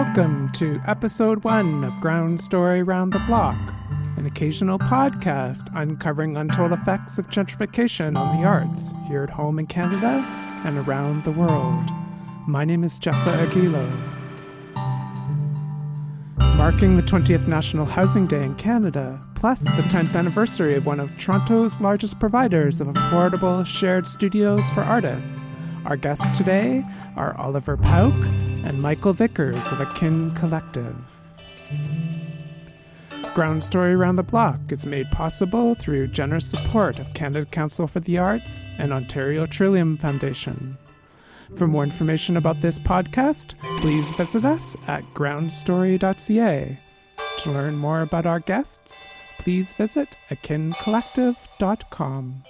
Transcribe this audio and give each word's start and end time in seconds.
Welcome 0.00 0.52
to 0.52 0.80
episode 0.86 1.42
one 1.42 1.82
of 1.82 1.92
Ground 2.00 2.40
Story 2.40 2.84
Round 2.84 3.12
the 3.12 3.18
Block, 3.26 3.58
an 4.16 4.26
occasional 4.26 4.78
podcast 4.78 5.68
uncovering 5.74 6.36
untold 6.36 6.70
effects 6.70 7.18
of 7.18 7.26
gentrification 7.26 8.16
on 8.16 8.40
the 8.40 8.46
arts 8.46 8.94
here 9.08 9.24
at 9.24 9.30
home 9.30 9.58
in 9.58 9.66
Canada 9.66 10.24
and 10.64 10.78
around 10.78 11.24
the 11.24 11.32
world. 11.32 11.90
My 12.46 12.64
name 12.64 12.84
is 12.84 13.00
Jessa 13.00 13.44
Aguilo. 13.44 13.90
Marking 16.56 16.96
the 16.96 17.02
20th 17.02 17.48
National 17.48 17.84
Housing 17.84 18.28
Day 18.28 18.44
in 18.44 18.54
Canada, 18.54 19.20
plus 19.34 19.64
the 19.64 19.82
10th 19.82 20.14
anniversary 20.14 20.76
of 20.76 20.86
one 20.86 21.00
of 21.00 21.16
Toronto's 21.16 21.80
largest 21.80 22.20
providers 22.20 22.80
of 22.80 22.86
affordable 22.86 23.66
shared 23.66 24.06
studios 24.06 24.70
for 24.70 24.82
artists, 24.82 25.44
our 25.84 25.96
guests 25.96 26.38
today 26.38 26.84
are 27.16 27.36
Oliver 27.36 27.76
Pauk 27.76 28.14
and 28.64 28.80
Michael 28.80 29.12
Vickers 29.12 29.72
of 29.72 29.80
Akin 29.80 30.30
Collective. 30.32 30.96
Ground 33.34 33.62
Story 33.62 33.94
Around 33.94 34.16
the 34.16 34.22
Block 34.22 34.60
is 34.70 34.86
made 34.86 35.10
possible 35.10 35.74
through 35.74 36.08
generous 36.08 36.48
support 36.48 36.98
of 36.98 37.14
Canada 37.14 37.46
Council 37.46 37.86
for 37.86 38.00
the 38.00 38.18
Arts 38.18 38.64
and 38.78 38.92
Ontario 38.92 39.46
Trillium 39.46 39.96
Foundation. 39.96 40.76
For 41.56 41.66
more 41.66 41.84
information 41.84 42.36
about 42.36 42.60
this 42.60 42.78
podcast, 42.78 43.58
please 43.80 44.12
visit 44.12 44.44
us 44.44 44.76
at 44.86 45.02
groundstory.ca. 45.14 46.76
To 47.38 47.50
learn 47.50 47.76
more 47.76 48.02
about 48.02 48.26
our 48.26 48.40
guests, 48.40 49.08
please 49.38 49.72
visit 49.72 50.14
akincollective.com. 50.30 52.42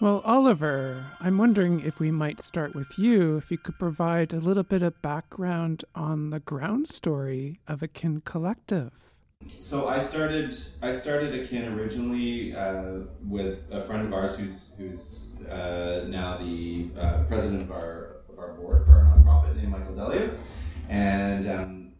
Well, 0.00 0.22
Oliver, 0.24 1.04
I'm 1.20 1.36
wondering 1.36 1.80
if 1.80 2.00
we 2.00 2.10
might 2.10 2.40
start 2.40 2.74
with 2.74 2.98
you, 2.98 3.36
if 3.36 3.50
you 3.50 3.58
could 3.58 3.78
provide 3.78 4.32
a 4.32 4.38
little 4.40 4.62
bit 4.62 4.82
of 4.82 5.02
background 5.02 5.84
on 5.94 6.30
the 6.30 6.40
ground 6.40 6.88
story 6.88 7.56
of 7.68 7.82
Akin 7.82 8.22
Collective. 8.22 9.18
So 9.46 9.88
I 9.88 9.98
started 9.98 10.56
I 10.80 10.90
started 10.90 11.34
Akin 11.34 11.78
originally 11.78 12.56
uh, 12.56 13.00
with 13.28 13.70
a 13.74 13.82
friend 13.82 14.06
of 14.06 14.14
ours 14.14 14.38
who's 14.38 14.72
who's 14.78 15.34
uh, 15.46 16.06
now 16.08 16.38
the 16.38 16.88
uh, 16.98 17.24
president 17.28 17.64
of 17.64 17.70
our 17.70 18.22
of 18.30 18.38
our 18.38 18.54
board 18.54 18.86
for 18.86 18.92
our 18.92 19.04
nonprofit 19.04 19.56
named 19.56 19.68
Michael 19.68 19.92
Delios, 19.92 20.40
and 20.88 21.46
um, 21.46 21.92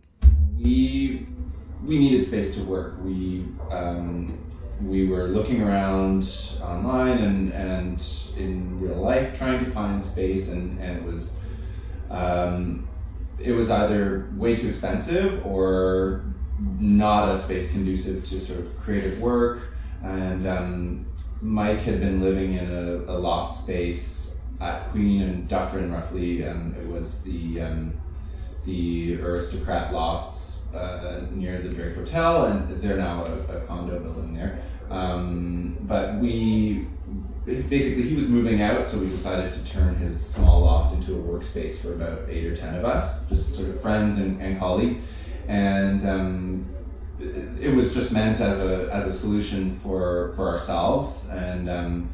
we 0.58 1.26
we 1.84 1.98
needed 1.98 2.24
space 2.24 2.54
to 2.54 2.64
work. 2.64 2.96
We 3.02 3.44
um, 3.70 4.38
we 4.82 5.06
were 5.06 5.24
looking 5.24 5.62
around 5.62 6.58
online 6.62 7.18
and, 7.18 7.52
and 7.52 8.34
in 8.36 8.80
real 8.80 8.96
life 8.96 9.36
trying 9.36 9.58
to 9.58 9.70
find 9.70 10.00
space 10.00 10.52
and, 10.52 10.80
and 10.80 10.98
it 10.98 11.04
was 11.04 11.44
um, 12.10 12.88
it 13.42 13.52
was 13.52 13.70
either 13.70 14.28
way 14.36 14.56
too 14.56 14.68
expensive 14.68 15.44
or 15.46 16.22
not 16.78 17.28
a 17.28 17.36
space 17.36 17.72
conducive 17.72 18.24
to 18.24 18.38
sort 18.38 18.60
of 18.60 18.76
creative 18.76 19.20
work. 19.20 19.72
And 20.02 20.46
um, 20.46 21.06
Mike 21.40 21.80
had 21.80 22.00
been 22.00 22.20
living 22.20 22.54
in 22.54 22.70
a, 22.70 23.12
a, 23.12 23.16
loft 23.16 23.54
space 23.54 24.40
at 24.60 24.84
Queen 24.86 25.22
and 25.22 25.48
Dufferin 25.48 25.92
roughly 25.92 26.42
and 26.42 26.76
it 26.76 26.86
was 26.88 27.22
the 27.22 27.62
um, 27.62 27.92
the 28.64 29.20
aristocrat 29.22 29.92
lofts 29.92 30.72
uh, 30.74 31.26
near 31.32 31.58
the 31.58 31.68
Drake 31.68 31.94
Hotel, 31.94 32.46
and 32.46 32.68
they're 32.70 32.96
now 32.96 33.24
a, 33.24 33.56
a 33.56 33.60
condo 33.60 33.98
building 33.98 34.34
there. 34.34 34.58
Um, 34.90 35.76
but 35.82 36.16
we 36.16 36.86
basically 37.46 38.02
he 38.02 38.14
was 38.14 38.28
moving 38.28 38.60
out, 38.62 38.86
so 38.86 38.98
we 38.98 39.06
decided 39.06 39.52
to 39.52 39.64
turn 39.64 39.94
his 39.96 40.24
small 40.24 40.62
loft 40.62 40.94
into 40.94 41.14
a 41.14 41.22
workspace 41.22 41.80
for 41.82 41.94
about 41.94 42.28
eight 42.28 42.46
or 42.46 42.54
ten 42.54 42.74
of 42.74 42.84
us, 42.84 43.28
just 43.28 43.54
sort 43.54 43.68
of 43.68 43.80
friends 43.80 44.18
and, 44.18 44.40
and 44.40 44.58
colleagues, 44.58 45.06
and. 45.48 46.06
Um, 46.06 46.66
it 47.22 47.74
was 47.74 47.92
just 47.92 48.12
meant 48.12 48.40
as 48.40 48.64
a, 48.64 48.88
as 48.92 49.06
a 49.06 49.12
solution 49.12 49.68
for, 49.68 50.30
for 50.30 50.48
ourselves 50.48 51.28
and 51.30 51.68
um, 51.68 52.08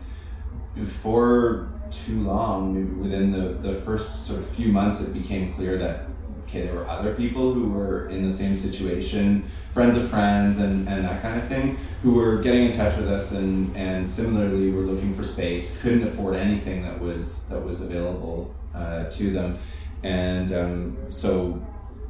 before 0.74 1.68
too 1.90 2.20
long 2.20 2.98
within 3.00 3.30
the, 3.30 3.54
the 3.62 3.72
first 3.72 4.26
sort 4.26 4.40
of 4.40 4.46
few 4.46 4.72
months 4.72 5.06
it 5.06 5.14
became 5.14 5.52
clear 5.52 5.78
that 5.78 6.06
okay, 6.46 6.62
there 6.62 6.74
were 6.74 6.86
other 6.86 7.14
people 7.14 7.52
who 7.52 7.70
were 7.70 8.08
in 8.08 8.22
the 8.22 8.30
same 8.30 8.54
situation, 8.54 9.42
friends 9.42 9.96
of 9.96 10.08
friends, 10.08 10.60
and, 10.60 10.88
and 10.88 11.04
that 11.04 11.20
kind 11.20 11.36
of 11.36 11.48
thing, 11.48 11.76
who 12.02 12.14
were 12.14 12.40
getting 12.40 12.66
in 12.66 12.72
touch 12.72 12.96
with 12.96 13.08
us 13.08 13.32
and, 13.34 13.76
and 13.76 14.08
similarly 14.08 14.70
were 14.70 14.82
looking 14.82 15.12
for 15.12 15.24
space, 15.24 15.82
couldn't 15.82 16.04
afford 16.04 16.36
anything 16.36 16.82
that 16.82 17.00
was 17.00 17.48
that 17.48 17.60
was 17.60 17.82
available 17.82 18.54
uh, 18.74 19.04
to 19.10 19.30
them, 19.30 19.58
and 20.02 20.52
um, 20.52 20.96
so 21.10 21.60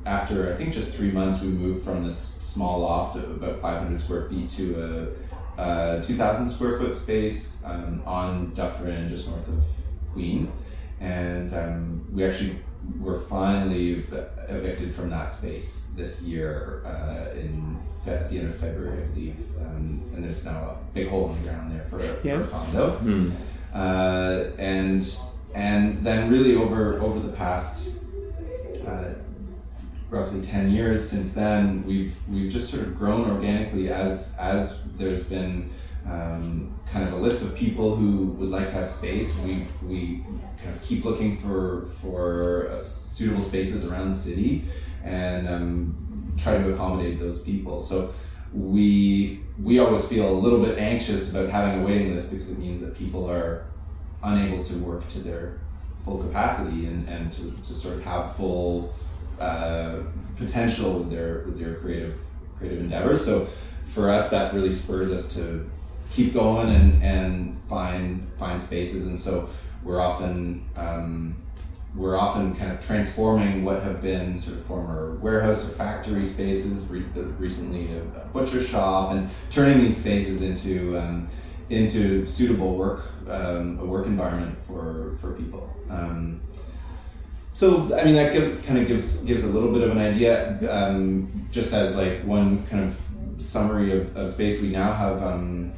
after 0.04 0.52
I 0.52 0.54
think 0.54 0.72
just 0.72 0.94
three 0.94 1.10
months, 1.10 1.42
we 1.42 1.48
moved 1.48 1.84
from 1.84 2.04
this 2.04 2.16
small 2.16 2.80
loft 2.80 3.16
of 3.16 3.42
about 3.42 3.56
500 3.56 4.00
square 4.00 4.22
feet 4.28 4.48
to 4.50 5.14
a, 5.58 5.98
a 5.98 6.02
2,000 6.02 6.48
square 6.48 6.78
foot 6.78 6.94
space 6.94 7.64
um, 7.64 8.02
on 8.06 8.52
Dufferin, 8.54 9.08
just 9.08 9.28
north 9.28 9.48
of 9.48 10.12
Queen, 10.12 10.52
and 11.00 11.52
um, 11.54 12.06
we 12.12 12.24
actually 12.24 12.56
were 13.00 13.18
finally 13.18 13.92
evicted 14.48 14.90
from 14.90 15.10
that 15.10 15.30
space 15.30 15.94
this 15.96 16.26
year 16.26 16.82
uh, 16.84 17.38
in 17.38 17.76
fe- 17.76 18.14
at 18.14 18.28
the 18.28 18.38
end 18.38 18.48
of 18.48 18.54
February, 18.54 19.02
I 19.02 19.06
believe. 19.06 19.40
Um, 19.60 20.00
and 20.14 20.24
there's 20.24 20.44
now 20.44 20.58
a 20.58 20.78
big 20.94 21.08
hole 21.08 21.30
in 21.30 21.42
the 21.42 21.48
ground 21.48 21.72
there 21.72 21.82
for, 21.82 22.00
yes. 22.26 22.72
for 22.72 22.78
a 22.78 22.82
condo. 22.82 22.96
Hmm. 22.98 23.30
Uh, 23.74 24.44
and 24.58 25.18
and 25.54 25.98
then 25.98 26.30
really 26.30 26.54
over 26.54 27.00
over 27.00 27.18
the 27.20 27.36
past 27.36 27.94
uh, 28.86 29.14
roughly 30.10 30.40
ten 30.40 30.70
years 30.70 31.08
since 31.08 31.34
then, 31.34 31.84
we've 31.86 32.16
we've 32.30 32.50
just 32.50 32.70
sort 32.70 32.86
of 32.86 32.96
grown 32.96 33.30
organically 33.30 33.90
as 33.90 34.36
as 34.40 34.84
there's 34.96 35.28
been. 35.28 35.70
Um, 36.08 36.72
kind 36.92 37.04
of 37.04 37.12
a 37.12 37.16
list 37.16 37.44
of 37.44 37.56
people 37.56 37.96
who 37.96 38.26
would 38.38 38.48
like 38.48 38.68
to 38.68 38.74
have 38.74 38.86
space. 38.86 39.44
We, 39.44 39.64
we 39.86 40.22
kind 40.66 40.76
of 40.76 40.82
keep 40.82 41.04
looking 41.04 41.34
for 41.36 41.84
for 41.84 42.68
uh, 42.70 42.80
suitable 42.80 43.40
spaces 43.40 43.90
around 43.90 44.06
the 44.06 44.12
city 44.12 44.64
and 45.04 45.48
um, 45.48 46.34
try 46.36 46.58
to 46.58 46.72
accommodate 46.72 47.18
those 47.18 47.42
people. 47.42 47.78
So 47.80 48.10
we 48.52 49.40
we 49.62 49.78
always 49.78 50.06
feel 50.08 50.28
a 50.28 50.38
little 50.44 50.62
bit 50.62 50.78
anxious 50.78 51.32
about 51.32 51.50
having 51.50 51.82
a 51.82 51.86
waiting 51.86 52.14
list 52.14 52.30
because 52.30 52.50
it 52.50 52.58
means 52.58 52.80
that 52.80 52.96
people 52.96 53.30
are 53.30 53.64
unable 54.22 54.62
to 54.64 54.74
work 54.78 55.06
to 55.08 55.20
their 55.20 55.58
full 55.96 56.22
capacity 56.22 56.86
and, 56.86 57.08
and 57.08 57.32
to, 57.32 57.42
to 57.42 57.74
sort 57.74 57.96
of 57.96 58.04
have 58.04 58.36
full 58.36 58.92
uh, 59.40 59.98
potential 60.36 60.98
with 60.98 61.10
their 61.10 61.44
with 61.46 61.58
their 61.58 61.74
creative 61.74 62.18
creative 62.56 62.80
endeavors. 62.80 63.24
So 63.24 63.44
for 63.44 64.10
us, 64.10 64.30
that 64.30 64.52
really 64.52 64.72
spurs 64.72 65.12
us 65.12 65.34
to 65.36 65.68
keep 66.10 66.32
going 66.34 66.68
and, 66.68 67.02
and 67.02 67.54
find 67.54 68.32
find 68.32 68.60
spaces. 68.60 69.06
And 69.06 69.18
so 69.18 69.48
we're 69.82 70.00
often 70.00 70.64
um, 70.76 71.36
we're 71.96 72.16
often 72.16 72.54
kind 72.54 72.72
of 72.72 72.84
transforming 72.84 73.64
what 73.64 73.82
have 73.82 74.02
been 74.02 74.36
sort 74.36 74.58
of 74.58 74.64
former 74.64 75.14
warehouse 75.16 75.66
or 75.66 75.72
factory 75.72 76.24
spaces, 76.24 76.90
re- 76.90 77.04
uh, 77.16 77.24
recently 77.38 77.90
a, 77.96 78.02
a, 78.22 78.26
butcher 78.32 78.60
shop, 78.60 79.12
and 79.12 79.28
turning 79.50 79.78
these 79.78 79.96
spaces 79.96 80.42
into 80.42 80.98
um, 80.98 81.26
into 81.70 82.26
suitable 82.26 82.76
work 82.76 83.10
um, 83.30 83.78
a 83.80 83.84
work 83.84 84.06
environment 84.06 84.54
for 84.54 85.14
for 85.20 85.32
people. 85.32 85.74
Um, 85.90 86.40
so 87.54 87.96
I 87.96 88.04
mean 88.04 88.14
that 88.16 88.34
give, 88.34 88.64
kind 88.66 88.78
of 88.78 88.86
gives 88.86 89.24
gives 89.24 89.44
a 89.44 89.48
little 89.48 89.72
bit 89.72 89.82
of 89.82 89.90
an 89.90 89.98
idea. 89.98 90.58
Um, 90.70 91.30
just 91.50 91.72
as 91.72 91.96
like 91.96 92.20
one 92.24 92.62
kind 92.66 92.84
of 92.84 93.02
summary 93.38 93.98
of, 93.98 94.14
of 94.16 94.28
space, 94.28 94.60
we 94.60 94.68
now 94.68 94.92
have 94.92 95.22
um, 95.22 95.72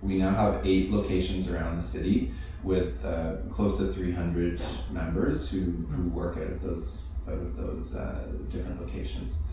we 0.00 0.16
now 0.16 0.30
have 0.30 0.66
eight 0.66 0.90
locations 0.90 1.52
around 1.52 1.76
the 1.76 1.82
city 1.82 2.30
with 2.62 3.04
uh, 3.04 3.36
close 3.52 3.78
to 3.78 3.84
300 3.86 4.60
members 4.90 5.50
who, 5.50 5.60
who 5.60 6.08
work 6.10 6.36
out 6.36 6.44
of 6.44 6.62
those 6.62 7.10
out 7.28 7.34
of 7.34 7.56
those 7.56 7.96
uh, 7.96 8.26
different 8.48 8.80
locations, 8.80 9.44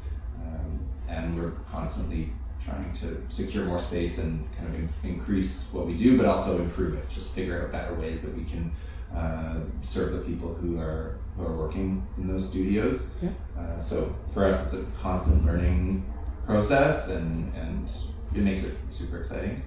um, 0.42 0.80
and 1.10 1.38
we're 1.38 1.52
constantly 1.70 2.30
trying 2.60 2.92
to 2.92 3.22
secure 3.30 3.66
more 3.66 3.78
space 3.78 4.24
and 4.24 4.44
kind 4.58 4.68
of 4.70 5.04
in- 5.04 5.12
increase 5.12 5.72
what 5.74 5.86
we 5.86 5.96
do, 5.96 6.18
but 6.18 6.26
also 6.26 6.60
improve 6.60 6.96
it. 6.96 7.08
Just 7.10 7.36
figure 7.36 7.64
out 7.64 7.72
better 7.72 7.94
ways 7.96 8.24
that 8.24 8.36
we 8.36 8.44
can 8.44 8.72
uh, 9.14 9.60
serve 9.82 10.12
the 10.14 10.20
people 10.20 10.54
who 10.54 10.80
are 10.80 11.18
who 11.36 11.46
are 11.46 11.56
working 11.56 12.06
in 12.18 12.28
those 12.28 12.50
studios. 12.50 13.16
Yeah. 13.22 13.30
Uh, 13.58 13.80
so 13.80 14.06
for 14.34 14.44
us, 14.46 14.74
it's 14.74 14.82
a 14.82 15.02
constant 15.02 15.46
learning 15.46 16.04
process, 16.46 17.12
and 17.12 17.54
and 17.54 17.92
it 18.36 18.42
makes 18.42 18.66
it 18.66 18.76
super 18.90 19.20
exciting. 19.20 19.62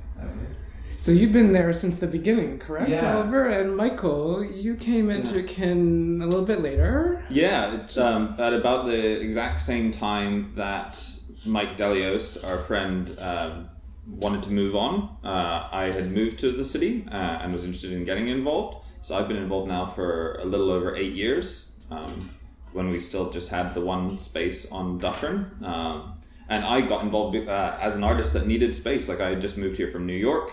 So 1.00 1.12
you've 1.12 1.32
been 1.32 1.54
there 1.54 1.72
since 1.72 1.96
the 1.96 2.06
beginning, 2.06 2.58
correct, 2.58 2.90
yeah. 2.90 3.16
Oliver? 3.16 3.48
And 3.48 3.74
Michael, 3.74 4.44
you 4.44 4.74
came 4.74 5.08
into 5.08 5.40
yeah. 5.40 5.46
Kin 5.46 6.20
a 6.22 6.26
little 6.26 6.44
bit 6.44 6.60
later. 6.60 7.24
Yeah, 7.30 7.72
it's 7.72 7.96
um, 7.96 8.34
at 8.38 8.52
about 8.52 8.84
the 8.84 9.18
exact 9.22 9.60
same 9.60 9.92
time 9.92 10.52
that 10.56 11.02
Mike 11.46 11.78
Delios, 11.78 12.46
our 12.46 12.58
friend, 12.58 13.16
um, 13.18 13.70
wanted 14.06 14.42
to 14.42 14.52
move 14.52 14.76
on. 14.76 15.16
Uh, 15.24 15.70
I 15.72 15.84
had 15.84 16.10
moved 16.10 16.38
to 16.40 16.52
the 16.52 16.66
city 16.66 17.06
uh, 17.10 17.38
and 17.40 17.54
was 17.54 17.64
interested 17.64 17.92
in 17.92 18.04
getting 18.04 18.28
involved. 18.28 18.86
So 19.00 19.16
I've 19.16 19.26
been 19.26 19.38
involved 19.38 19.68
now 19.68 19.86
for 19.86 20.34
a 20.34 20.44
little 20.44 20.70
over 20.70 20.94
eight 20.94 21.14
years. 21.14 21.78
Um, 21.90 22.28
when 22.72 22.90
we 22.90 23.00
still 23.00 23.30
just 23.30 23.48
had 23.48 23.72
the 23.72 23.80
one 23.80 24.18
space 24.18 24.70
on 24.70 24.98
Dufferin. 24.98 25.50
Um, 25.64 26.20
and 26.50 26.64
I 26.64 26.82
got 26.82 27.02
involved 27.04 27.36
uh, 27.48 27.78
as 27.80 27.96
an 27.96 28.04
artist 28.04 28.34
that 28.34 28.46
needed 28.46 28.74
space. 28.74 29.08
Like 29.08 29.20
I 29.20 29.30
had 29.30 29.40
just 29.40 29.56
moved 29.56 29.76
here 29.76 29.88
from 29.88 30.04
New 30.04 30.12
York, 30.12 30.52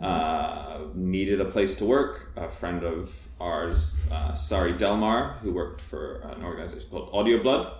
uh, 0.00 0.78
needed 0.94 1.40
a 1.40 1.44
place 1.44 1.74
to 1.76 1.84
work. 1.84 2.32
A 2.36 2.48
friend 2.48 2.82
of 2.84 3.28
ours, 3.40 4.06
uh, 4.12 4.34
Sari 4.34 4.72
Delmar, 4.72 5.34
who 5.42 5.54
worked 5.54 5.80
for 5.80 6.20
an 6.20 6.44
organization 6.44 6.88
called 6.90 7.10
Audio 7.12 7.42
Blood, 7.42 7.72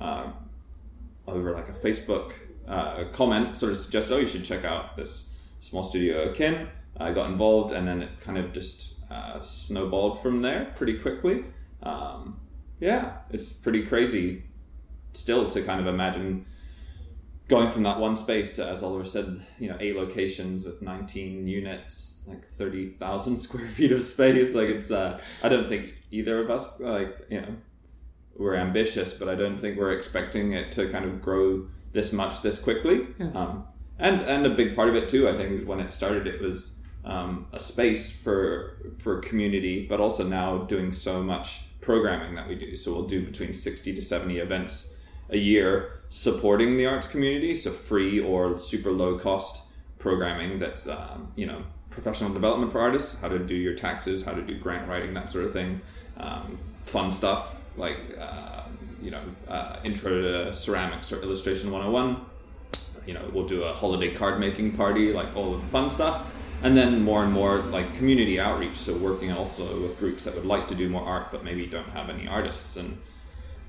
uh, 0.00 0.26
over 1.26 1.52
like 1.52 1.68
a 1.68 1.72
Facebook 1.72 2.32
uh, 2.68 3.04
comment, 3.12 3.56
sort 3.56 3.72
of 3.72 3.78
suggested, 3.78 4.14
"Oh, 4.14 4.18
you 4.18 4.26
should 4.26 4.44
check 4.44 4.64
out 4.64 4.96
this 4.96 5.36
small 5.60 5.82
studio 5.84 6.32
Kin." 6.32 6.68
I 6.96 7.12
got 7.12 7.30
involved, 7.30 7.72
and 7.72 7.88
then 7.88 8.02
it 8.02 8.20
kind 8.20 8.38
of 8.38 8.52
just 8.52 8.94
uh, 9.10 9.40
snowballed 9.40 10.22
from 10.22 10.42
there 10.42 10.72
pretty 10.76 10.98
quickly. 10.98 11.44
Um, 11.82 12.40
yeah, 12.80 13.18
it's 13.30 13.52
pretty 13.52 13.84
crazy 13.84 14.44
still 15.12 15.46
to 15.46 15.62
kind 15.62 15.80
of 15.80 15.86
imagine 15.86 16.46
going 17.48 17.70
from 17.70 17.82
that 17.82 17.98
one 17.98 18.16
space 18.16 18.56
to, 18.56 18.66
as 18.66 18.82
Oliver 18.82 19.04
said, 19.04 19.40
you 19.58 19.68
know, 19.68 19.76
eight 19.80 19.96
locations 19.96 20.64
with 20.64 20.80
19 20.80 21.46
units, 21.46 22.26
like 22.28 22.44
30,000 22.44 23.36
square 23.36 23.66
feet 23.66 23.92
of 23.92 24.02
space. 24.02 24.54
Like 24.54 24.68
it's, 24.68 24.90
uh, 24.90 25.20
I 25.42 25.48
don't 25.48 25.68
think 25.68 25.94
either 26.10 26.40
of 26.40 26.50
us, 26.50 26.80
like, 26.80 27.14
you 27.30 27.40
know, 27.40 27.56
we're 28.36 28.56
ambitious, 28.56 29.18
but 29.18 29.28
I 29.28 29.34
don't 29.34 29.58
think 29.58 29.78
we're 29.78 29.92
expecting 29.92 30.52
it 30.52 30.72
to 30.72 30.88
kind 30.88 31.04
of 31.04 31.20
grow 31.20 31.68
this 31.92 32.12
much 32.12 32.42
this 32.42 32.60
quickly. 32.60 33.06
Yes. 33.18 33.36
Um, 33.36 33.64
and, 33.98 34.22
and 34.22 34.46
a 34.46 34.50
big 34.50 34.74
part 34.74 34.88
of 34.88 34.96
it 34.96 35.08
too, 35.08 35.28
I 35.28 35.36
think, 35.36 35.52
is 35.52 35.64
when 35.64 35.78
it 35.80 35.90
started, 35.90 36.26
it 36.26 36.40
was 36.40 36.82
um, 37.04 37.46
a 37.52 37.60
space 37.60 38.20
for, 38.20 38.94
for 38.98 39.18
community, 39.20 39.86
but 39.86 40.00
also 40.00 40.26
now 40.26 40.58
doing 40.64 40.90
so 40.90 41.22
much 41.22 41.66
programming 41.80 42.34
that 42.34 42.48
we 42.48 42.56
do. 42.56 42.74
So 42.74 42.92
we'll 42.92 43.06
do 43.06 43.24
between 43.24 43.52
60 43.52 43.94
to 43.94 44.00
70 44.00 44.38
events 44.38 44.98
a 45.30 45.36
year 45.36 46.03
supporting 46.14 46.76
the 46.76 46.86
arts 46.86 47.08
community, 47.08 47.56
so 47.56 47.72
free 47.72 48.20
or 48.20 48.56
super 48.56 48.92
low 48.92 49.18
cost 49.18 49.66
programming 49.98 50.60
that's 50.60 50.88
um, 50.88 51.32
you 51.34 51.44
know 51.44 51.60
professional 51.90 52.32
development 52.32 52.70
for 52.70 52.80
artists, 52.80 53.20
how 53.20 53.26
to 53.26 53.40
do 53.40 53.54
your 53.54 53.74
taxes, 53.74 54.24
how 54.24 54.32
to 54.32 54.40
do 54.40 54.54
grant 54.54 54.88
writing, 54.88 55.12
that 55.12 55.28
sort 55.28 55.44
of 55.44 55.52
thing, 55.52 55.80
um, 56.18 56.56
fun 56.84 57.10
stuff 57.10 57.64
like 57.76 57.98
uh, 58.20 58.62
you 59.02 59.10
know 59.10 59.22
uh, 59.48 59.76
intro 59.82 60.22
to 60.22 60.54
ceramics 60.54 61.12
or 61.12 61.20
illustration 61.20 61.72
101. 61.72 62.24
You 63.08 63.14
know, 63.14 63.30
we'll 63.32 63.48
do 63.48 63.64
a 63.64 63.74
holiday 63.74 64.14
card 64.14 64.38
making 64.38 64.76
party, 64.76 65.12
like 65.12 65.36
all 65.36 65.52
of 65.52 65.62
the 65.62 65.66
fun 65.66 65.90
stuff. 65.90 66.30
And 66.62 66.76
then 66.76 67.02
more 67.02 67.24
and 67.24 67.32
more 67.32 67.58
like 67.58 67.92
community 67.96 68.38
outreach, 68.38 68.76
so 68.76 68.96
working 68.96 69.32
also 69.32 69.64
with 69.82 69.98
groups 69.98 70.24
that 70.24 70.34
would 70.36 70.46
like 70.46 70.68
to 70.68 70.76
do 70.76 70.88
more 70.88 71.02
art 71.02 71.32
but 71.32 71.42
maybe 71.44 71.66
don't 71.66 71.88
have 71.88 72.08
any 72.08 72.26
artists 72.28 72.76
and 72.76 72.96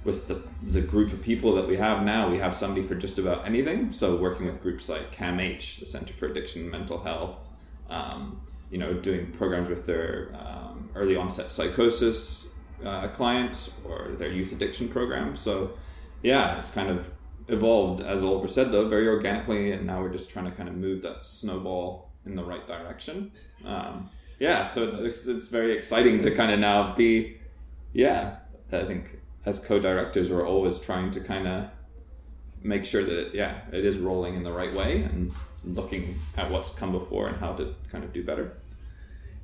with 0.06 0.28
the, 0.28 0.42
the 0.62 0.81
group 0.81 1.12
of 1.12 1.22
people 1.22 1.56
that 1.56 1.68
we 1.68 1.75
have 1.78 2.06
now, 2.06 2.30
we 2.30 2.38
have 2.38 2.54
somebody 2.54 2.86
for 2.86 2.96
just 2.96 3.18
about 3.18 3.46
anything. 3.46 3.92
So 3.92 4.16
working 4.16 4.46
with 4.46 4.62
groups 4.62 4.88
like 4.88 5.12
CAMH, 5.12 5.80
the 5.80 5.86
Center 5.86 6.13
for 6.13 6.28
Addiction 6.28 6.62
and 6.62 6.72
Mental 6.72 7.04
Health, 7.04 7.50
um, 7.90 8.40
you 8.69 8.78
know, 8.78 8.94
doing 8.94 9.31
programs 9.31 9.68
with 9.68 9.86
their 9.88 10.30
um, 10.36 10.90
early 10.96 11.16
onset 11.16 11.50
psychosis 11.50 12.56
uh, 12.86 13.07
clients 13.10 13.78
or 13.84 14.10
their 14.18 14.31
youth 14.31 14.52
addiction 14.52 14.88
program. 14.88 15.36
So 15.36 15.72
yeah, 16.22 16.58
it's 16.60 16.72
kind 16.72 16.90
of 16.90 17.12
evolved, 17.48 18.01
as 18.01 18.24
Oliver 18.24 18.48
said, 18.48 18.72
though, 18.72 18.88
very 18.88 19.08
organically, 19.08 19.72
and 19.72 19.86
now 19.86 20.01
we're 20.01 20.12
just 20.12 20.30
trying 20.30 20.46
to 20.46 20.51
kind 20.51 20.69
of 20.69 20.75
move 20.75 21.01
that 21.01 21.25
snowball 21.25 22.12
in 22.25 22.36
the 22.36 22.44
right 22.44 22.66
direction. 22.68 23.31
Um, 23.66 24.10
yeah, 24.40 24.66
so 24.66 24.84
it's, 24.84 25.00
it's, 25.00 25.25
it's 25.28 25.50
very 25.50 25.74
exciting 25.74 26.22
to 26.22 26.31
kind 26.31 26.51
of 26.51 26.60
now 26.60 26.94
be, 26.94 27.38
yeah, 27.94 28.38
I 28.72 28.84
think 28.84 29.19
as 29.45 29.65
co-directors 29.65 30.31
we're 30.31 30.47
always 30.47 30.80
trying 30.80 31.12
to 31.12 31.19
kind 31.19 31.47
of 31.47 31.69
make 32.63 32.83
sure 32.86 33.03
that 33.03 33.27
it, 33.27 33.36
yeah 33.36 33.62
it 33.71 33.86
is 33.86 34.00
rolling 34.00 34.36
in 34.36 34.44
the 34.44 34.51
right 34.51 34.74
way 34.75 35.03
and 35.03 35.33
looking 35.63 36.15
at 36.38 36.50
what's 36.51 36.74
come 36.74 36.92
before 36.92 37.27
and 37.27 37.38
how 37.38 37.53
to 37.53 37.74
kind 37.92 38.03
of 38.03 38.12
do 38.13 38.24
better 38.24 38.53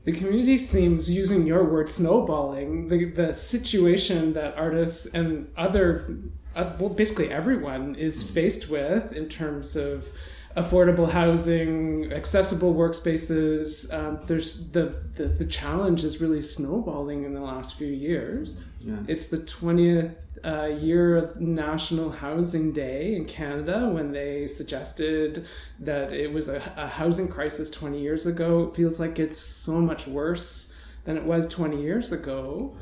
The 0.04 0.12
community 0.12 0.58
seems, 0.58 1.16
using 1.16 1.46
your 1.46 1.64
word, 1.64 1.88
snowballing. 1.88 2.88
The, 2.88 3.06
the 3.06 3.34
situation 3.36 4.34
that 4.34 4.58
artists 4.58 5.14
and 5.14 5.52
other, 5.56 6.10
uh, 6.56 6.74
well, 6.80 6.90
basically 6.90 7.30
everyone 7.30 7.94
is 7.94 8.30
faced 8.30 8.68
with 8.68 9.14
in 9.14 9.30
terms 9.30 9.76
of 9.76 10.08
affordable 10.56 11.10
housing, 11.12 12.12
accessible 12.12 12.74
workspaces. 12.76 13.94
Um, 13.94 14.20
there's 14.28 14.72
the, 14.72 14.86
the 15.16 15.26
the 15.26 15.46
challenge 15.46 16.04
is 16.04 16.22
really 16.22 16.42
snowballing 16.42 17.24
in 17.24 17.34
the 17.34 17.42
last 17.42 17.78
few 17.78 17.88
years. 17.88 18.66
Yeah. 18.80 18.98
It's 19.08 19.28
the 19.28 19.40
twentieth 19.40 20.40
uh, 20.44 20.66
year 20.66 21.16
of 21.18 21.40
National 21.40 22.10
Housing 22.10 22.74
Day 22.74 23.16
in 23.16 23.26
Canada 23.26 23.90
when 23.90 24.12
they 24.12 24.48
suggested 24.48 25.46
that 25.80 26.12
it 26.12 26.34
was 26.34 26.50
a, 26.50 26.62
a 26.78 26.88
housing 26.88 27.28
crisis 27.28 27.70
twenty 27.70 28.02
years 28.02 28.26
ago. 28.26 28.64
It 28.64 28.76
feels 28.76 29.00
like 29.00 29.20
it's 29.20 29.38
so 29.38 29.80
much 29.80 30.08
worse 30.08 30.80
than 31.06 31.18
it 31.18 31.24
was 31.24 31.48
twenty 31.48 31.82
years 31.82 32.12
ago. 32.12 32.76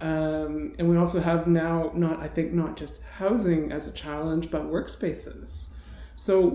Um, 0.00 0.74
and 0.78 0.90
we 0.90 0.96
also 0.96 1.20
have 1.20 1.46
now 1.46 1.92
not 1.94 2.20
I 2.20 2.28
think 2.28 2.52
not 2.52 2.76
just 2.76 3.00
housing 3.18 3.72
as 3.72 3.86
a 3.86 3.92
challenge, 3.92 4.50
but 4.50 4.64
workspaces. 4.64 5.73
So, 6.16 6.48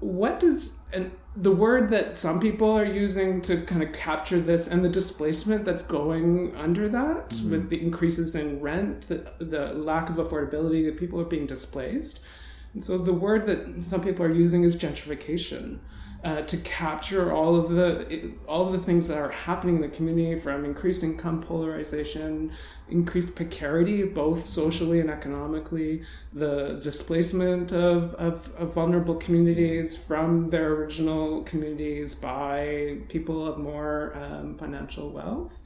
what 0.00 0.40
does 0.40 0.86
and 0.92 1.10
the 1.34 1.52
word 1.52 1.90
that 1.90 2.16
some 2.16 2.40
people 2.40 2.70
are 2.70 2.84
using 2.84 3.42
to 3.42 3.62
kind 3.62 3.82
of 3.82 3.92
capture 3.92 4.40
this 4.40 4.70
and 4.70 4.84
the 4.84 4.88
displacement 4.88 5.64
that's 5.64 5.86
going 5.86 6.54
under 6.56 6.88
that 6.88 7.30
mm-hmm. 7.30 7.50
with 7.50 7.70
the 7.70 7.82
increases 7.82 8.34
in 8.34 8.60
rent, 8.60 9.08
the, 9.08 9.32
the 9.38 9.74
lack 9.74 10.08
of 10.08 10.16
affordability 10.16 10.84
that 10.86 10.96
people 10.96 11.20
are 11.20 11.24
being 11.24 11.46
displaced. 11.46 12.26
And 12.74 12.84
so, 12.84 12.98
the 12.98 13.12
word 13.12 13.46
that 13.46 13.84
some 13.84 14.02
people 14.02 14.24
are 14.24 14.32
using 14.32 14.64
is 14.64 14.76
gentrification. 14.80 15.78
Uh, 16.26 16.42
to 16.42 16.56
capture 16.56 17.32
all 17.32 17.54
of 17.54 17.68
the 17.68 18.32
all 18.48 18.66
of 18.66 18.72
the 18.72 18.84
things 18.88 19.06
that 19.06 19.16
are 19.16 19.30
happening 19.30 19.76
in 19.76 19.82
the 19.82 19.96
community, 19.96 20.34
from 20.36 20.64
increased 20.64 21.04
income 21.04 21.40
polarization, 21.40 22.50
increased 22.88 23.36
precarity, 23.36 24.02
both 24.02 24.42
socially 24.42 24.98
and 24.98 25.08
economically, 25.08 26.02
the 26.32 26.80
displacement 26.82 27.70
of, 27.72 28.12
of, 28.16 28.52
of 28.58 28.74
vulnerable 28.74 29.14
communities 29.14 29.96
from 30.08 30.50
their 30.50 30.72
original 30.72 31.44
communities 31.44 32.16
by 32.16 32.98
people 33.08 33.46
of 33.46 33.56
more 33.56 34.12
um, 34.16 34.56
financial 34.56 35.10
wealth. 35.10 35.62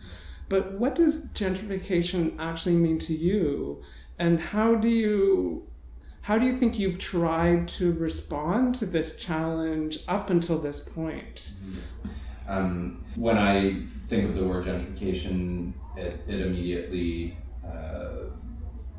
But 0.51 0.73
what 0.73 0.95
does 0.95 1.33
gentrification 1.33 2.35
actually 2.39 2.77
mean 2.77 2.99
to 3.09 3.15
you, 3.15 3.83
and 4.19 4.39
how 4.39 4.75
do 4.75 4.91
you 4.91 5.70
how 6.31 6.39
do 6.39 6.47
you 6.47 6.53
think 6.53 6.79
you've 6.79 7.01
tried 7.01 7.67
to 7.67 7.91
respond 7.95 8.73
to 8.73 8.87
this 8.87 9.19
challenge 9.19 9.99
up 10.07 10.31
until 10.31 10.61
this 10.61 10.89
point? 10.89 11.55
Um, 12.47 13.03
when 13.17 13.37
I 13.37 13.81
think 13.81 14.23
of 14.27 14.37
the 14.37 14.45
word 14.45 14.65
gentrification, 14.65 15.73
it, 15.97 16.21
it 16.29 16.41
immediately, 16.41 17.37
uh, 17.67 18.27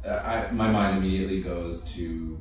I, 0.05 0.49
my 0.51 0.69
mind 0.69 0.97
immediately 0.97 1.41
goes 1.41 1.95
to 1.95 2.37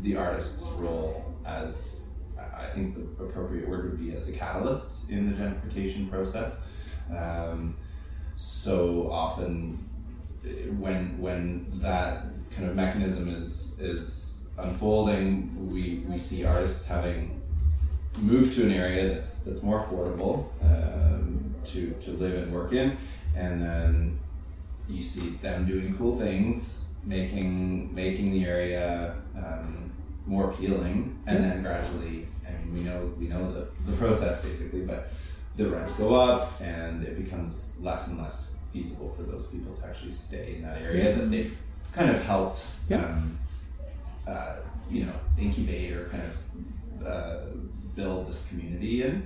the 0.00 0.16
artist's 0.16 0.72
role 0.78 1.34
as, 1.44 2.08
I 2.38 2.64
think 2.64 2.94
the 2.94 3.24
appropriate 3.24 3.68
word 3.68 3.90
would 3.90 4.00
be 4.00 4.16
as 4.16 4.30
a 4.30 4.32
catalyst 4.32 5.10
in 5.10 5.30
the 5.30 5.36
gentrification 5.36 6.08
process. 6.08 6.96
Um, 7.14 7.74
so 8.36 9.10
often, 9.10 9.78
when 10.78 11.20
when 11.20 11.66
that 11.80 12.24
kind 12.56 12.68
of 12.68 12.76
mechanism 12.76 13.28
is 13.28 13.78
is 13.80 14.48
unfolding, 14.58 15.70
we, 15.72 16.02
we 16.08 16.16
see 16.16 16.44
artists 16.44 16.88
having 16.88 17.40
moved 18.20 18.52
to 18.52 18.64
an 18.64 18.72
area 18.72 19.08
that's 19.08 19.44
that's 19.44 19.62
more 19.62 19.80
affordable 19.80 20.48
um, 20.64 21.54
to, 21.64 21.92
to 22.00 22.10
live 22.12 22.42
and 22.42 22.52
work 22.52 22.72
in, 22.72 22.96
and 23.36 23.62
then 23.62 24.18
you 24.88 25.02
see 25.02 25.30
them 25.36 25.66
doing 25.66 25.96
cool 25.96 26.16
things, 26.16 26.94
making 27.04 27.94
making 27.94 28.30
the 28.30 28.44
area 28.44 29.14
um, 29.36 29.92
more 30.26 30.50
appealing, 30.50 31.18
and 31.26 31.42
then 31.42 31.62
gradually, 31.62 32.26
I 32.46 32.52
mean, 32.52 32.74
we 32.74 32.80
know 32.80 33.12
we 33.18 33.26
know 33.26 33.50
the, 33.50 33.68
the 33.90 33.96
process 33.96 34.44
basically, 34.44 34.84
but 34.84 35.12
the 35.56 35.68
rents 35.68 35.96
go 35.96 36.14
up, 36.14 36.60
and 36.60 37.04
it 37.04 37.16
becomes 37.16 37.76
less 37.80 38.08
and 38.08 38.18
less 38.18 38.56
feasible 38.72 39.08
for 39.08 39.22
those 39.22 39.46
people 39.46 39.74
to 39.74 39.86
actually 39.86 40.10
stay 40.10 40.54
in 40.56 40.62
that 40.62 40.80
area 40.82 41.12
that 41.14 41.30
they've 41.30 41.56
kind 41.92 42.10
of 42.10 42.24
helped, 42.24 42.76
Yeah. 42.88 43.04
um, 43.04 43.36
uh, 44.28 44.56
you 44.90 45.04
know, 45.06 45.12
incubate 45.38 45.92
or 45.92 46.04
kind 46.08 46.22
of 46.22 47.06
uh, 47.06 47.36
build 47.96 48.28
this 48.28 48.48
community 48.48 49.02
in. 49.02 49.22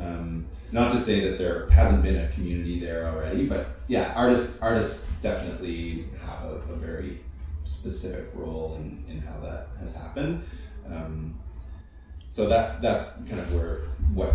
Um, 0.00 0.46
not 0.72 0.90
to 0.92 0.96
say 0.96 1.20
that 1.28 1.36
there 1.38 1.66
hasn't 1.70 2.02
been 2.02 2.16
a 2.16 2.28
community 2.28 2.78
there 2.80 3.06
already, 3.06 3.48
but 3.48 3.66
yeah, 3.88 4.12
artists 4.16 4.62
artists 4.62 5.20
definitely 5.20 6.04
have 6.24 6.44
a, 6.44 6.54
a 6.72 6.76
very 6.76 7.18
specific 7.64 8.30
role 8.34 8.76
in, 8.78 9.04
in 9.08 9.20
how 9.20 9.38
that 9.40 9.66
has 9.78 9.96
happened. 9.96 10.42
Um, 10.88 11.34
so 12.30 12.48
that's 12.48 12.80
that's 12.80 13.04
kind 13.28 13.40
of 13.44 13.48
where 13.54 13.74
what 14.18 14.32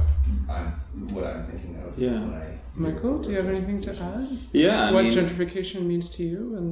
I'm 0.56 0.68
what 1.16 1.24
I'm 1.26 1.42
thinking 1.44 1.74
of 1.84 1.98
Yeah. 1.98 2.20
when 2.20 2.34
I 2.44 2.48
Michael, 2.78 3.20
do 3.24 3.30
you 3.32 3.38
have 3.38 3.48
anything 3.56 3.80
to 3.88 3.92
add? 3.92 4.28
yeah 4.52 4.88
I 4.90 4.92
what 4.94 5.04
mean, 5.06 5.14
gentrification 5.14 5.82
means 5.92 6.10
to 6.18 6.24
you 6.24 6.42
and 6.60 6.70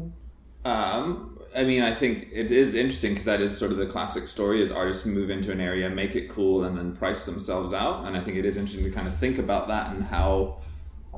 Um, 0.66 1.40
I 1.60 1.64
mean, 1.70 1.82
I 1.84 1.94
think 2.02 2.14
it 2.42 2.50
is 2.52 2.74
interesting 2.74 3.12
because 3.12 3.26
that 3.26 3.42
is 3.42 3.52
sort 3.62 3.72
of 3.74 3.78
the 3.78 3.86
classic 3.96 4.28
story: 4.28 4.58
is 4.62 4.72
artists 4.72 5.06
move 5.06 5.30
into 5.30 5.50
an 5.52 5.60
area, 5.70 5.90
make 5.90 6.14
it 6.22 6.26
cool, 6.36 6.64
and 6.66 6.74
then 6.78 6.96
price 6.96 7.26
themselves 7.32 7.72
out. 7.74 8.06
And 8.06 8.12
I 8.18 8.22
think 8.24 8.38
it 8.38 8.46
is 8.46 8.56
interesting 8.58 8.86
to 8.90 8.92
kind 8.98 9.08
of 9.12 9.16
think 9.24 9.38
about 9.46 9.68
that 9.68 9.86
and 9.94 10.02
how, 10.16 10.32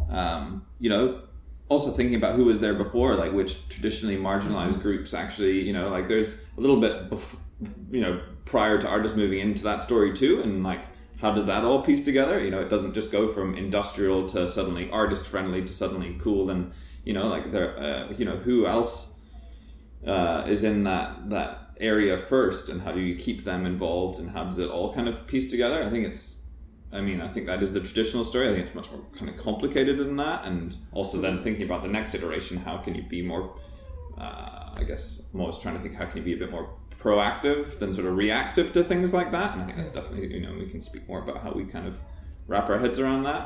um, 0.09 0.65
you 0.83 0.89
know, 0.89 1.03
also 1.69 1.89
thinking 1.91 2.15
about 2.21 2.33
who 2.37 2.45
was 2.51 2.59
there 2.59 2.73
before, 2.73 3.15
like 3.23 3.33
which 3.39 3.53
traditionally 3.69 4.17
marginalized 4.17 4.81
groups 4.81 5.13
actually, 5.13 5.61
you 5.67 5.73
know, 5.77 5.89
like 5.89 6.07
there's 6.07 6.29
a 6.57 6.61
little 6.61 6.79
bit, 6.85 7.09
bef- 7.11 7.39
you 7.91 8.01
know, 8.01 8.15
prior 8.45 8.77
to 8.77 8.87
artists 8.87 9.17
moving 9.17 9.39
into 9.39 9.63
that 9.63 9.81
story 9.81 10.13
too, 10.13 10.41
and 10.41 10.63
like 10.63 10.81
how 11.21 11.33
does 11.33 11.45
that 11.45 11.63
all 11.63 11.81
piece 11.81 12.03
together? 12.03 12.43
You 12.43 12.51
know, 12.51 12.59
it 12.59 12.69
doesn't 12.69 12.93
just 12.93 13.11
go 13.11 13.27
from 13.27 13.55
industrial 13.55 14.27
to 14.29 14.47
suddenly 14.47 14.89
artist 14.91 15.27
friendly 15.27 15.63
to 15.63 15.73
suddenly 15.73 16.15
cool, 16.19 16.49
and 16.49 16.71
you 17.03 17.13
know, 17.13 17.27
like 17.27 17.51
there, 17.51 17.77
uh, 17.79 18.13
you 18.17 18.25
know, 18.25 18.35
who 18.37 18.65
else 18.65 19.17
uh, 20.05 20.43
is 20.47 20.63
in 20.63 20.83
that 20.83 21.29
that 21.29 21.71
area 21.79 22.17
first, 22.17 22.69
and 22.69 22.81
how 22.81 22.91
do 22.91 22.99
you 22.99 23.15
keep 23.15 23.43
them 23.43 23.65
involved, 23.65 24.19
and 24.19 24.31
how 24.31 24.43
does 24.43 24.59
it 24.59 24.69
all 24.69 24.93
kind 24.93 25.07
of 25.07 25.27
piece 25.27 25.49
together? 25.49 25.83
I 25.83 25.89
think 25.89 26.05
it's 26.05 26.45
I 26.95 27.01
mean, 27.01 27.19
I 27.19 27.27
think 27.27 27.47
that 27.47 27.61
is 27.61 27.73
the 27.73 27.81
traditional 27.81 28.23
story. 28.23 28.47
I 28.47 28.53
think 28.53 28.65
it's 28.65 28.75
much 28.75 28.91
more 28.91 29.01
kind 29.17 29.29
of 29.29 29.37
complicated 29.37 29.97
than 29.97 30.15
that, 30.17 30.45
and 30.45 30.75
also 30.93 31.19
then 31.19 31.37
thinking 31.37 31.65
about 31.65 31.81
the 31.81 31.89
next 31.89 32.13
iteration, 32.13 32.57
how 32.57 32.77
can 32.77 32.95
you 32.95 33.03
be 33.03 33.21
more? 33.21 33.57
Uh, 34.17 34.69
I 34.77 34.83
guess 34.83 35.29
I'm 35.33 35.41
always 35.41 35.59
trying 35.59 35.75
to 35.75 35.81
think 35.81 35.95
how 35.95 36.05
can 36.05 36.17
you 36.19 36.23
be 36.23 36.33
a 36.33 36.37
bit 36.37 36.51
more 36.51 36.69
proactive 37.05 37.77
than 37.79 37.93
sort 37.93 38.07
of 38.07 38.17
reactive 38.17 38.73
to 38.73 38.83
things 38.83 39.13
like 39.13 39.29
that, 39.31 39.53
and 39.53 39.61
I 39.61 39.65
think 39.65 39.77
that's 39.77 39.89
definitely 39.89 40.33
you 40.35 40.41
know 40.45 40.53
we 40.57 40.67
can 40.73 40.81
speak 40.81 41.07
more 41.07 41.19
about 41.25 41.37
how 41.43 41.51
we 41.51 41.63
kind 41.65 41.87
of 41.87 41.99
wrap 42.47 42.67
our 42.69 42.79
heads 42.79 42.99
around 42.99 43.23
that. 43.23 43.43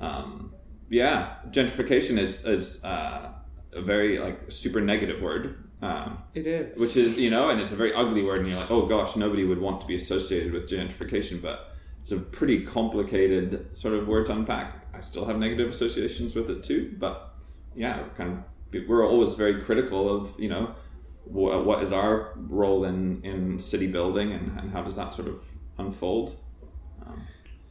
Um, 0.00 0.54
yeah, 0.88 1.16
gentrification 1.50 2.16
is 2.18 2.46
is 2.46 2.84
uh, 2.84 3.32
a 3.72 3.82
very 3.82 4.18
like 4.18 4.38
super 4.50 4.80
negative 4.80 5.20
word. 5.20 5.44
Um, 5.82 6.22
It 6.32 6.46
is. 6.46 6.80
which 6.80 6.96
is 6.96 7.20
you 7.20 7.28
know 7.28 7.50
and 7.50 7.60
it's 7.60 7.72
a 7.72 7.76
very 7.76 7.92
ugly 7.92 8.22
word 8.22 8.40
and 8.40 8.48
you're 8.48 8.58
like 8.58 8.70
oh 8.70 8.86
gosh 8.86 9.16
nobody 9.16 9.44
would 9.44 9.60
want 9.60 9.82
to 9.82 9.86
be 9.86 9.96
associated 9.96 10.50
with 10.54 10.64
gentrification 10.66 11.42
but 11.42 11.56
it's 12.00 12.10
a 12.10 12.20
pretty 12.38 12.64
complicated 12.64 13.76
sort 13.76 13.92
of 13.98 14.08
word 14.08 14.24
to 14.26 14.32
unpack 14.32 14.68
i 14.96 15.00
still 15.02 15.26
have 15.26 15.38
negative 15.38 15.68
associations 15.68 16.34
with 16.34 16.48
it 16.48 16.62
too 16.62 16.94
but 16.98 17.34
yeah 17.76 17.96
kind 18.16 18.30
of 18.32 18.88
we're 18.88 19.06
always 19.06 19.34
very 19.34 19.60
critical 19.60 20.02
of 20.16 20.34
you 20.38 20.48
know 20.48 20.74
wh- 21.24 21.64
what 21.66 21.82
is 21.82 21.92
our 21.92 22.32
role 22.36 22.84
in 22.84 23.22
in 23.22 23.58
city 23.58 23.86
building 23.86 24.32
and, 24.32 24.58
and 24.58 24.70
how 24.72 24.82
does 24.82 24.96
that 24.96 25.12
sort 25.14 25.28
of 25.28 25.42
unfold 25.78 26.36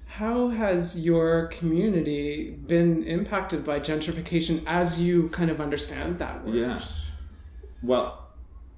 How 0.08 0.50
has 0.50 1.04
your 1.06 1.48
community 1.48 2.52
been 2.52 3.04
impacted 3.04 3.66
by 3.66 3.80
gentrification 3.80 4.62
as 4.68 5.02
you 5.02 5.30
kind 5.30 5.50
of 5.50 5.60
understand 5.60 6.20
that 6.20 6.46
word? 6.46 6.54
Yeah. 6.54 6.80
Well, 7.82 8.20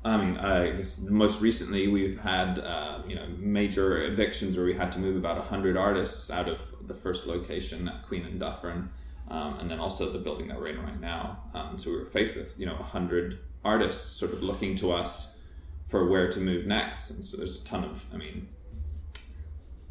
I 0.05 0.17
mean, 0.17 0.37
I 0.37 0.69
guess 0.69 1.01
most 1.01 1.41
recently 1.41 1.87
we've 1.89 2.21
had 2.21 2.59
uh, 2.59 2.99
you 3.07 3.15
know 3.15 3.25
major 3.37 3.99
evictions 3.99 4.55
where 4.55 4.65
we 4.65 4.75
had 4.75 4.91
to 4.93 4.99
move 4.99 5.17
about 5.17 5.37
hundred 5.39 5.75
artists 5.75 6.31
out 6.31 6.49
of 6.49 6.61
the 6.87 6.93
first 6.93 7.27
location 7.27 7.89
at 7.89 8.03
Queen 8.03 8.23
and 8.25 8.39
Dufferin, 8.39 8.89
um, 9.29 9.57
and 9.59 9.69
then 9.69 9.79
also 9.79 10.09
the 10.11 10.19
building 10.19 10.47
that 10.47 10.57
we're 10.59 10.67
in 10.67 10.81
right 10.81 11.01
now. 11.01 11.39
Um, 11.53 11.77
so 11.77 11.91
we 11.91 11.97
were 11.97 12.05
faced 12.05 12.35
with 12.37 12.57
you 12.59 12.65
know 12.65 12.75
hundred 12.75 13.39
artists 13.65 14.11
sort 14.11 14.31
of 14.31 14.43
looking 14.43 14.75
to 14.75 14.91
us 14.91 15.39
for 15.87 16.07
where 16.07 16.29
to 16.31 16.39
move 16.39 16.65
next, 16.65 17.11
and 17.11 17.25
so 17.25 17.37
there's 17.37 17.61
a 17.61 17.65
ton 17.65 17.83
of, 17.83 18.05
I 18.13 18.17
mean, 18.17 18.47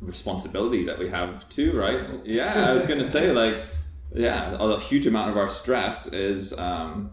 responsibility 0.01 0.85
that 0.85 0.99
we 0.99 1.09
have 1.09 1.49
too, 1.49 1.73
right? 1.73 1.99
Yeah, 2.25 2.67
I 2.69 2.73
was 2.73 2.87
going 2.87 2.99
to 2.99 3.05
say 3.05 3.33
like, 3.33 3.55
yeah, 4.13 4.57
a 4.59 4.81
huge 4.81 5.07
amount 5.07 5.31
of 5.31 5.37
our 5.37 5.49
stress 5.49 6.13
is. 6.13 6.59
Um, 6.59 7.11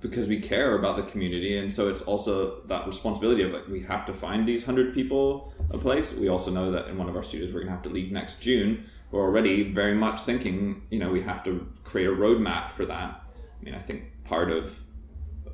because 0.00 0.28
we 0.28 0.38
care 0.38 0.76
about 0.76 0.96
the 0.96 1.02
community 1.02 1.58
and 1.58 1.72
so 1.72 1.88
it's 1.88 2.02
also 2.02 2.60
that 2.66 2.86
responsibility 2.86 3.42
of 3.42 3.52
like 3.52 3.66
we 3.66 3.82
have 3.82 4.06
to 4.06 4.14
find 4.14 4.46
these 4.46 4.66
100 4.66 4.94
people 4.94 5.52
a 5.72 5.78
place 5.78 6.16
we 6.16 6.28
also 6.28 6.50
know 6.50 6.70
that 6.70 6.86
in 6.86 6.96
one 6.96 7.08
of 7.08 7.16
our 7.16 7.22
studios 7.22 7.52
we're 7.52 7.60
going 7.60 7.66
to 7.66 7.72
have 7.72 7.82
to 7.82 7.88
leave 7.88 8.12
next 8.12 8.40
june 8.40 8.84
we're 9.10 9.22
already 9.22 9.72
very 9.72 9.94
much 9.94 10.20
thinking 10.20 10.82
you 10.90 10.98
know 10.98 11.10
we 11.10 11.20
have 11.20 11.42
to 11.42 11.66
create 11.82 12.06
a 12.06 12.12
roadmap 12.12 12.70
for 12.70 12.84
that 12.84 13.24
i 13.60 13.64
mean 13.64 13.74
i 13.74 13.78
think 13.78 14.04
part 14.24 14.52
of 14.52 14.80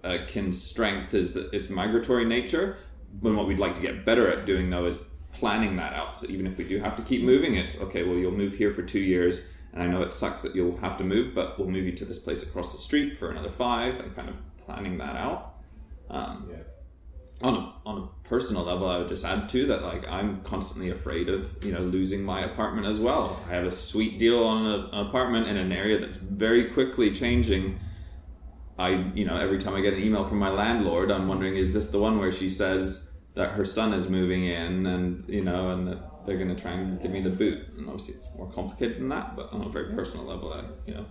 uh, 0.04 0.18
kin's 0.26 0.60
strength 0.62 1.14
is 1.14 1.34
that 1.34 1.52
its 1.52 1.70
migratory 1.70 2.24
nature 2.24 2.76
when 3.20 3.36
what 3.36 3.46
we'd 3.46 3.58
like 3.58 3.72
to 3.74 3.82
get 3.82 4.04
better 4.04 4.30
at 4.30 4.44
doing 4.44 4.70
though 4.70 4.86
is 4.86 4.98
planning 5.32 5.76
that 5.76 5.94
out 5.96 6.16
so 6.16 6.28
even 6.28 6.46
if 6.46 6.58
we 6.58 6.64
do 6.64 6.78
have 6.78 6.94
to 6.96 7.02
keep 7.02 7.22
moving 7.22 7.54
it's 7.54 7.80
okay 7.80 8.04
well 8.04 8.16
you'll 8.16 8.32
move 8.32 8.54
here 8.54 8.72
for 8.72 8.82
two 8.82 9.00
years 9.00 9.56
and 9.74 9.82
I 9.82 9.86
know 9.86 10.02
it 10.02 10.12
sucks 10.12 10.42
that 10.42 10.54
you'll 10.54 10.76
have 10.78 10.96
to 10.98 11.04
move, 11.04 11.34
but 11.34 11.58
we'll 11.58 11.68
move 11.68 11.84
you 11.84 11.92
to 11.92 12.04
this 12.04 12.20
place 12.20 12.44
across 12.48 12.70
the 12.70 12.78
street 12.78 13.18
for 13.18 13.30
another 13.30 13.50
five, 13.50 13.98
and 13.98 14.14
kind 14.14 14.28
of 14.28 14.36
planning 14.56 14.98
that 14.98 15.16
out. 15.16 15.56
Um, 16.08 16.40
Yeah. 16.48 16.58
on 17.42 17.54
a, 17.56 17.74
on 17.84 18.02
a 18.02 18.28
personal 18.28 18.62
level, 18.62 18.88
I 18.88 18.98
would 18.98 19.08
just 19.08 19.24
add 19.24 19.48
too 19.48 19.66
that 19.66 19.82
like 19.82 20.08
I'm 20.08 20.42
constantly 20.42 20.90
afraid 20.90 21.28
of 21.28 21.62
you 21.64 21.72
know 21.72 21.80
losing 21.80 22.24
my 22.24 22.40
apartment 22.42 22.86
as 22.86 23.00
well. 23.00 23.40
I 23.50 23.54
have 23.54 23.64
a 23.64 23.72
sweet 23.72 24.16
deal 24.20 24.44
on 24.44 24.64
a, 24.64 24.88
an 24.92 25.06
apartment 25.08 25.48
in 25.48 25.56
an 25.56 25.72
area 25.72 25.98
that's 25.98 26.18
very 26.18 26.66
quickly 26.70 27.10
changing. 27.10 27.80
I 28.78 28.90
you 29.14 29.24
know 29.24 29.36
every 29.36 29.58
time 29.58 29.74
I 29.74 29.80
get 29.80 29.94
an 29.94 30.00
email 30.00 30.24
from 30.24 30.38
my 30.38 30.50
landlord, 30.50 31.10
I'm 31.10 31.28
wondering 31.28 31.56
is 31.56 31.72
this 31.72 31.90
the 31.90 32.00
one 32.00 32.18
where 32.18 32.32
she 32.32 32.50
says 32.50 33.12
that 33.34 33.52
her 33.52 33.64
son 33.64 33.92
is 33.92 34.08
moving 34.08 34.44
in 34.44 34.86
and 34.86 35.24
you 35.28 35.42
know 35.42 35.70
and 35.70 35.86
that 35.86 36.26
they're 36.26 36.38
going 36.38 36.54
to 36.54 36.60
try 36.60 36.72
and 36.72 37.00
give 37.00 37.10
me 37.10 37.20
the 37.20 37.30
boot. 37.30 37.68
And 37.76 37.86
obviously 37.86 38.14
it's 38.14 38.34
more 38.36 38.50
complicated 38.50 38.98
than 38.98 39.08
that, 39.10 39.36
but 39.36 39.52
on 39.52 39.62
a 39.62 39.68
very 39.68 39.92
personal 39.94 40.26
level, 40.26 40.52
I, 40.52 40.64
you 40.86 40.94
know, 40.94 41.06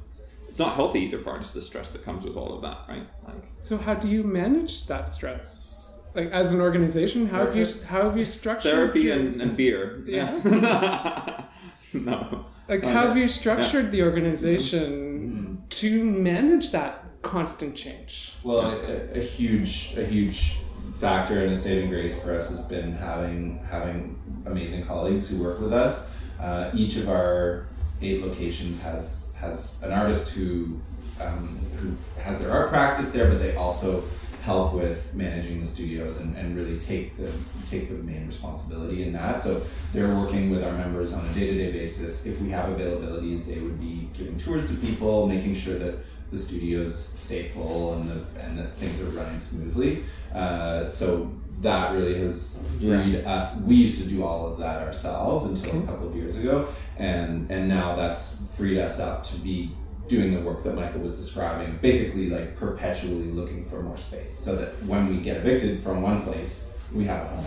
it's 0.50 0.60
not 0.60 0.74
healthy 0.74 1.02
either 1.02 1.20
for 1.20 1.32
artists 1.32 1.54
the 1.54 1.62
stress 1.62 1.92
that 1.92 2.04
comes 2.04 2.26
with 2.26 2.36
all 2.36 2.56
of 2.56 2.62
that, 2.64 2.80
right? 2.88 3.08
Like 3.24 3.44
So 3.60 3.78
how 3.78 3.96
do 3.96 4.08
you 4.08 4.24
manage 4.24 4.88
that 4.88 5.10
stress? 5.10 5.96
Like 6.14 6.32
as 6.32 6.54
an 6.54 6.62
organization, 6.62 7.28
how 7.28 7.46
have 7.46 7.56
you 7.56 7.66
how 7.90 8.04
have 8.04 8.18
you 8.18 8.26
structured 8.26 8.72
therapy 8.72 9.10
and, 9.10 9.42
and 9.42 9.58
beer. 9.58 10.04
Yeah. 10.06 10.30
no. 11.94 12.46
like 12.68 12.84
Oh, 12.84 12.88
how 12.88 13.02
yeah. 13.02 13.08
have 13.08 13.18
you 13.18 13.28
structured 13.28 13.92
the 13.92 14.04
organization 14.04 15.64
mm. 15.66 15.70
to 15.70 16.04
manage 16.04 16.72
that 16.72 17.03
constant 17.24 17.76
change? 17.76 18.36
Well, 18.44 18.62
a, 18.62 19.18
a 19.18 19.22
huge, 19.22 19.96
a 19.98 20.06
huge 20.06 20.58
factor 21.00 21.42
and 21.42 21.52
a 21.52 21.56
saving 21.56 21.90
grace 21.90 22.22
for 22.22 22.32
us 22.34 22.50
has 22.50 22.62
been 22.66 22.94
having 22.94 23.58
having 23.70 24.20
amazing 24.46 24.86
colleagues 24.86 25.30
who 25.30 25.42
work 25.42 25.60
with 25.60 25.74
us. 25.74 26.22
Uh, 26.40 26.70
each 26.76 26.98
of 26.98 27.10
our 27.10 27.66
eight 28.02 28.22
locations 28.22 28.84
has 28.84 29.36
has 29.40 29.82
an 29.84 29.92
artist 29.92 30.36
who 30.36 30.80
um, 31.22 31.48
who 31.80 31.96
has 32.22 32.40
their 32.40 32.52
art 32.52 32.70
practice 32.70 33.12
there, 33.12 33.28
but 33.28 33.40
they 33.40 33.56
also 33.56 34.04
help 34.44 34.74
with 34.74 35.16
managing 35.16 35.62
the 35.62 35.66
studios 35.66 36.20
and, 36.20 36.36
and 36.36 36.56
really 36.56 36.78
take 36.78 37.16
the 37.16 37.32
take 37.70 37.88
the 37.88 37.96
main 37.96 38.28
responsibility 38.28 39.04
in 39.04 39.14
that. 39.14 39.40
So 39.40 39.60
they're 39.94 40.14
working 40.16 40.52
with 40.52 40.64
our 40.64 40.74
members 40.74 41.14
on 41.14 41.26
a 41.26 41.34
day 41.34 41.48
to 41.48 41.58
day 41.58 41.72
basis. 41.72 42.26
If 42.26 42.42
we 42.42 42.50
have 42.50 42.70
availabilities, 42.70 43.46
they 43.46 43.60
would 43.60 43.80
be 43.80 44.10
giving 44.14 44.38
tours 44.38 44.70
to 44.70 44.76
people, 44.86 45.28
making 45.28 45.56
sure 45.56 45.80
that 45.80 46.04
the 46.34 46.38
studios 46.40 46.94
stay 46.96 47.44
full 47.44 47.94
and 47.94 48.10
the, 48.10 48.20
and 48.44 48.58
that 48.58 48.70
things 48.74 49.02
are 49.02 49.12
running 49.20 49.40
smoothly. 49.40 50.04
Uh, 50.34 50.88
so 50.90 51.32
that 51.62 51.94
really 51.94 52.16
has 52.20 52.80
freed 52.82 53.16
us. 53.24 53.62
We 53.62 53.76
used 53.76 54.02
to 54.04 54.10
do 54.10 54.24
all 54.24 54.48
of 54.52 54.58
that 54.60 54.82
ourselves 54.82 55.46
until 55.46 55.84
a 55.84 55.86
couple 55.86 56.10
of 56.10 56.16
years 56.16 56.38
ago, 56.38 56.68
and 56.98 57.50
and 57.50 57.70
now 57.70 57.96
that's 57.96 58.58
freed 58.58 58.80
us 58.80 59.00
up 59.00 59.24
to 59.30 59.36
be 59.40 59.72
doing 60.08 60.34
the 60.36 60.42
work 60.42 60.64
that 60.64 60.76
Michael 60.76 61.02
was 61.02 61.16
describing. 61.16 61.78
Basically, 61.82 62.30
like 62.30 62.58
perpetually 62.58 63.30
looking 63.40 63.64
for 63.64 63.82
more 63.82 63.98
space, 63.98 64.34
so 64.34 64.56
that 64.56 64.70
when 64.90 65.08
we 65.08 65.18
get 65.22 65.38
evicted 65.38 65.80
from 65.80 66.02
one 66.02 66.24
place, 66.24 66.78
we 66.94 67.06
have 67.06 67.24
a 67.26 67.30
home. 67.30 67.46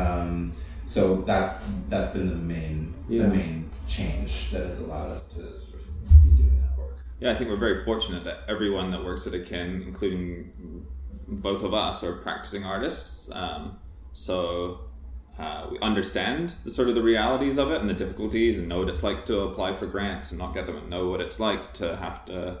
Um, 0.00 0.52
so 0.84 1.16
that's 1.16 1.66
that's 1.88 2.10
been 2.12 2.28
the 2.28 2.36
main 2.54 2.94
Yeah. 3.08 3.24
the 3.24 3.28
main 3.36 3.68
change 3.88 4.50
that 4.52 4.62
has 4.66 4.80
allowed 4.80 5.10
us 5.10 5.28
to 5.34 5.40
sort 5.58 5.82
of 5.82 5.86
be 6.22 6.30
doing. 6.42 6.59
Yeah, 7.20 7.32
I 7.32 7.34
think 7.34 7.50
we're 7.50 7.56
very 7.56 7.84
fortunate 7.84 8.24
that 8.24 8.44
everyone 8.48 8.90
that 8.92 9.04
works 9.04 9.26
at 9.26 9.34
Akin, 9.34 9.82
including 9.86 10.86
both 11.28 11.62
of 11.62 11.74
us, 11.74 12.02
are 12.02 12.14
practicing 12.14 12.64
artists. 12.64 13.30
Um, 13.34 13.78
so 14.14 14.80
uh, 15.38 15.68
we 15.70 15.78
understand 15.80 16.48
the 16.48 16.70
sort 16.70 16.88
of 16.88 16.94
the 16.94 17.02
realities 17.02 17.58
of 17.58 17.70
it 17.70 17.80
and 17.80 17.90
the 17.90 17.94
difficulties, 17.94 18.58
and 18.58 18.68
know 18.68 18.80
what 18.80 18.88
it's 18.88 19.02
like 19.02 19.26
to 19.26 19.40
apply 19.40 19.74
for 19.74 19.86
grants 19.86 20.32
and 20.32 20.38
not 20.38 20.54
get 20.54 20.66
them, 20.66 20.76
and 20.76 20.88
know 20.88 21.08
what 21.08 21.20
it's 21.20 21.38
like 21.38 21.74
to 21.74 21.96
have 21.96 22.24
to 22.24 22.60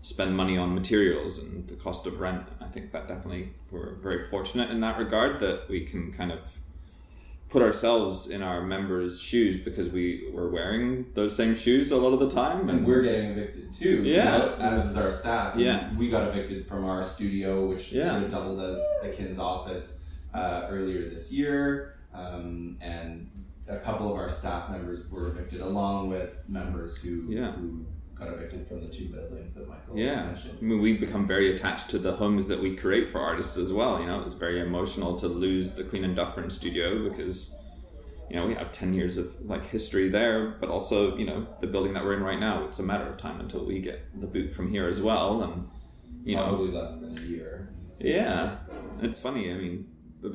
spend 0.00 0.34
money 0.34 0.56
on 0.56 0.74
materials 0.74 1.38
and 1.38 1.68
the 1.68 1.74
cost 1.74 2.06
of 2.06 2.18
rent. 2.18 2.46
I 2.62 2.64
think 2.64 2.92
that 2.92 3.08
definitely 3.08 3.50
we're 3.70 3.94
very 3.96 4.26
fortunate 4.28 4.70
in 4.70 4.80
that 4.80 4.98
regard 4.98 5.40
that 5.40 5.68
we 5.68 5.82
can 5.82 6.12
kind 6.12 6.32
of 6.32 6.40
put 7.48 7.62
ourselves 7.62 8.28
in 8.30 8.42
our 8.42 8.60
members' 8.62 9.20
shoes 9.20 9.62
because 9.64 9.88
we 9.88 10.28
were 10.34 10.50
wearing 10.50 11.06
those 11.14 11.34
same 11.34 11.54
shoes 11.54 11.90
a 11.90 11.96
lot 11.96 12.12
of 12.12 12.20
the 12.20 12.28
time, 12.28 12.68
and 12.68 12.86
we're 12.86 13.02
getting 13.02 13.30
evicted 13.30 13.72
too. 13.72 14.02
you 14.02 14.14
Yeah. 14.14 14.36
know, 14.38 14.54
as 14.60 14.90
is 14.90 14.96
our 14.96 15.10
staff. 15.10 15.56
Yeah. 15.56 15.90
we 15.96 16.08
got 16.10 16.28
evicted 16.28 16.66
from 16.66 16.84
our 16.84 17.02
studio, 17.02 17.66
which 17.66 17.92
Yeah. 17.92 18.10
sort 18.10 18.24
of 18.24 18.30
doubled 18.30 18.60
as 18.60 18.78
Akin's 19.02 19.38
office 19.38 20.04
uh, 20.34 20.66
earlier 20.68 21.08
this 21.08 21.32
year, 21.32 21.94
um, 22.14 22.76
and 22.82 23.30
a 23.66 23.78
couple 23.78 24.10
of 24.12 24.16
our 24.18 24.28
staff 24.28 24.70
members 24.70 25.10
were 25.10 25.28
evicted, 25.28 25.60
along 25.62 26.10
with 26.10 26.44
members 26.48 26.96
who 27.02 27.24
Yeah. 27.28 27.52
who 27.52 27.86
got 28.18 28.28
evicted 28.28 28.62
from 28.62 28.80
the 28.80 28.88
two 28.88 29.08
buildings 29.08 29.54
that 29.54 29.68
Michael 29.68 29.96
Yeah, 29.96 30.24
mentioned. 30.24 30.58
I 30.60 30.64
mean, 30.64 30.80
we 30.80 30.96
become 30.96 31.26
very 31.26 31.54
attached 31.54 31.90
to 31.90 31.98
the 31.98 32.12
homes 32.12 32.48
that 32.48 32.60
we 32.60 32.74
create 32.74 33.10
for 33.10 33.20
artists 33.20 33.56
as 33.56 33.72
well. 33.72 34.00
You 34.00 34.06
know, 34.06 34.18
it 34.18 34.22
was 34.24 34.32
very 34.32 34.60
emotional 34.60 35.16
to 35.16 35.28
lose 35.28 35.74
the 35.74 35.84
Queen 35.84 36.04
and 36.04 36.16
Dufferin 36.16 36.50
studio 36.50 37.08
because, 37.08 37.56
you 38.28 38.36
know, 38.36 38.46
we 38.46 38.54
have 38.54 38.72
ten 38.72 38.92
years 38.92 39.16
of 39.16 39.32
like 39.42 39.64
history 39.64 40.08
there, 40.08 40.50
but 40.60 40.68
also, 40.68 41.16
you 41.16 41.24
know, 41.26 41.46
the 41.60 41.66
building 41.66 41.92
that 41.94 42.04
we're 42.04 42.16
in 42.16 42.22
right 42.24 42.40
now. 42.40 42.64
It's 42.64 42.78
a 42.80 42.82
matter 42.82 43.06
of 43.08 43.16
time 43.16 43.40
until 43.40 43.64
we 43.64 43.80
get 43.80 44.20
the 44.20 44.26
boot 44.26 44.52
from 44.52 44.70
here 44.70 44.88
as 44.88 45.00
well, 45.00 45.42
and 45.42 45.64
you 46.24 46.34
know, 46.36 46.48
Probably 46.48 46.70
less 46.72 46.98
than 47.00 47.16
a 47.16 47.20
year. 47.22 47.70
yeah, 48.00 48.56
it's 49.00 49.20
funny. 49.20 49.52
I 49.52 49.56
mean, 49.56 49.86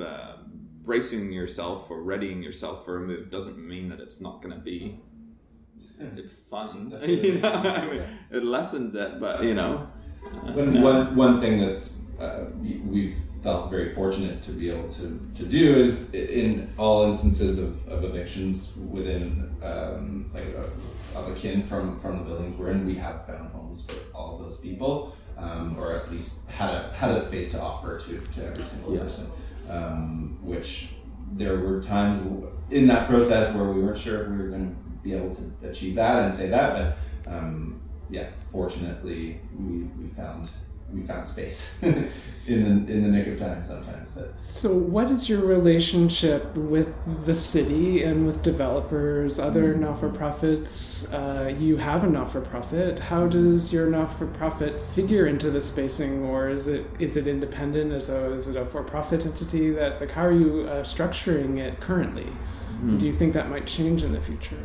uh, 0.01 0.37
bracing 0.83 1.31
yourself 1.31 1.91
or 1.91 2.01
readying 2.01 2.41
yourself 2.41 2.83
for 2.85 2.97
a 2.97 3.01
move 3.01 3.29
doesn't 3.29 3.57
mean 3.57 3.89
that 3.89 3.99
it's 3.99 4.19
not 4.21 4.41
going 4.41 4.55
to 4.55 4.61
be 4.61 4.99
fun. 6.49 6.93
You 7.07 7.39
know, 7.39 7.51
I 7.51 7.87
mean, 7.89 8.03
it 8.31 8.43
lessens 8.43 8.95
it, 8.95 9.19
but 9.19 9.43
you 9.43 9.53
know, 9.55 9.87
One, 10.53 10.81
one, 10.81 11.15
one 11.15 11.39
thing 11.39 11.59
that's 11.59 12.01
uh, 12.19 12.45
we- 12.61 12.81
we've 12.85 13.13
felt 13.43 13.69
very 13.69 13.89
fortunate 13.93 14.41
to 14.41 14.51
be 14.53 14.69
able 14.69 14.87
to, 14.87 15.19
to 15.35 15.45
do 15.45 15.73
is 15.75 16.13
in 16.13 16.69
all 16.77 17.03
instances 17.05 17.59
of, 17.59 17.85
of 17.89 18.03
evictions 18.05 18.77
within 18.91 19.49
um, 19.61 20.29
like 20.33 20.45
uh, 20.57 21.19
of 21.19 21.29
akin 21.35 21.61
from, 21.61 21.95
from 21.95 22.19
the 22.19 22.23
buildings 22.25 22.57
we're 22.57 22.71
in, 22.71 22.85
we 22.85 22.95
have 22.95 23.25
found 23.27 23.51
homes 23.51 23.85
for 23.85 23.97
all 24.17 24.35
of 24.37 24.41
those 24.43 24.59
people, 24.61 25.15
um, 25.37 25.77
or 25.77 25.93
at 25.93 26.09
least 26.11 26.49
had 26.51 26.69
a 26.73 26.93
had 26.95 27.11
a 27.11 27.19
space 27.19 27.51
to 27.51 27.61
offer 27.61 27.99
to, 27.99 28.17
to 28.17 28.45
every 28.45 28.63
single 28.63 28.93
Yeah. 28.95 29.01
person. 29.01 29.27
Um, 29.69 30.37
which 30.41 30.93
there 31.33 31.57
were 31.59 31.81
times 31.81 32.21
in 32.71 32.87
that 32.87 33.07
process 33.07 33.53
where 33.55 33.65
we 33.65 33.81
weren't 33.81 33.97
sure 33.97 34.23
if 34.23 34.29
we 34.29 34.37
were 34.37 34.49
going 34.49 34.75
to 34.75 34.82
be 35.03 35.13
able 35.13 35.31
to 35.31 35.51
achieve 35.63 35.95
that 35.95 36.21
and 36.21 36.31
say 36.31 36.49
that, 36.49 36.95
but 37.25 37.31
um, 37.31 37.81
yeah, 38.09 38.27
fortunately 38.39 39.39
we, 39.57 39.83
we 39.99 40.05
found 40.05 40.49
we 40.93 41.01
found 41.01 41.25
space 41.25 41.81
in 42.47 42.85
the 42.85 42.93
in 42.93 43.01
the 43.01 43.09
nick 43.09 43.25
of 43.27 43.37
time 43.37 43.61
sometimes. 43.61 44.11
But 44.11 44.37
So, 44.39 44.77
what 44.77 45.09
is 45.09 45.27
your 45.27 45.41
relationship 45.41 46.55
with 46.55 47.25
the 47.25 47.33
city 47.33 48.03
and 48.03 48.27
with 48.27 48.43
developers, 48.43 49.39
other 49.39 49.75
not 49.75 49.99
for 49.99 50.09
profits? 50.09 51.11
Uh, 51.13 51.55
you 51.57 51.77
have 51.77 52.03
a 52.03 52.09
not 52.09 52.31
for 52.31 52.41
profit. 52.41 52.99
How 52.99 53.27
does 53.27 53.73
your 53.73 53.89
not 53.89 54.13
for 54.13 54.27
profit 54.27 54.79
figure 54.79 55.25
into 55.25 55.49
the 55.49 55.61
spacing, 55.61 56.23
or 56.23 56.49
is 56.49 56.67
it 56.67 56.85
is 56.99 57.17
it 57.17 57.27
independent? 57.27 57.91
Is, 57.91 58.09
a, 58.09 58.31
is 58.33 58.47
it 58.47 58.61
a 58.61 58.65
for 58.65 58.83
profit 58.83 59.25
entity? 59.25 59.71
That 59.71 59.99
like 59.99 60.11
how 60.11 60.25
are 60.25 60.31
you 60.31 60.67
uh, 60.69 60.83
structuring 60.83 61.57
it 61.57 61.79
currently? 61.79 62.27
Do 62.97 63.05
you 63.05 63.13
think 63.13 63.33
that 63.33 63.49
might 63.49 63.65
change 63.65 64.03
in 64.03 64.11
the 64.11 64.19
future? 64.19 64.59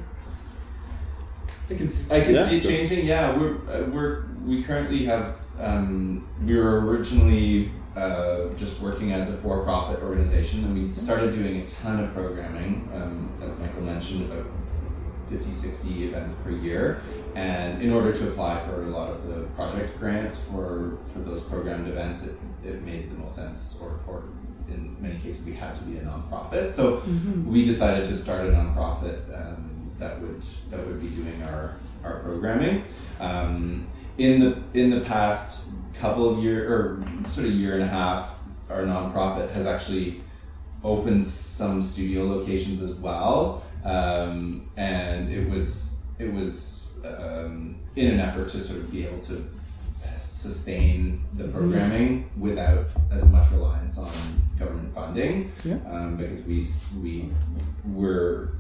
I 1.71 1.75
can 1.75 1.87
s- 1.87 2.11
I 2.11 2.21
can 2.23 2.35
Yeah, 2.35 2.43
see 2.43 2.59
it 2.59 2.63
changing. 2.63 3.07
Yeah, 3.07 3.37
we're 3.37 3.55
uh, 3.71 3.85
we're 3.91 4.25
we 4.45 4.63
currently 4.63 5.05
have 5.05 5.37
um, 5.61 6.27
we 6.45 6.57
were 6.57 6.81
originally 6.87 7.71
uh, 7.97 8.49
just 8.57 8.81
working 8.81 9.13
as 9.13 9.33
a 9.35 9.37
for-profit 9.37 10.03
organization, 10.03 10.65
and 10.65 10.75
we 10.75 10.95
started 10.95 11.33
doing 11.35 11.61
a 11.63 11.67
ton 11.67 12.03
of 12.03 12.15
programming. 12.15 12.89
Um, 12.95 13.29
as 13.43 13.59
Michael 13.59 13.83
mentioned, 13.83 14.31
about 14.31 14.47
50, 15.29 15.51
60 15.51 16.05
events 16.05 16.33
per 16.35 16.51
year. 16.53 17.01
And 17.35 17.83
in 17.83 17.93
order 17.93 18.13
to 18.13 18.29
apply 18.31 18.57
for 18.59 18.83
a 18.83 18.87
lot 18.87 19.11
of 19.11 19.27
the 19.29 19.43
project 19.57 19.99
grants 19.99 20.43
for, 20.43 20.97
for 21.05 21.19
those 21.19 21.43
programmed 21.43 21.87
events, 21.89 22.27
it, 22.29 22.37
it 22.65 22.83
made 22.83 23.11
the 23.11 23.15
most 23.15 23.35
sense, 23.37 23.79
or, 23.83 24.01
or 24.07 24.25
in 24.69 24.97
many 25.01 25.17
cases, 25.19 25.45
we 25.45 25.53
had 25.53 25.75
to 25.77 25.83
be 25.83 25.99
a 25.99 26.01
nonprofit. 26.03 26.71
So 26.71 27.03
we 27.45 27.65
decided 27.65 28.05
to 28.05 28.15
start 28.15 28.47
a 28.47 28.51
nonprofit 28.53 29.19
um, 29.37 29.68
that 29.99 30.21
would 30.21 30.41
that 30.71 30.87
would 30.87 31.01
be 31.01 31.09
doing 31.09 31.43
our, 31.45 31.77
our 32.05 32.21
programming. 32.21 32.83
Um, 33.21 33.87
in 34.17 34.41
the 34.41 34.59
in 34.75 34.91
the 34.91 35.01
past 35.01 35.71
couple 36.01 36.31
of 36.31 36.43
year 36.43 36.73
or 36.73 37.03
sort 37.27 37.47
of 37.47 37.53
year 37.53 37.75
and 37.75 37.83
a 37.83 37.87
half, 37.89 38.39
our 38.71 38.83
nonprofit 38.83 39.51
has 39.53 39.67
actually 39.67 40.15
opened 40.85 41.27
some 41.27 41.83
studio 41.83 42.25
locations 42.25 42.81
as 42.83 42.95
well, 42.95 43.63
um, 43.85 44.63
and 44.77 45.33
it 45.33 45.51
was 45.51 45.99
it 46.19 46.33
was 46.33 46.93
um, 47.05 47.77
in 47.97 48.13
an 48.13 48.21
effort 48.21 48.49
to 48.49 48.59
sort 48.59 48.81
of 48.81 48.91
be 48.93 49.05
able 49.07 49.19
to 49.21 49.43
sustain 50.17 51.21
the 51.37 51.45
programming 51.49 52.29
without 52.39 52.85
as 53.11 53.29
much 53.31 53.51
reliance 53.51 53.99
on 53.99 54.11
government 54.59 54.93
funding, 54.95 55.51
Yeah. 55.65 55.79
um, 55.91 56.17
because 56.17 56.45
we 56.47 56.63
we 57.03 57.31
were 57.93 58.51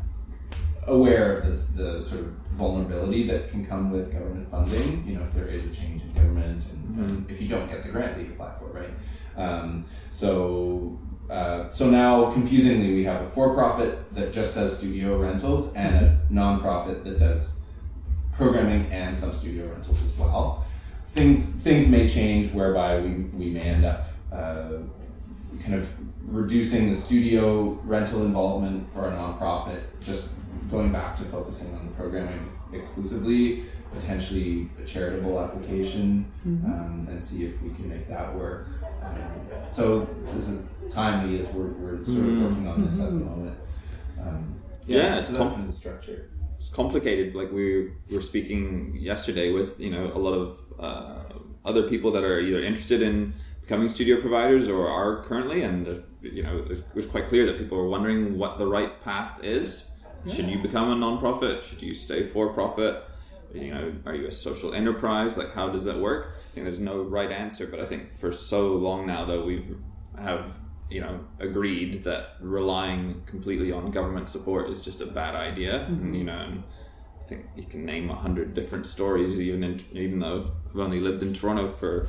aware 0.89 1.37
of 1.37 1.47
this, 1.47 1.73
the 1.73 2.01
sort 2.03 2.23
of 2.23 2.29
vulnerability 2.49 3.23
that 3.25 3.51
can 3.51 3.65
come 3.65 3.91
with 3.91 4.13
government 4.13 4.49
funding. 4.49 5.07
You 5.07 5.17
know, 5.17 5.23
if 5.23 5.33
there 5.33 5.47
is 5.47 5.71
a 5.71 5.75
change 5.75 6.03
in 6.03 6.11
government, 6.13 6.65
and, 6.71 7.11
and 7.11 7.31
if 7.31 7.41
you 7.41 7.49
don't 7.49 7.69
get 7.69 7.83
the 7.83 7.91
grant 7.91 8.17
that 8.17 8.25
you 8.25 8.33
apply 8.33 8.53
for, 8.59 8.67
right? 8.67 8.91
Um, 9.37 9.85
so, 10.11 10.99
uh, 11.31 11.69
so 11.69 11.89
now 11.89 12.31
confusingly, 12.31 12.93
we 12.93 13.05
have 13.05 13.23
a 13.23 13.27
for-profit 13.27 14.11
that 14.15 14.33
just 14.33 14.55
does 14.55 14.79
studio 14.79 15.19
rentals 15.19 15.75
and 15.75 16.07
a 16.07 16.19
non-profit 16.31 17.05
that 17.05 17.19
does 17.19 17.67
programming 18.33 18.91
and 18.91 19.15
some 19.15 19.33
studio 19.33 19.67
rentals 19.67 20.03
as 20.05 20.19
well. 20.19 20.65
Things 21.07 21.55
things 21.55 21.89
may 21.89 22.07
change 22.07 22.53
whereby 22.53 23.01
we, 23.01 23.11
we 23.11 23.51
may 23.51 23.63
end 23.63 23.85
up 23.85 24.05
uh, 24.33 24.79
kind 25.63 25.75
of 25.75 25.93
reducing 26.23 26.89
the 26.89 26.95
studio 26.95 27.71
rental 27.85 28.25
involvement 28.25 28.87
for 28.87 29.07
a 29.09 29.13
nonprofit, 29.13 29.83
just 30.03 30.33
going 30.71 30.93
back 30.93 31.17
to 31.17 31.23
focusing 31.25 31.75
on 31.75 31.87
the 31.87 31.93
programming 31.95 32.39
ex- 32.41 32.59
exclusively, 32.73 33.63
potentially 33.93 34.69
a 34.83 34.87
charitable 34.87 35.41
application, 35.41 36.31
um, 36.45 37.07
and 37.11 37.21
see 37.21 37.45
if 37.45 37.63
we 37.63 37.71
can 37.71 37.89
make 37.89 38.07
that 38.09 38.35
work. 38.35 38.69
Um, 39.03 39.71
so 39.71 40.01
this 40.33 40.49
is 40.49 40.69
timely 40.91 41.39
as 41.39 41.53
we're, 41.55 41.69
we're 41.69 42.05
sort 42.05 42.19
of 42.19 42.25
Mm. 42.25 42.43
working 42.49 42.67
on 42.69 42.85
this 42.85 43.01
at 43.01 43.11
the 43.11 43.17
moment. 43.17 43.57
Um, 44.21 44.55
Yeah, 44.87 45.19
it's 45.19 45.29
so 45.29 45.35
that's 45.35 45.45
com- 45.45 45.53
kind 45.55 45.61
of 45.63 45.67
the 45.69 45.73
structure. 45.73 46.29
it's 46.59 46.69
complicated. 46.71 47.35
Like 47.35 47.53
we 47.53 47.91
were 48.13 48.21
speaking 48.21 48.97
yesterday 48.99 49.53
with 49.53 49.79
you 49.81 49.91
know 49.91 50.11
a 50.15 50.19
lot 50.19 50.33
of 50.35 50.59
uh, 50.79 51.23
other 51.65 51.83
people 51.89 52.11
that 52.13 52.25
are 52.25 52.41
either 52.41 52.61
interested 52.61 53.03
in 53.03 53.33
becoming 53.61 53.89
studio 53.89 54.21
providers 54.21 54.69
or 54.69 54.89
are 54.89 55.23
currently, 55.23 55.63
and 55.63 55.87
uh, 55.89 55.95
you 56.23 56.43
know 56.43 56.57
it 56.71 56.83
was 56.95 57.07
quite 57.07 57.29
clear 57.29 57.45
that 57.47 57.59
people 57.59 57.77
were 57.79 57.89
wondering 57.89 58.39
what 58.39 58.59
the 58.59 58.67
right 58.67 59.01
path 59.03 59.41
is. 59.45 59.91
Should 60.27 60.51
you 60.51 60.59
become 60.59 60.91
a 60.91 61.07
nonprofit? 61.07 61.63
Should 61.63 61.83
you 61.83 61.95
stay 61.95 62.25
for 62.25 62.53
profit? 62.53 63.05
You 63.55 63.73
know, 63.73 63.95
are 64.05 64.15
you 64.15 64.27
a 64.27 64.33
social 64.33 64.75
enterprise? 64.75 65.39
Like, 65.39 65.55
how 65.55 65.69
does 65.69 65.85
that 65.85 65.99
work? 65.99 66.27
I 66.27 66.39
think 66.51 66.65
there's 66.65 66.81
no 66.81 67.03
right 67.03 67.31
answer, 67.31 67.67
but 67.67 67.81
I 67.81 67.87
think 67.87 68.11
for 68.11 68.31
so 68.31 68.75
long 68.75 69.07
now 69.07 69.25
that 69.25 69.45
we 69.47 69.65
have 70.19 70.59
you 70.91 71.01
know 71.01 71.21
agreed 71.39 72.05
that 72.05 72.37
relying 72.41 73.23
completely 73.27 73.71
on 73.73 73.91
government 73.91 74.29
support 74.29 74.69
is 74.69 74.85
just 74.85 75.01
a 75.01 75.07
bad 75.07 75.35
idea. 75.35 75.85
And, 75.87 76.17
you 76.17 76.25
know, 76.25 76.39
and 76.39 76.63
I 77.21 77.25
think 77.25 77.47
you 77.57 77.65
can 77.65 77.85
name 77.85 78.11
a 78.11 78.15
hundred 78.15 78.55
different 78.55 78.87
stories, 78.87 79.41
even 79.41 79.63
in, 79.65 79.81
even 79.93 80.19
though 80.19 80.51
I've 80.67 80.79
only 80.79 81.01
lived 81.01 81.23
in 81.23 81.33
Toronto 81.33 81.69
for 81.69 82.09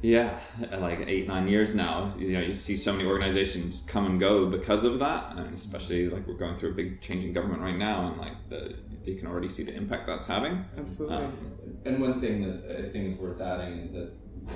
yeah, 0.00 0.38
like 0.78 1.04
eight 1.06 1.26
nine 1.26 1.48
years 1.48 1.74
now. 1.74 2.12
You 2.18 2.34
know, 2.34 2.40
you 2.40 2.54
see 2.54 2.76
so 2.76 2.92
many 2.92 3.06
organizations 3.06 3.84
come 3.88 4.06
and 4.06 4.20
go 4.20 4.46
because 4.46 4.84
of 4.84 4.98
that, 5.00 5.36
and 5.36 5.54
especially 5.54 6.08
like 6.08 6.26
we're 6.26 6.34
going 6.34 6.56
through 6.56 6.70
a 6.70 6.74
big 6.74 7.00
change 7.00 7.24
in 7.24 7.32
government 7.32 7.62
right 7.62 7.76
now, 7.76 8.06
and 8.08 8.18
like 8.18 8.48
the 8.48 8.76
you 9.04 9.16
can 9.16 9.26
already 9.26 9.48
see 9.48 9.62
the 9.62 9.74
impact 9.74 10.06
that's 10.06 10.26
having. 10.26 10.64
Absolutely. 10.76 11.16
Um, 11.16 11.32
And 11.84 12.00
one 12.00 12.20
thing 12.20 12.42
that 12.42 12.78
I 12.78 12.82
think 12.82 13.06
is 13.06 13.16
worth 13.16 13.40
adding 13.40 13.78
is 13.78 13.92
that 13.92 14.12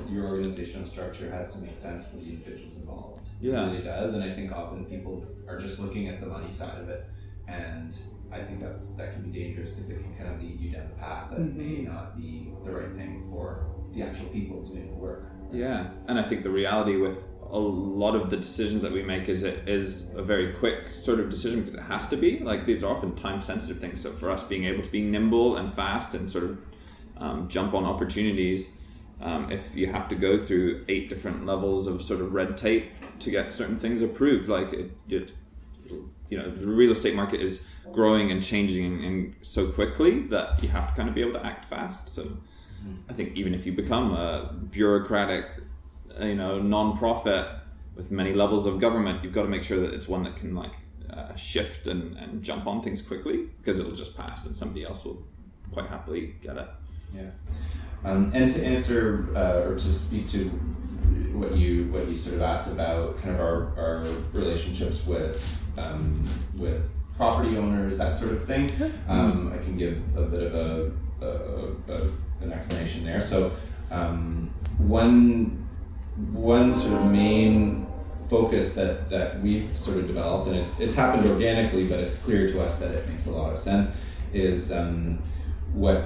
your 0.09 0.27
organizational 0.27 0.87
structure 0.87 1.31
has 1.31 1.55
to 1.55 1.61
make 1.61 1.75
sense 1.75 2.11
for 2.11 2.17
the 2.19 2.25
individuals 2.25 2.79
involved. 2.81 3.29
Yeah. 3.41 3.65
It 3.67 3.73
really 3.73 3.85
does, 3.85 4.15
and 4.15 4.23
I 4.23 4.33
think 4.33 4.53
often 4.53 4.85
people 4.85 5.27
are 5.49 5.59
just 5.59 5.81
looking 5.81 6.09
at 6.09 6.21
the 6.21 6.27
money 6.27 6.51
side 6.51 6.79
of 6.79 6.89
it, 6.89 7.07
and 7.49 7.99
I 8.33 8.39
think 8.39 8.61
that's 8.61 8.95
that 8.95 9.13
can 9.13 9.23
be 9.31 9.39
dangerous 9.39 9.73
because 9.73 9.91
it 9.91 10.03
can 10.03 10.15
kind 10.15 10.35
of 10.35 10.43
lead 10.43 10.59
you 10.59 10.71
down 10.71 10.87
a 10.97 11.01
path 11.01 11.31
that 11.31 11.41
may 11.41 11.83
not 11.83 12.17
be 12.17 12.53
the 12.65 12.73
right 12.73 12.95
thing 12.95 13.19
for 13.31 13.67
the 13.93 14.03
actual 14.03 14.29
people 14.29 14.63
doing 14.63 14.89
the 14.89 14.95
work. 14.95 15.32
Yeah, 15.53 15.89
and 16.09 16.19
I 16.19 16.23
think 16.23 16.43
the 16.43 16.51
reality 16.51 16.97
with 16.97 17.29
a 17.51 17.59
lot 17.59 18.17
of 18.17 18.31
the 18.31 18.37
decisions 18.39 18.83
that 18.83 18.93
we 18.93 19.03
make 19.03 19.29
is 19.29 19.43
it 19.43 19.69
is 19.69 20.15
a 20.15 20.23
very 20.23 20.55
quick 20.55 20.85
sort 20.95 21.21
of 21.21 21.29
decision 21.29 21.61
because 21.61 21.75
it 21.75 21.83
has 21.83 22.09
to 22.09 22.17
be. 22.17 22.39
Like 22.39 22.65
these 22.65 22.83
are 22.83 22.91
often 22.91 23.15
time 23.15 23.41
sensitive 23.41 23.79
things. 23.79 24.01
So 24.01 24.11
for 24.11 24.31
us, 24.31 24.43
being 24.43 24.65
able 24.65 24.83
to 24.83 24.91
be 24.91 25.03
nimble 25.03 25.57
and 25.57 25.71
fast 25.71 26.15
and 26.15 26.31
sort 26.31 26.45
of 26.45 26.59
um, 27.19 27.49
jump 27.49 27.75
on 27.75 27.85
opportunities, 27.85 29.03
um, 29.21 29.53
if 29.53 29.77
you 29.77 29.87
have 29.87 30.09
to 30.09 30.15
go 30.15 30.39
through 30.39 30.85
eight 30.89 31.11
different 31.11 31.45
levels 31.45 31.87
of 31.87 32.03
sort 32.03 32.23
of 32.23 32.33
red 32.33 32.57
tape 32.57 32.91
to 33.19 33.31
get 33.31 33.53
certain 33.53 33.77
things 33.77 34.01
approved, 34.03 34.49
like 34.49 34.73
it, 34.73 34.91
it 35.09 35.33
you 36.31 36.39
know, 36.39 36.49
the 36.49 36.67
real 36.67 36.91
estate 36.91 37.15
market 37.15 37.43
is 37.43 37.69
growing 37.93 38.31
and 38.31 38.43
changing 38.43 39.05
and 39.05 39.35
so 39.43 39.71
quickly 39.71 40.21
that 40.21 40.63
you 40.63 40.71
have 40.71 40.89
to 40.89 40.95
kind 40.97 41.07
of 41.07 41.15
be 41.15 41.21
able 41.21 41.35
to 41.35 41.45
act 41.45 41.67
fast. 41.67 42.09
So 42.09 42.39
I 43.09 43.13
think 43.13 43.37
even 43.37 43.55
if 43.55 43.67
you 43.67 43.73
become 43.73 44.13
a 44.13 44.53
bureaucratic, 44.71 45.47
uh, 46.21 46.27
you 46.27 46.35
know, 46.35 46.61
non-profit 46.61 47.47
with 47.95 48.11
many 48.11 48.33
levels 48.33 48.67
of 48.67 48.81
government, 48.81 49.23
you've 49.23 49.33
got 49.33 49.43
to 49.43 49.49
make 49.49 49.63
sure 49.63 49.81
that 49.81 49.93
it's 49.93 50.09
one 50.09 50.23
that 50.25 50.37
can 50.37 50.55
like 50.55 50.73
uh, 51.11 51.35
shift 51.37 51.87
and, 51.87 52.17
and 52.17 52.43
jump 52.43 52.67
on 52.67 52.83
things 52.83 53.03
quickly 53.03 53.49
because 53.59 53.79
it'll 53.79 53.93
just 53.93 54.17
pass 54.17 54.47
and 54.47 54.57
somebody 54.57 54.85
else 54.85 55.05
will 55.05 55.23
quite 55.73 55.87
happily 55.87 56.35
get 56.41 56.57
it. 56.57 56.69
Yeah. 57.15 57.31
Um, 58.05 58.31
and 58.35 58.49
to 58.49 58.65
answer 58.65 59.29
uh, 59.37 59.69
or 59.69 59.75
to 59.75 59.79
speak 59.79 60.27
to 60.29 60.45
what 61.33 61.57
you 61.57 61.85
what 61.93 62.07
you 62.09 62.17
sort 62.17 62.37
of 62.37 62.43
asked 62.43 62.71
about 62.71 63.17
kind 63.19 63.35
of 63.35 63.41
our, 63.41 63.73
our 63.77 64.05
relationships 64.33 65.07
with 65.07 65.63
um, 65.79 66.23
with 66.59 66.95
property 67.17 67.57
owners 67.57 67.99
that 67.99 68.15
sort 68.15 68.33
of 68.33 68.43
thing 68.45 68.71
um, 69.09 69.53
I 69.53 69.59
can 69.59 69.77
give 69.77 70.17
a 70.17 70.23
bit 70.23 70.43
of 70.43 70.55
a, 70.55 70.93
a, 71.21 71.93
a 71.93 72.11
an 72.43 72.53
explanation 72.53 73.05
there 73.05 73.21
so 73.21 73.53
um, 73.91 74.51
one 74.79 75.59
one 76.33 76.75
sort 76.75 77.01
of 77.01 77.11
main 77.11 77.87
focus 78.29 78.75
that, 78.75 79.09
that 79.11 79.41
we've 79.41 79.77
sort 79.77 79.99
of 79.99 80.07
developed 80.07 80.49
and 80.49 80.57
it's 80.57 80.81
it's 80.81 80.95
happened 80.95 81.27
organically 81.31 81.89
but 81.89 81.99
it's 82.01 82.25
clear 82.25 82.47
to 82.47 82.61
us 82.63 82.79
that 82.79 82.95
it 82.95 83.09
makes 83.09 83.27
a 83.27 83.31
lot 83.31 83.53
of 83.53 83.59
sense 83.59 84.01
is 84.33 84.73
um, 84.73 85.19
what 85.73 86.05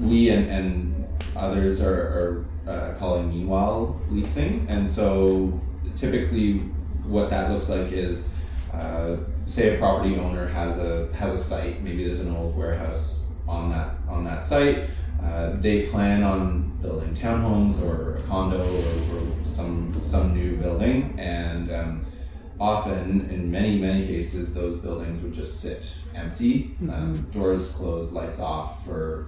we 0.00 0.30
and, 0.30 0.48
and 0.48 1.06
others 1.36 1.82
are, 1.82 1.94
are 1.94 2.44
uh, 2.68 2.94
calling 2.98 3.28
meanwhile 3.28 4.00
leasing. 4.10 4.66
And 4.68 4.88
so 4.88 5.60
typically 5.96 6.58
what 7.04 7.30
that 7.30 7.50
looks 7.50 7.70
like 7.70 7.92
is 7.92 8.36
uh, 8.72 9.16
say 9.46 9.76
a 9.76 9.78
property 9.78 10.16
owner 10.16 10.46
has 10.46 10.82
a 10.82 11.12
has 11.14 11.32
a 11.32 11.38
site, 11.38 11.82
maybe 11.82 12.04
there's 12.04 12.20
an 12.20 12.34
old 12.34 12.56
warehouse 12.56 13.32
on 13.46 13.70
that 13.70 13.90
on 14.08 14.24
that 14.24 14.42
site. 14.42 14.84
Uh, 15.24 15.56
they 15.56 15.86
plan 15.86 16.22
on 16.22 16.70
building 16.82 17.14
townhomes 17.14 17.82
or 17.82 18.16
a 18.16 18.20
condo 18.22 18.60
or, 18.60 19.16
or 19.16 19.44
some 19.44 19.92
some 20.02 20.34
new 20.34 20.56
building 20.56 21.14
and 21.18 21.72
um, 21.72 22.04
often 22.60 23.28
in 23.30 23.50
many 23.50 23.78
many 23.78 24.06
cases 24.06 24.54
those 24.54 24.76
buildings 24.76 25.22
would 25.22 25.32
just 25.32 25.60
sit 25.60 25.98
empty 26.14 26.70
um, 26.92 27.22
doors 27.30 27.72
closed 27.72 28.12
lights 28.12 28.40
off 28.40 28.84
for 28.84 29.26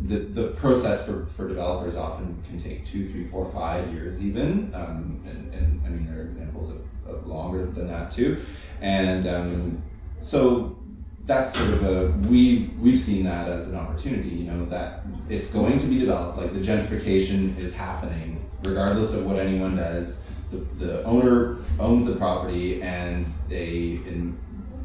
the, 0.00 0.18
the 0.18 0.48
process 0.48 1.06
for, 1.06 1.26
for 1.26 1.48
developers 1.48 1.96
often 1.96 2.42
can 2.48 2.58
take 2.58 2.84
two, 2.84 3.06
three, 3.08 3.24
four, 3.24 3.44
five 3.44 3.92
years 3.92 4.26
even. 4.26 4.72
Um, 4.74 5.20
and, 5.26 5.52
and 5.52 5.82
I 5.86 5.90
mean, 5.90 6.06
there 6.06 6.20
are 6.20 6.22
examples 6.22 6.74
of, 6.74 7.14
of 7.14 7.26
longer 7.26 7.66
than 7.66 7.88
that 7.88 8.10
too. 8.10 8.40
And 8.80 9.26
um, 9.26 9.82
so 10.18 10.78
that's 11.24 11.54
sort 11.54 11.70
of 11.70 11.84
a, 11.84 12.28
we, 12.28 12.70
we've 12.80 12.98
seen 12.98 13.24
that 13.24 13.48
as 13.48 13.72
an 13.72 13.78
opportunity, 13.78 14.30
you 14.30 14.50
know, 14.50 14.64
that 14.66 15.02
it's 15.30 15.52
going 15.52 15.78
to 15.78 15.86
be 15.86 15.98
developed, 15.98 16.38
like 16.38 16.52
the 16.52 16.60
gentrification 16.60 17.56
is 17.58 17.76
happening 17.76 18.38
regardless 18.62 19.16
of 19.16 19.26
what 19.26 19.36
anyone 19.36 19.76
does. 19.76 20.26
The, 20.50 20.56
the 20.84 21.04
owner 21.04 21.58
owns 21.78 22.04
the 22.04 22.16
property 22.16 22.82
and 22.82 23.26
they, 23.48 24.00
in 24.06 24.36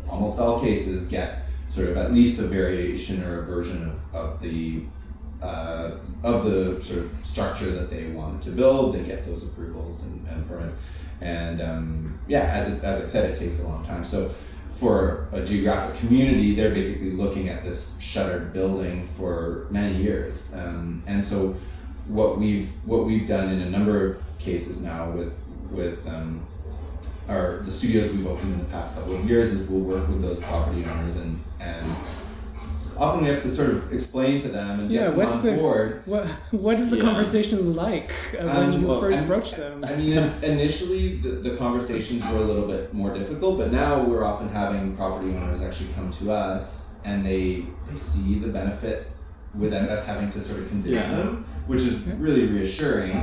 almost 0.10 0.39
all 0.39 0.60
cases, 0.60 1.08
get 1.08 1.43
sort 1.69 1.89
of 1.89 1.97
at 1.97 2.13
least 2.13 2.39
a 2.39 2.43
variation 2.43 3.23
or 3.23 3.39
a 3.39 3.43
version 3.43 3.89
of, 3.89 4.15
of 4.15 4.41
the 4.41 4.84
uh, 5.41 5.91
of 6.23 6.45
the 6.45 6.81
sort 6.81 7.01
of 7.01 7.10
structure 7.10 7.69
that 7.71 7.89
they 7.89 8.08
want 8.08 8.41
to 8.43 8.49
build. 8.51 8.95
They 8.95 9.03
get 9.03 9.25
those 9.25 9.47
approvals 9.47 10.08
and, 10.08 10.25
and 10.29 10.47
permits, 10.47 11.05
and 11.21 11.62
um, 11.62 12.19
yeah, 12.27 12.49
as 12.51 12.73
it, 12.73 12.84
as 12.84 13.01
I 13.01 13.03
said, 13.03 13.29
it 13.29 13.36
takes 13.36 13.62
a 13.62 13.67
long 13.67 13.86
time. 13.86 14.03
So 14.03 14.31
for 14.79 15.27
a 15.31 15.43
geographic 15.43 15.99
community, 15.99 16.53
they're 16.53 16.73
basically 16.73 17.11
looking 17.11 17.47
at 17.49 17.63
this 17.63 17.99
shuttered 18.01 18.53
building 18.53 19.03
for 19.03 19.67
many 19.69 19.95
years, 19.95 20.55
um, 20.55 21.01
and 21.07 21.23
so 21.23 21.55
what 22.07 22.38
we've 22.38 22.69
what 22.85 23.05
we've 23.05 23.27
done 23.27 23.49
in 23.49 23.61
a 23.61 23.69
number 23.69 24.05
of 24.05 24.21
cases 24.38 24.83
now 24.83 25.09
with 25.11 25.33
with 25.71 26.07
um, 26.07 26.45
our 27.27 27.59
the 27.63 27.71
studios 27.71 28.11
we've 28.11 28.27
opened 28.27 28.53
in 28.53 28.59
the 28.59 28.65
past 28.65 28.97
couple 28.97 29.15
of 29.15 29.27
years 29.27 29.51
is 29.51 29.67
we'll 29.69 29.79
work 29.79 30.07
with 30.07 30.21
those 30.21 30.39
property 30.41 30.85
owners 30.85 31.17
and 31.17 31.39
and 31.59 31.88
often 32.97 33.23
we 33.23 33.29
have 33.29 33.41
to 33.41 33.49
sort 33.49 33.69
of 33.69 33.91
explain 33.93 34.38
to 34.39 34.47
them 34.49 34.79
and 34.79 34.91
Yeah, 34.91 35.01
get 35.01 35.07
them 35.09 35.17
what's 35.17 35.38
on 35.39 35.45
the- 35.45 35.55
board. 35.61 36.01
What 36.05 36.25
What 36.51 36.79
is 36.79 36.89
the 36.89 36.97
Yeah. 36.97 37.03
conversation 37.03 37.75
like 37.75 38.09
uh, 38.39 38.43
when 38.47 38.73
Um, 38.73 38.81
you 38.81 38.88
well, 38.88 38.99
first 38.99 39.19
I'm- 39.19 39.27
broach 39.27 39.53
them? 39.55 39.83
I 39.83 39.95
mean, 39.95 40.17
initially 40.43 41.17
the, 41.17 41.29
the 41.47 41.55
conversations 41.57 42.21
were 42.31 42.38
a 42.45 42.47
little 42.51 42.67
bit 42.67 42.93
more 42.93 43.11
difficult, 43.13 43.57
but 43.57 43.71
now 43.71 44.03
we're 44.03 44.23
often 44.23 44.47
having 44.49 44.95
property 44.95 45.29
owners 45.35 45.61
actually 45.61 45.89
come 45.95 46.09
to 46.19 46.31
us 46.31 46.99
and 47.05 47.25
they 47.25 47.63
they 47.89 47.97
see 47.97 48.35
the 48.39 48.47
benefit 48.59 48.97
without 49.57 49.88
us 49.89 50.05
having 50.07 50.29
to 50.29 50.39
sort 50.39 50.59
of 50.61 50.67
convince 50.69 51.03
Yeah. 51.05 51.15
them, 51.17 51.45
which 51.67 51.81
is 51.81 51.95
really 52.25 52.45
reassuring 52.45 53.15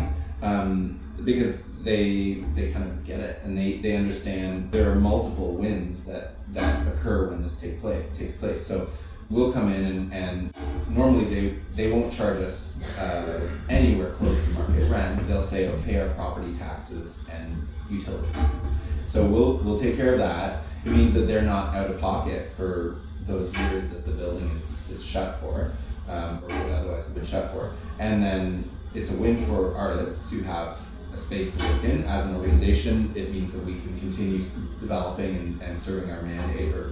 um, 0.42 0.98
because 1.24 1.62
they 1.84 2.38
they 2.56 2.70
kind 2.72 2.84
of 2.90 3.04
get 3.04 3.18
it 3.20 3.34
and 3.44 3.58
they, 3.58 3.70
they 3.84 3.96
understand 3.96 4.70
there 4.70 4.90
are 4.90 4.94
multiple 4.94 5.50
wins 5.62 6.04
that, 6.06 6.24
that 6.54 6.86
occur 6.86 7.28
when 7.30 7.42
this 7.42 7.60
take 7.60 7.80
place 7.82 8.04
takes 8.16 8.34
place. 8.34 8.60
So 8.70 8.86
we'll 9.32 9.50
come 9.50 9.72
in 9.72 9.84
and, 9.84 10.12
and 10.12 10.54
normally 10.90 11.24
they, 11.24 11.48
they 11.74 11.90
won't 11.90 12.12
charge 12.12 12.38
us 12.38 12.98
uh, 12.98 13.48
anywhere 13.70 14.10
close 14.10 14.46
to 14.46 14.60
market 14.60 14.90
rent. 14.90 15.26
They'll 15.26 15.40
say, 15.40 15.72
pay 15.84 16.00
our 16.00 16.08
property 16.10 16.52
taxes 16.52 17.30
and 17.32 17.66
utilities. 17.90 18.60
So 19.06 19.26
we'll, 19.26 19.56
we'll 19.58 19.78
take 19.78 19.96
care 19.96 20.12
of 20.12 20.18
that. 20.18 20.62
It 20.84 20.90
means 20.90 21.14
that 21.14 21.22
they're 21.22 21.42
not 21.42 21.74
out 21.74 21.90
of 21.90 22.00
pocket 22.00 22.46
for 22.46 22.98
those 23.26 23.56
years 23.56 23.88
that 23.90 24.04
the 24.04 24.12
building 24.12 24.50
is, 24.50 24.90
is 24.90 25.04
shut 25.04 25.36
for, 25.36 25.72
um, 26.10 26.42
or 26.44 26.48
would 26.48 26.72
otherwise 26.72 27.06
have 27.06 27.16
been 27.16 27.24
shut 27.24 27.50
for. 27.50 27.72
And 27.98 28.22
then 28.22 28.68
it's 28.94 29.12
a 29.12 29.16
win 29.16 29.36
for 29.36 29.74
artists 29.74 30.30
who 30.30 30.42
have 30.42 30.78
a 31.12 31.16
space 31.16 31.56
to 31.56 31.64
work 31.64 31.84
in. 31.84 32.04
As 32.04 32.26
an 32.26 32.36
organization, 32.36 33.12
it 33.14 33.30
means 33.32 33.52
that 33.56 33.64
we 33.64 33.74
can 33.74 33.98
continue 33.98 34.40
developing 34.78 35.36
and, 35.36 35.62
and 35.62 35.78
serving 35.78 36.10
our 36.10 36.22
mandate 36.22 36.74
or 36.74 36.90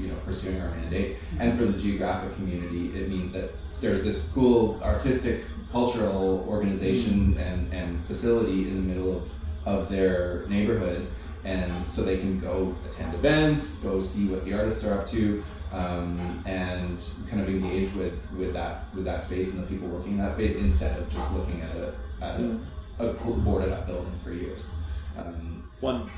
you 0.00 0.08
know 0.08 0.18
pursuing 0.24 0.60
our 0.60 0.70
mandate. 0.70 1.16
And 1.38 1.56
for 1.56 1.64
the 1.64 1.78
geographic 1.78 2.34
community, 2.34 2.88
it 2.98 3.08
means 3.08 3.32
that 3.32 3.50
there's 3.80 4.02
this 4.02 4.30
cool 4.34 4.80
artistic, 4.82 5.44
cultural 5.72 6.44
organization 6.48 7.36
and, 7.38 7.72
and 7.72 8.00
facility 8.04 8.68
in 8.68 8.76
the 8.76 8.94
middle 8.94 9.16
of, 9.16 9.32
of 9.66 9.88
their 9.88 10.44
neighborhood. 10.48 11.06
And 11.44 11.88
so 11.88 12.02
they 12.02 12.18
can 12.18 12.38
go 12.38 12.74
attend 12.86 13.14
events, 13.14 13.82
go 13.82 13.98
see 13.98 14.28
what 14.28 14.44
the 14.44 14.52
artists 14.52 14.86
are 14.86 14.98
up 14.98 15.06
to, 15.06 15.42
um, 15.72 16.42
and 16.44 17.02
kind 17.30 17.40
of 17.40 17.48
engage 17.48 17.94
with, 17.94 18.30
with 18.36 18.52
that 18.52 18.84
with 18.94 19.04
that 19.04 19.22
space 19.22 19.54
and 19.54 19.64
the 19.64 19.68
people 19.68 19.88
working 19.88 20.12
in 20.12 20.18
that 20.18 20.32
space 20.32 20.56
instead 20.56 20.98
of 20.98 21.08
just 21.08 21.32
looking 21.32 21.62
at 21.62 21.74
a, 21.76 21.94
at 22.20 22.40
a, 22.40 23.06
a 23.06 23.12
boarded 23.14 23.72
up 23.72 23.86
building 23.86 24.12
for 24.22 24.32
years. 24.32 24.76
Um, 25.16 25.64
One 25.80 26.10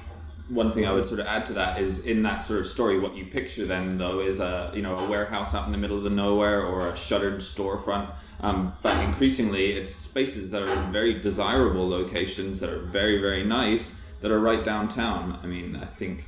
one 0.52 0.70
thing 0.70 0.84
I 0.84 0.92
would 0.92 1.06
sort 1.06 1.20
of 1.20 1.26
add 1.26 1.46
to 1.46 1.54
that 1.54 1.80
is 1.80 2.04
in 2.04 2.22
that 2.24 2.42
sort 2.42 2.60
of 2.60 2.66
story, 2.66 2.98
what 2.98 3.16
you 3.16 3.24
picture 3.24 3.64
then 3.64 3.96
though 3.96 4.20
is 4.20 4.38
a 4.38 4.70
you 4.74 4.82
know 4.82 4.98
a 4.98 5.08
warehouse 5.08 5.54
out 5.54 5.66
in 5.66 5.72
the 5.72 5.78
middle 5.78 5.96
of 5.96 6.04
the 6.04 6.10
nowhere 6.10 6.62
or 6.62 6.88
a 6.88 6.96
shuttered 6.96 7.36
storefront. 7.36 8.10
Um, 8.40 8.74
but 8.82 9.02
increasingly, 9.02 9.72
it's 9.72 9.94
spaces 9.94 10.50
that 10.50 10.62
are 10.62 10.82
in 10.84 10.92
very 10.92 11.18
desirable 11.18 11.88
locations 11.88 12.60
that 12.60 12.70
are 12.70 12.78
very 12.78 13.18
very 13.18 13.44
nice 13.44 14.00
that 14.20 14.30
are 14.30 14.40
right 14.40 14.62
downtown. 14.62 15.38
I 15.42 15.46
mean, 15.46 15.76
I 15.76 15.86
think 15.86 16.26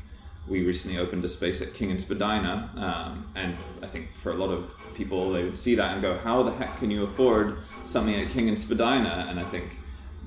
we 0.49 0.65
recently 0.65 0.99
opened 0.99 1.25
a 1.25 1.29
space 1.29 1.61
at 1.61 1.75
King 1.75 1.91
and 1.91 2.01
Spadina, 2.01 2.71
um, 2.77 3.27
and 3.37 3.57
I 3.83 3.87
think 3.87 4.13
for 4.13 4.33
a 4.33 4.37
lot 4.37 4.51
of 4.51 4.75
people, 4.95 5.33
they 5.33 5.45
would 5.45 5.57
see 5.57 5.75
that 5.75 5.93
and 5.93 6.03
go, 6.03 6.17
"How 6.19 6.43
the 6.43 6.53
heck 6.53 6.79
can 6.79 6.91
you 6.91 7.05
afford 7.05 7.59
something 7.85 8.15
at 8.15 8.31
King 8.31 8.49
and 8.49 8.59
Spadina?" 8.59 9.27
And 9.29 9.39
I 9.39 9.45
think 9.45 9.79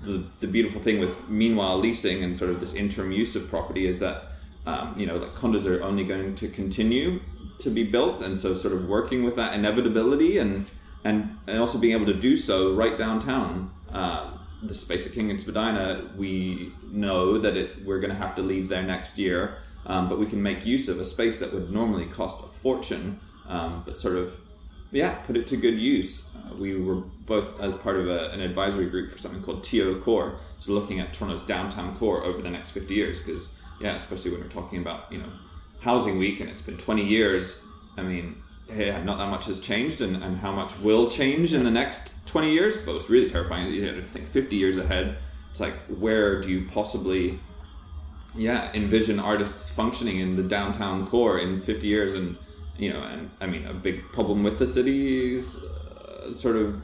the, 0.01 0.23
the 0.39 0.47
beautiful 0.47 0.81
thing 0.81 0.99
with 0.99 1.29
meanwhile 1.29 1.77
leasing 1.77 2.23
and 2.23 2.37
sort 2.37 2.51
of 2.51 2.59
this 2.59 2.75
interim 2.75 3.11
use 3.11 3.35
of 3.35 3.49
property 3.49 3.85
is 3.85 3.99
that 3.99 4.23
um, 4.65 4.93
you 4.97 5.05
know 5.05 5.17
that 5.17 5.33
condos 5.33 5.65
are 5.65 5.81
only 5.83 6.03
going 6.03 6.35
to 6.35 6.47
continue 6.49 7.19
to 7.59 7.69
be 7.69 7.83
built, 7.83 8.21
and 8.21 8.37
so 8.37 8.53
sort 8.53 8.73
of 8.73 8.87
working 8.87 9.23
with 9.23 9.35
that 9.35 9.53
inevitability 9.53 10.37
and 10.37 10.69
and 11.03 11.37
and 11.47 11.59
also 11.59 11.79
being 11.79 11.93
able 11.93 12.05
to 12.05 12.13
do 12.13 12.35
so 12.35 12.73
right 12.73 12.97
downtown. 12.97 13.71
Uh, 13.91 14.31
the 14.61 14.73
space 14.73 15.07
at 15.07 15.13
King 15.13 15.29
and 15.29 15.39
Spadina, 15.39 16.03
we 16.17 16.71
know 16.91 17.37
that 17.37 17.55
it, 17.55 17.85
we're 17.85 17.99
going 17.99 18.09
to 18.09 18.17
have 18.17 18.33
to 18.35 18.41
leave 18.41 18.69
there 18.69 18.81
next 18.81 19.19
year, 19.19 19.57
um, 19.85 20.09
but 20.09 20.17
we 20.17 20.25
can 20.25 20.41
make 20.41 20.65
use 20.65 20.89
of 20.89 20.99
a 20.99 21.05
space 21.05 21.37
that 21.39 21.53
would 21.53 21.69
normally 21.71 22.07
cost 22.07 22.43
a 22.43 22.47
fortune, 22.47 23.19
um, 23.47 23.83
but 23.85 23.99
sort 23.99 24.15
of 24.17 24.39
yeah, 24.91 25.13
put 25.25 25.37
it 25.37 25.47
to 25.47 25.57
good 25.57 25.79
use. 25.79 26.29
Uh, 26.35 26.55
we 26.55 26.81
were 26.81 27.03
both 27.27 27.61
as 27.61 27.75
part 27.75 27.97
of 27.97 28.07
a, 28.07 28.31
an 28.31 28.39
advisory 28.39 28.89
group 28.89 29.11
for 29.11 29.17
something 29.17 29.43
called 29.43 29.63
TO 29.63 29.99
Core, 29.99 30.35
so 30.57 30.71
looking 30.71 30.99
at 30.99 31.13
Toronto's 31.13 31.41
downtown 31.41 31.95
core 31.97 32.23
over 32.23 32.41
the 32.41 32.49
next 32.49 32.71
50 32.71 32.95
years. 32.95 33.21
Because, 33.21 33.61
yeah, 33.79 33.93
especially 33.93 34.31
when 34.31 34.41
we're 34.41 34.47
talking 34.47 34.79
about, 34.81 35.11
you 35.11 35.19
know, 35.19 35.29
Housing 35.81 36.17
Week 36.17 36.39
and 36.39 36.49
it's 36.49 36.61
been 36.61 36.77
20 36.77 37.05
years, 37.05 37.67
I 37.97 38.01
mean, 38.01 38.35
yeah, 38.73 39.03
not 39.03 39.17
that 39.17 39.29
much 39.29 39.45
has 39.45 39.59
changed 39.59 40.01
and, 40.01 40.23
and 40.23 40.37
how 40.37 40.51
much 40.51 40.79
will 40.79 41.09
change 41.09 41.53
in 41.53 41.63
the 41.63 41.71
next 41.71 42.27
20 42.27 42.51
years, 42.51 42.77
but 42.77 42.95
it's 42.95 43.09
really 43.09 43.27
terrifying. 43.27 43.73
You 43.73 43.87
know, 43.87 43.95
to 43.95 44.01
think 44.01 44.25
50 44.25 44.55
years 44.55 44.77
ahead, 44.77 45.17
it's 45.51 45.59
like, 45.59 45.73
where 45.99 46.41
do 46.41 46.49
you 46.49 46.65
possibly, 46.71 47.39
yeah, 48.35 48.71
envision 48.73 49.19
artists 49.19 49.75
functioning 49.75 50.19
in 50.19 50.37
the 50.37 50.43
downtown 50.43 51.05
core 51.05 51.39
in 51.39 51.59
50 51.59 51.87
years 51.87 52.15
and, 52.15 52.37
you 52.77 52.93
know, 52.93 53.03
and 53.03 53.29
I 53.41 53.47
mean, 53.47 53.65
a 53.65 53.73
big 53.73 54.11
problem 54.13 54.43
with 54.43 54.59
the 54.59 54.67
city's 54.67 55.61
uh, 55.63 56.31
sort 56.31 56.55
of 56.55 56.81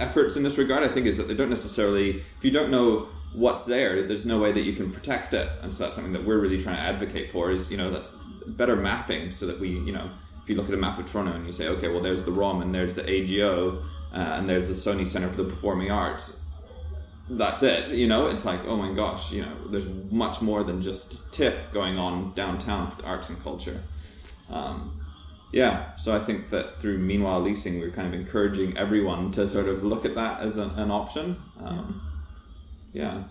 efforts 0.00 0.36
in 0.36 0.42
this 0.42 0.58
regard, 0.58 0.82
I 0.82 0.88
think, 0.88 1.06
is 1.06 1.16
that 1.16 1.28
they 1.28 1.34
don't 1.34 1.50
necessarily, 1.50 2.10
if 2.16 2.44
you 2.44 2.50
don't 2.50 2.70
know 2.70 3.08
what's 3.34 3.64
there, 3.64 4.02
there's 4.02 4.26
no 4.26 4.40
way 4.40 4.52
that 4.52 4.62
you 4.62 4.72
can 4.72 4.90
protect 4.90 5.34
it. 5.34 5.48
And 5.62 5.72
so 5.72 5.84
that's 5.84 5.94
something 5.94 6.12
that 6.12 6.24
we're 6.24 6.38
really 6.38 6.60
trying 6.60 6.76
to 6.76 6.82
advocate 6.82 7.30
for 7.30 7.50
is, 7.50 7.70
you 7.70 7.76
know, 7.76 7.90
that's 7.90 8.14
better 8.46 8.76
mapping 8.76 9.30
so 9.30 9.46
that 9.46 9.60
we, 9.60 9.68
you 9.68 9.92
know, 9.92 10.10
if 10.42 10.48
you 10.48 10.56
look 10.56 10.68
at 10.68 10.74
a 10.74 10.78
map 10.78 10.98
of 10.98 11.06
Toronto 11.06 11.32
and 11.32 11.46
you 11.46 11.52
say, 11.52 11.68
okay, 11.68 11.88
well, 11.88 12.00
there's 12.00 12.24
the 12.24 12.32
ROM 12.32 12.62
and 12.62 12.74
there's 12.74 12.94
the 12.94 13.08
AGO 13.08 13.82
uh, 14.12 14.18
and 14.18 14.48
there's 14.48 14.66
the 14.66 14.74
Sony 14.74 15.06
Center 15.06 15.28
for 15.28 15.42
the 15.42 15.48
Performing 15.48 15.90
Arts. 15.90 16.42
That's 17.28 17.62
it. 17.62 17.92
You 17.92 18.08
know, 18.08 18.26
it's 18.26 18.44
like, 18.44 18.60
oh 18.66 18.76
my 18.76 18.92
gosh, 18.92 19.32
you 19.32 19.42
know, 19.42 19.54
there's 19.68 19.86
much 20.10 20.42
more 20.42 20.64
than 20.64 20.82
just 20.82 21.32
TIFF 21.32 21.72
going 21.72 21.96
on 21.96 22.32
downtown 22.32 22.90
for 22.90 23.06
arts 23.06 23.30
and 23.30 23.40
culture. 23.44 23.80
Um, 24.50 24.99
yeah, 25.52 25.96
so 25.96 26.14
I 26.14 26.18
think 26.20 26.50
that 26.50 26.74
through 26.76 26.98
Meanwhile 26.98 27.40
Leasing, 27.40 27.80
we're 27.80 27.90
kind 27.90 28.06
of 28.06 28.14
encouraging 28.14 28.76
everyone 28.76 29.30
to 29.32 29.46
sort 29.48 29.68
of 29.68 29.82
look 29.84 30.04
at 30.04 30.14
that 30.14 30.40
as 30.40 30.56
an, 30.58 30.70
an 30.76 30.90
option. 30.90 31.36
Um, 31.64 32.02
yeah. 32.92 33.22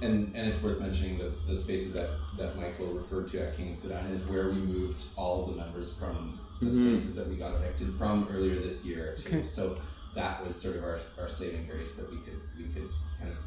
And, 0.00 0.32
and 0.36 0.48
it's 0.48 0.62
worth 0.62 0.80
mentioning 0.80 1.18
that 1.18 1.46
the 1.46 1.54
spaces 1.56 1.92
that, 1.94 2.08
that 2.36 2.56
Michael 2.56 2.86
referred 2.94 3.26
to 3.28 3.42
at 3.48 3.56
King 3.56 3.74
Spadina 3.74 4.08
is 4.10 4.24
where 4.26 4.46
we 4.48 4.54
moved 4.54 5.04
all 5.16 5.42
of 5.44 5.50
the 5.50 5.56
members 5.56 5.98
from 5.98 6.38
the 6.60 6.66
Mhm. 6.66 6.70
spaces 6.70 7.14
that 7.16 7.28
we 7.28 7.36
got 7.36 7.54
evicted 7.54 7.88
from 7.94 8.28
earlier 8.32 8.56
this 8.56 8.84
year 8.86 9.14
too. 9.16 9.28
Okay. 9.28 9.42
So 9.44 9.76
that 10.14 10.44
was 10.44 10.60
sort 10.60 10.76
of 10.76 10.84
our, 10.84 10.98
our 11.20 11.28
saving 11.28 11.66
grace 11.66 11.94
that 11.96 12.10
we 12.10 12.18
could 12.18 12.40
we 12.56 12.64
could 12.64 12.88
kind 13.20 13.30
of 13.30 13.38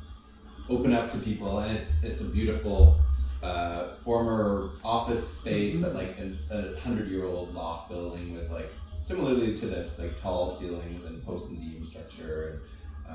open 0.69 0.93
up 0.93 1.10
to 1.10 1.17
people 1.17 1.60
and 1.60 1.76
it's 1.78 2.04
it's 2.06 2.21
a 2.21 2.30
beautiful 2.30 3.00
uh, 3.43 3.88
former 4.06 4.69
office 4.84 5.25
space 5.39 5.82
but 5.82 5.93
like 5.95 6.17
an, 6.19 6.38
a 6.51 6.80
hundred 6.80 7.08
year 7.10 7.25
old 7.25 7.54
loft 7.54 7.89
building 7.89 8.34
with 8.34 8.51
like 8.51 8.69
similarly 8.97 9.54
to 9.56 9.65
this 9.65 9.99
like 9.99 10.19
tall 10.21 10.47
ceilings 10.47 11.06
and 11.06 11.25
post 11.25 11.49
and 11.49 11.60
beam 11.60 11.84
structure 11.84 12.49
and 12.49 12.60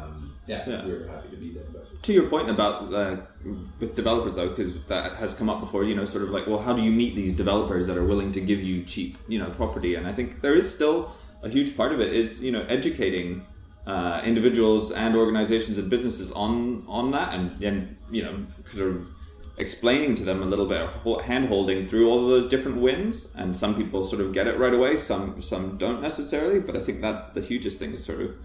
um, 0.02 0.34
yeah, 0.46 0.62
Yeah. 0.68 0.84
we 0.84 0.92
were 0.92 1.06
happy 1.06 1.30
to 1.30 1.36
be 1.36 1.50
there 1.52 1.64
but 1.72 2.02
To 2.02 2.12
your 2.12 2.28
point 2.28 2.50
about 2.50 2.92
uh, 2.92 3.16
with 3.80 3.94
developers 3.96 4.34
though, 4.34 4.50
because 4.50 4.82
that 4.84 5.12
has 5.14 5.32
come 5.32 5.48
up 5.48 5.60
before, 5.60 5.84
you 5.84 5.94
know, 5.94 6.04
sort 6.04 6.22
of 6.24 6.30
like, 6.30 6.46
well, 6.46 6.58
how 6.58 6.74
do 6.74 6.82
you 6.82 6.92
meet 6.92 7.14
these 7.14 7.32
developers 7.32 7.86
that 7.86 7.96
are 7.96 8.04
willing 8.04 8.30
to 8.32 8.40
give 8.40 8.60
you 8.62 8.82
cheap, 8.84 9.16
you 9.26 9.38
know, 9.38 9.48
property? 9.48 9.94
And 9.94 10.06
I 10.06 10.12
think 10.12 10.42
there 10.42 10.54
is 10.54 10.66
still 10.72 11.10
a 11.42 11.48
huge 11.48 11.74
part 11.78 11.92
of 11.92 12.00
it 12.00 12.12
is, 12.12 12.44
you 12.44 12.52
know, 12.52 12.62
educating 12.68 13.46
uh, 13.86 14.20
individuals 14.24 14.92
and 14.92 15.16
organizations 15.16 15.78
and 15.78 15.88
businesses 15.88 16.30
on 16.32 16.84
on 16.88 17.12
that, 17.12 17.32
and 17.34 17.62
and 17.62 17.96
you 18.10 18.22
know, 18.22 18.34
sort 18.66 18.90
of 18.90 19.08
explaining 19.58 20.14
to 20.16 20.24
them 20.24 20.42
a 20.42 20.46
little 20.46 20.66
bit, 20.66 20.88
hand 21.22 21.46
holding 21.48 21.86
through 21.86 22.08
all 22.10 22.24
of 22.24 22.28
those 22.28 22.48
different 22.48 22.78
wins. 22.78 23.34
And 23.36 23.56
some 23.56 23.74
people 23.74 24.04
sort 24.04 24.22
of 24.22 24.32
get 24.32 24.46
it 24.46 24.58
right 24.58 24.74
away, 24.74 24.96
some 24.96 25.42
some 25.42 25.76
don't 25.78 26.00
necessarily. 26.02 26.60
But 26.60 26.76
I 26.76 26.80
think 26.80 27.00
that's 27.00 27.28
the 27.28 27.40
hugest 27.40 27.78
thing 27.78 27.92
is 27.92 28.04
sort 28.04 28.20
of 28.20 28.36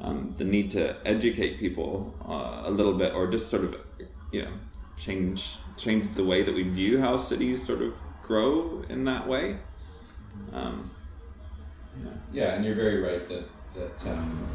um, 0.00 0.34
the 0.38 0.44
need 0.44 0.70
to 0.72 0.96
educate 1.04 1.58
people 1.58 2.14
uh, 2.28 2.68
a 2.68 2.70
little 2.70 2.94
bit, 2.94 3.14
or 3.14 3.30
just 3.30 3.48
sort 3.50 3.64
of, 3.64 3.76
you 4.32 4.42
know, 4.42 4.52
change 4.96 5.58
change 5.76 6.08
the 6.14 6.24
way 6.24 6.42
that 6.42 6.54
we 6.54 6.62
view 6.62 7.00
how 7.00 7.16
cities 7.16 7.62
sort 7.62 7.82
of 7.82 7.94
grow 8.22 8.82
in 8.88 9.04
that 9.04 9.26
way. 9.26 9.56
Um, 10.52 10.90
Yeah, 12.32 12.54
and 12.54 12.64
you're 12.64 12.74
very 12.74 13.00
right 13.00 13.26
that 13.28 13.44
that 13.74 14.06
um, 14.12 14.46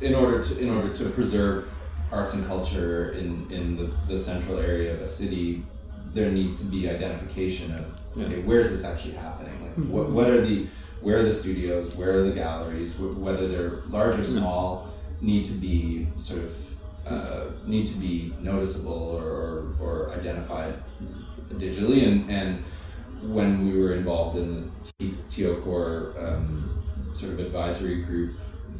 in 0.00 0.14
order 0.14 0.42
to 0.42 0.58
in 0.58 0.70
order 0.70 0.92
to 0.92 1.04
preserve 1.10 1.68
arts 2.12 2.34
and 2.34 2.46
culture 2.46 3.12
in, 3.12 3.46
in 3.50 3.76
the, 3.76 3.84
the 4.08 4.16
central 4.16 4.58
area 4.58 4.92
of 4.92 5.00
a 5.00 5.06
city, 5.06 5.62
there 6.12 6.30
needs 6.30 6.60
to 6.60 6.66
be 6.66 6.88
identification 6.90 7.72
of 7.74 8.00
okay, 8.18 8.42
where's 8.42 8.70
this 8.70 8.84
actually 8.84 9.14
happening? 9.14 9.54
Like, 9.62 9.86
what 9.88 10.10
what 10.10 10.26
are 10.28 10.40
the 10.40 10.66
where 11.02 11.18
are 11.18 11.22
the 11.22 11.32
studios? 11.32 11.96
Where 11.96 12.18
are 12.18 12.22
the 12.22 12.32
galleries? 12.32 12.96
Wh- 12.96 13.16
Whether 13.22 13.46
they're 13.48 13.70
large 13.88 14.18
or 14.18 14.22
small, 14.24 14.88
need 15.22 15.44
to 15.44 15.52
be 15.54 16.06
sort 16.18 16.42
of 16.42 16.76
uh, 17.06 17.50
need 17.66 17.86
to 17.86 17.96
be 17.98 18.32
noticeable 18.40 18.92
or, 19.16 19.24
or, 19.24 19.74
or 19.80 20.12
identified 20.12 20.74
digitally 21.54 22.06
and, 22.06 22.30
and 22.30 22.56
when 23.34 23.66
we 23.66 23.80
were 23.80 23.94
involved 23.94 24.36
in 24.38 24.54
the 24.62 24.92
T- 24.98 25.14
TO 25.30 25.56
Core 25.62 26.14
um, 26.18 26.82
sort 27.14 27.32
of 27.32 27.38
advisory 27.40 28.02
group, 28.02 28.32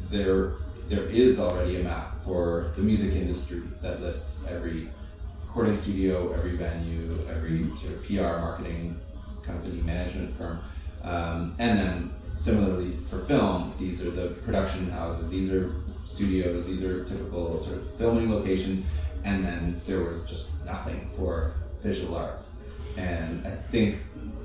there 0.09 0.53
there 0.89 1.03
is 1.03 1.39
already 1.39 1.79
a 1.79 1.83
map 1.83 2.13
for 2.13 2.71
the 2.75 2.81
music 2.81 3.15
industry 3.15 3.61
that 3.81 4.01
lists 4.01 4.49
every 4.49 4.87
recording 5.47 5.73
studio, 5.73 6.31
every 6.33 6.55
venue, 6.55 7.01
every 7.29 7.67
sort 7.75 7.93
of 7.93 8.05
PR 8.05 8.39
marketing 8.41 8.95
company, 9.43 9.81
management 9.81 10.31
firm. 10.31 10.59
Um, 11.03 11.55
and 11.59 11.77
then 11.77 12.11
similarly 12.13 12.91
for 12.91 13.19
film, 13.19 13.73
these 13.77 14.05
are 14.05 14.11
the 14.11 14.29
production 14.43 14.89
houses, 14.89 15.29
these 15.29 15.53
are 15.53 15.71
studios, 16.05 16.67
these 16.67 16.83
are 16.83 17.03
typical 17.03 17.57
sort 17.57 17.77
of 17.77 17.95
filming 17.95 18.31
locations. 18.31 18.85
And 19.25 19.43
then 19.43 19.81
there 19.85 19.99
was 19.99 20.29
just 20.29 20.65
nothing 20.65 21.07
for 21.15 21.51
visual 21.81 22.15
arts. 22.15 22.63
And 22.97 23.45
I 23.45 23.51
think 23.51 23.97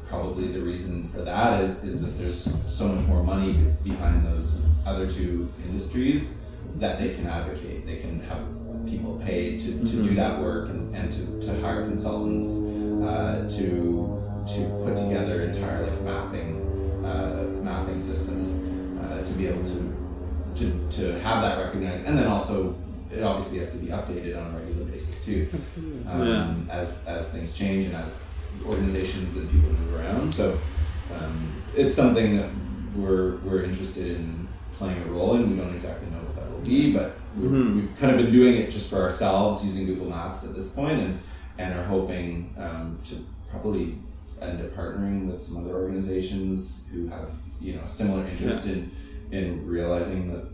probably 0.09 0.49
the 0.49 0.61
reason 0.61 1.05
for 1.05 1.21
that 1.23 1.61
is, 1.62 1.83
is 1.85 2.01
that 2.01 2.19
there's 2.23 2.38
so 2.40 2.88
much 2.88 3.07
more 3.07 3.23
money 3.23 3.55
behind 3.85 4.25
those 4.27 4.66
other 4.87 5.09
two 5.09 5.49
industries 5.66 6.47
that 6.77 6.99
they 6.99 7.14
can 7.14 7.27
advocate. 7.27 7.87
They 7.87 7.97
can 7.97 8.21
have 8.21 8.38
people 8.88 9.21
paid 9.25 9.59
to, 9.61 9.79
to 9.85 10.03
do 10.03 10.14
that 10.14 10.38
work 10.40 10.69
and, 10.69 10.95
and 10.95 11.11
to, 11.11 11.40
to 11.40 11.61
hire 11.61 11.83
consultants 11.85 12.64
uh, 13.05 13.49
to 13.59 14.23
to 14.47 14.61
put 14.85 14.95
together 14.97 15.42
entire 15.42 15.83
like 15.83 16.01
mapping 16.03 16.62
uh, 17.05 17.47
mapping 17.64 17.99
systems 17.99 18.69
uh, 19.03 19.25
to 19.25 19.33
be 19.35 19.49
able 19.49 19.64
to, 19.64 19.92
to 20.55 20.88
to 20.90 21.19
have 21.21 21.42
that 21.42 21.59
recognized 21.59 22.07
and 22.07 22.16
then 22.16 22.29
also 22.29 22.77
it 23.11 23.23
obviously 23.25 23.59
has 23.59 23.73
to 23.73 23.79
be 23.79 23.88
updated 23.88 24.37
on 24.40 24.55
a 24.55 24.59
regular 24.59 24.85
basis 24.85 25.25
too 25.25 25.49
Absolutely. 25.53 26.07
um, 26.12 26.66
Yeah. 26.69 26.75
as 26.75 27.05
as 27.09 27.33
things 27.33 27.59
change 27.59 27.87
and 27.87 27.97
as 27.97 28.14
organizations 28.66 29.37
and 29.37 29.51
people 29.51 29.71
move 29.71 29.95
around. 30.01 30.33
So 30.33 30.59
um, 31.19 31.53
it's 31.77 31.95
something 31.95 32.37
that 32.37 32.49
we're 32.95 33.37
we're 33.38 33.62
interested 33.62 34.16
in 34.16 34.49
playing 34.75 35.03
a 35.03 35.07
role 35.07 35.35
in. 35.37 35.51
We 35.51 35.57
don't 35.57 35.73
exactly 35.75 36.11
know 36.11 36.19
what 36.19 36.35
that 36.37 36.51
will 36.51 36.61
be, 36.64 36.92
but 36.92 37.12
we 37.37 37.49
Mhm. 37.49 37.75
we've 37.77 37.97
kind 38.01 38.14
of 38.14 38.23
been 38.23 38.33
doing 38.33 38.55
it 38.57 38.71
just 38.71 38.88
for 38.90 38.97
ourselves 39.03 39.64
using 39.64 39.87
Google 39.87 40.09
Maps 40.09 40.45
at 40.49 40.55
this 40.55 40.69
point, 40.69 40.99
and 41.01 41.19
and 41.59 41.79
are 41.79 41.85
hoping 41.85 42.55
um, 42.59 42.99
to 43.07 43.14
probably 43.51 43.95
end 44.42 44.61
up 44.61 44.71
partnering 44.73 45.27
with 45.31 45.40
some 45.40 45.57
other 45.59 45.75
organizations 45.75 46.88
who 46.92 47.09
have 47.09 47.31
you 47.61 47.73
know 47.75 47.85
similar 47.85 48.27
interest 48.27 48.66
in 48.66 48.90
in 49.33 49.66
realizing 49.66 50.33
that 50.33 50.45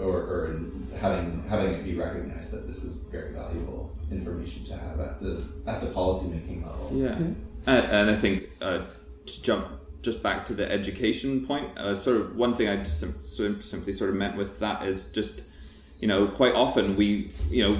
or, 0.00 0.16
or 0.32 0.46
in 0.52 0.70
having 1.00 1.42
having 1.48 1.72
it 1.72 1.84
be 1.84 1.94
recognized 1.96 2.52
that 2.52 2.66
this 2.66 2.84
is 2.84 2.96
very 3.10 3.32
valuable 3.32 3.79
information 4.10 4.64
to 4.64 4.76
have 4.76 5.00
at 5.00 5.20
the 5.20 5.42
at 5.66 5.80
the 5.80 5.88
policy 5.88 6.34
making 6.34 6.62
level. 6.66 6.90
Yeah, 6.92 7.14
and, 7.14 7.36
and 7.66 8.10
I 8.10 8.14
think 8.14 8.44
uh, 8.60 8.82
to 9.26 9.42
jump 9.42 9.66
just 10.02 10.22
back 10.22 10.46
to 10.46 10.54
the 10.54 10.70
education 10.70 11.44
point, 11.46 11.64
uh, 11.78 11.94
sort 11.94 12.16
of 12.16 12.36
one 12.36 12.54
thing 12.54 12.68
I 12.68 12.76
just 12.76 13.00
sim- 13.00 13.10
sim- 13.10 13.62
simply 13.62 13.92
sort 13.92 14.10
of 14.10 14.16
meant 14.16 14.36
with 14.36 14.58
that 14.60 14.82
is 14.82 15.12
just 15.12 16.02
you 16.02 16.08
know 16.08 16.26
quite 16.26 16.54
often 16.54 16.96
we 16.96 17.26
you 17.50 17.62
know 17.62 17.76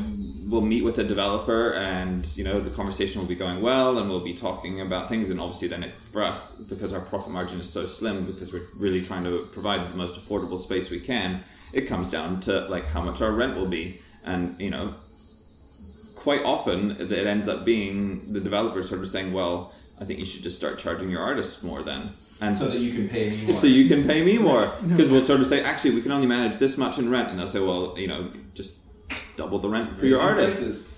we'll 0.51 0.61
meet 0.61 0.85
with 0.85 0.99
a 0.99 1.05
developer 1.05 1.75
and 1.75 2.27
you 2.37 2.45
know 2.45 2.61
the 2.61 2.75
conversation 2.77 3.21
will 3.21 3.29
be 3.29 3.35
going 3.35 3.63
well 3.63 3.99
and 3.99 4.11
we'll 4.11 4.25
be 4.25 4.35
talking 4.35 4.81
about 4.81 5.09
things 5.09 5.31
and 5.31 5.41
obviously 5.41 5.69
then 5.69 5.83
it, 5.83 5.91
for 5.91 6.23
us 6.23 6.69
because 6.69 6.93
our 6.93 7.01
profit 7.01 7.33
margin 7.33 7.59
is 7.61 7.71
so 7.71 7.87
slim 7.87 8.17
because 8.27 8.53
we're 8.53 8.85
really 8.85 9.01
trying 9.01 9.25
to 9.25 9.45
provide 9.53 9.81
the 9.81 9.97
most 9.97 10.17
affordable 10.17 10.59
space 10.59 10.91
we 10.91 11.01
can 11.01 11.39
it 11.73 11.87
comes 11.87 12.11
down 12.11 12.41
to 12.41 12.61
like 12.69 12.85
how 12.87 13.01
much 13.01 13.23
our 13.23 13.33
rent 13.33 13.57
will 13.57 13.69
be 13.69 13.99
and 14.27 14.59
you 14.61 14.71
know 14.71 14.91
quite 16.21 16.43
often 16.45 16.91
it 16.99 17.11
ends 17.13 17.49
up 17.49 17.65
being 17.65 18.19
the 18.35 18.41
developer 18.41 18.83
sort 18.83 19.01
of 19.01 19.09
saying, 19.09 19.33
"Well, 19.33 19.73
I 20.01 20.05
think 20.05 20.19
you 20.21 20.27
should 20.27 20.43
just 20.43 20.57
start 20.57 20.79
charging 20.79 21.09
your 21.11 21.23
artists 21.23 21.63
more 21.65 21.83
then." 21.83 22.03
And 22.43 22.57
So 22.57 22.69
that 22.69 22.79
you 22.79 22.93
can 22.99 23.07
pay 23.09 23.29
me 23.31 23.37
more. 23.47 23.53
so 23.63 23.67
you 23.67 23.85
can 23.93 24.05
pay 24.05 24.25
me 24.25 24.39
more. 24.39 24.65
Because 24.89 25.11
we'll 25.11 25.21
sort 25.33 25.41
of 25.41 25.47
say, 25.47 25.63
"Actually, 25.63 25.95
we 25.97 26.03
can 26.03 26.13
only 26.13 26.27
manage 26.27 26.57
this 26.59 26.77
much 26.79 26.99
in 26.99 27.11
rent," 27.11 27.29
and 27.31 27.39
they'll 27.39 27.49
say, 27.57 27.61
"Well, 27.61 27.95
you 27.99 28.09
know, 28.09 28.21
just 28.55 28.73
double 29.37 29.59
the 29.59 29.69
rent 29.69 29.89
for 29.99 30.07
your 30.07 30.21
artists." 30.21 30.89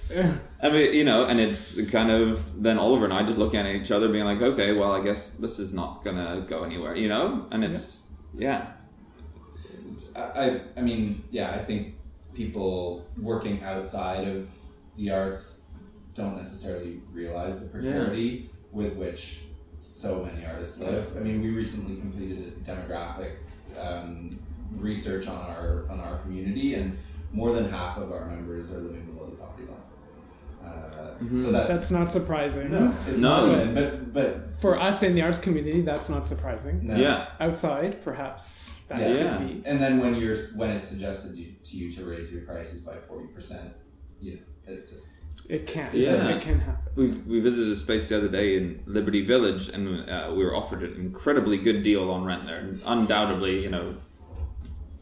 I 0.62 0.68
mean, 0.68 0.92
you 0.92 1.04
know, 1.04 1.24
and 1.24 1.40
it's 1.40 1.80
kind 1.90 2.10
of 2.10 2.62
then 2.62 2.76
Oliver 2.78 3.04
and 3.06 3.14
I 3.14 3.22
just 3.22 3.38
looking 3.38 3.60
at 3.60 3.66
each 3.80 3.90
other, 3.90 4.08
being 4.08 4.24
like, 4.32 4.42
"Okay, 4.42 4.72
well, 4.72 4.92
I 4.92 5.02
guess 5.02 5.30
this 5.44 5.58
is 5.58 5.72
not 5.72 6.04
gonna 6.04 6.44
go 6.52 6.64
anywhere," 6.64 6.94
you 6.96 7.08
know, 7.08 7.46
and 7.52 7.64
it's 7.64 8.02
yeah, 8.46 8.60
I, 10.16 10.20
I 10.44 10.60
I 10.76 10.80
mean, 10.80 11.22
yeah, 11.30 11.50
I 11.50 11.58
think 11.58 11.94
people 12.34 13.04
working 13.20 13.62
outside 13.64 14.28
of 14.28 14.48
the 14.96 15.10
arts 15.10 15.66
don't 16.14 16.36
necessarily 16.36 17.00
realize 17.12 17.60
the 17.60 17.66
precarity 17.68 18.50
with 18.70 18.94
which 18.96 19.44
so 19.78 20.24
many 20.24 20.44
artists 20.46 20.78
live. 20.78 21.02
I 21.16 21.20
mean, 21.26 21.40
we 21.42 21.50
recently 21.50 21.96
completed 22.00 22.38
a 22.56 22.70
demographic 22.70 23.32
um, 23.82 24.30
research 24.72 25.26
on 25.26 25.36
our 25.50 25.86
on 25.90 25.98
our 26.00 26.18
community, 26.18 26.74
and 26.74 26.96
more 27.32 27.52
than 27.52 27.68
half 27.70 27.96
of 27.98 28.12
our 28.12 28.26
members 28.26 28.72
are 28.72 28.78
living 28.78 29.04
below 29.06 29.26
the 29.30 29.36
poverty 29.36 29.66
line. 29.68 29.78
Uh, 30.64 31.34
So 31.34 31.50
that 31.52 31.66
That's 31.68 31.90
not 31.90 32.10
surprising. 32.10 32.70
no, 32.70 32.94
it's 33.08 33.18
No. 33.18 33.46
not 33.46 33.60
even. 33.62 33.74
But 33.74 34.12
but 34.12 34.56
For 34.60 34.78
us 34.78 35.02
in 35.02 35.14
the 35.14 35.22
arts 35.22 35.40
community, 35.40 35.80
that's 35.80 36.08
not 36.10 36.26
surprising. 36.26 36.86
no. 36.86 36.94
yeah, 36.96 37.28
Outside, 37.40 38.02
perhaps 38.04 38.84
that 38.88 39.00
Yeah. 39.00 39.06
could 39.08 39.16
Yeah. 39.26 39.38
be. 39.38 39.62
And 39.66 39.80
then 39.80 39.98
when 40.00 40.14
you're 40.14 40.36
when 40.56 40.70
it's 40.70 40.86
suggested 40.86 41.34
to, 41.36 41.44
to 41.70 41.76
you 41.76 41.90
to 41.92 42.04
raise 42.04 42.32
your 42.32 42.42
prices 42.42 42.82
by 42.82 42.96
forty 43.08 43.28
percent, 43.34 43.72
you 44.20 44.32
know, 44.34 44.40
it's 44.66 44.90
just 44.90 45.16
it 45.48 45.66
can. 45.66 45.90
Yeah. 45.92 46.28
It 46.28 46.42
can 46.42 46.60
happen. 46.60 46.92
We, 46.94 47.08
we 47.08 47.40
visited 47.40 47.72
a 47.72 47.76
space 47.76 48.08
the 48.08 48.18
other 48.18 48.28
day 48.28 48.56
in 48.56 48.82
Liberty 48.86 49.24
Village, 49.24 49.68
and 49.68 50.08
uh, 50.08 50.28
we 50.30 50.44
were 50.44 50.54
offered 50.54 50.82
an 50.82 50.94
incredibly 50.94 51.58
good 51.58 51.82
deal 51.82 52.10
on 52.10 52.24
rent 52.24 52.46
there. 52.46 52.74
Undoubtedly, 52.86 53.62
you 53.62 53.70
know, 53.70 53.94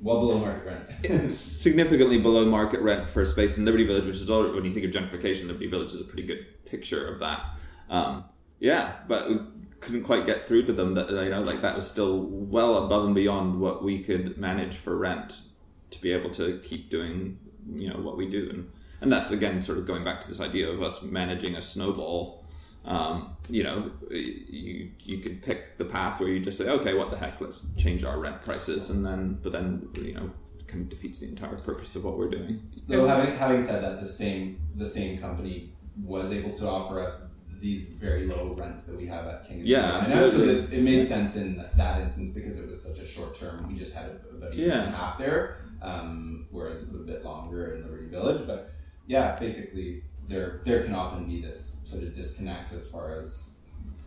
Well 0.01 0.21
below 0.21 0.39
market 0.39 0.67
rent. 0.67 1.33
significantly 1.33 2.21
below 2.21 2.47
market 2.47 2.81
rent 2.81 3.09
for 3.09 3.23
a 3.23 3.27
space 3.27 3.59
in 3.59 3.65
Liberty 3.65 3.85
Village, 3.85 4.07
which 4.07 4.17
is 4.17 4.31
all, 4.31 4.51
when 4.53 4.65
you 4.65 4.71
think 4.71 4.87
of 4.87 4.93
gentrification, 4.93 5.47
Liberty 5.47 5.67
Village 5.67 5.93
is 5.93 6.01
a 6.01 6.05
pretty 6.05 6.25
good 6.25 6.47
picture 6.65 7.07
of 7.07 7.21
that. 7.21 7.45
Um, 7.89 8.25
yeah, 8.61 8.95
but 9.09 9.29
we 9.29 9.39
couldn't 9.81 10.03
quite 10.03 10.27
get 10.27 10.43
through 10.43 10.65
to 10.65 10.73
them 10.73 10.95
that 10.95 11.11
you 11.11 11.31
know 11.31 11.43
like 11.43 11.61
that 11.63 11.75
was 11.75 11.91
still 11.91 12.21
well 12.21 12.85
above 12.85 13.07
and 13.07 13.15
beyond 13.15 13.61
what 13.61 13.83
we 13.83 13.99
could 14.01 14.37
manage 14.37 14.77
for 14.77 14.97
rent 14.97 15.43
to 15.91 16.01
be 16.03 16.13
able 16.13 16.31
to 16.31 16.59
keep 16.59 16.91
doing 16.91 17.39
you 17.75 17.89
know 17.89 17.99
what 17.99 18.17
we 18.17 18.29
do 18.29 18.49
and 18.51 18.71
and 19.01 19.13
that's 19.13 19.31
again 19.31 19.61
sort 19.63 19.79
of 19.79 19.87
going 19.87 20.05
back 20.05 20.21
to 20.21 20.29
this 20.29 20.41
idea 20.41 20.69
of 20.69 20.83
us 20.83 21.03
managing 21.03 21.55
a 21.55 21.63
snowball 21.63 22.45
um, 22.87 23.37
you 23.49 23.63
know 23.63 23.91
you 24.11 24.91
you 25.01 25.19
could 25.19 25.43
pick 25.43 25.77
the 25.77 25.85
path 25.85 26.21
where 26.21 26.29
you 26.29 26.41
just 26.41 26.59
say 26.59 26.69
okay 26.69 26.95
what 26.95 27.11
the 27.11 27.17
heck 27.17 27.41
let's 27.41 27.73
change 27.75 28.05
our 28.05 28.19
rent 28.19 28.41
prices 28.43 28.91
and 28.91 29.05
then 29.05 29.39
but 29.43 29.53
then 29.53 29.89
you 29.95 30.15
know 30.15 30.31
kind 30.67 30.83
of 30.85 30.89
defeats 30.89 31.21
the 31.21 31.29
entire 31.29 31.57
purpose 31.57 31.97
of 31.97 32.05
what 32.05 32.17
we're 32.17 32.31
doing 32.31 32.63
Though 32.91 33.07
having 33.07 33.37
having 33.37 33.61
said 33.61 33.85
that, 33.85 34.01
the 34.01 34.05
same 34.05 34.61
the 34.75 34.87
same 34.87 35.17
company 35.17 35.73
was 36.03 36.33
able 36.33 36.53
to 36.53 36.69
offer 36.69 37.01
us 37.01 37.35
these 37.61 37.85
very 37.85 38.27
low 38.27 38.55
rents 38.55 38.85
that 38.85 38.97
we 38.97 39.07
have 39.07 39.27
at 39.27 39.47
King. 39.47 39.63
Yeah, 39.65 39.99
and 39.99 40.09
so 40.09 40.25
absolutely. 40.25 40.79
it 40.79 40.83
made 40.83 41.03
sense 41.03 41.37
in 41.37 41.63
that 41.77 42.01
instance 42.01 42.33
because 42.33 42.59
it 42.59 42.67
was 42.67 42.83
such 42.83 42.99
a 42.99 43.07
short 43.07 43.35
term. 43.35 43.69
We 43.69 43.75
just 43.75 43.95
had 43.95 44.19
about 44.33 44.53
a 44.53 44.57
year 44.57 44.73
and 44.73 44.95
a 44.95 44.97
half 44.97 45.19
there, 45.19 45.59
um, 45.83 46.47
whereas 46.51 46.89
it 46.89 46.93
was 46.93 47.03
a 47.03 47.05
bit 47.05 47.25
longer 47.25 47.75
in 47.75 47.83
Liberty 47.83 48.09
Village. 48.09 48.47
But 48.47 48.73
yeah, 49.15 49.37
basically 49.45 49.89
there 50.29 50.61
there 50.65 50.81
can 50.85 50.95
often 50.95 51.27
be 51.27 51.41
this 51.47 51.59
sort 51.85 52.03
of 52.05 52.15
disconnect 52.15 52.73
as 52.73 52.89
far 52.93 53.07
as 53.19 53.59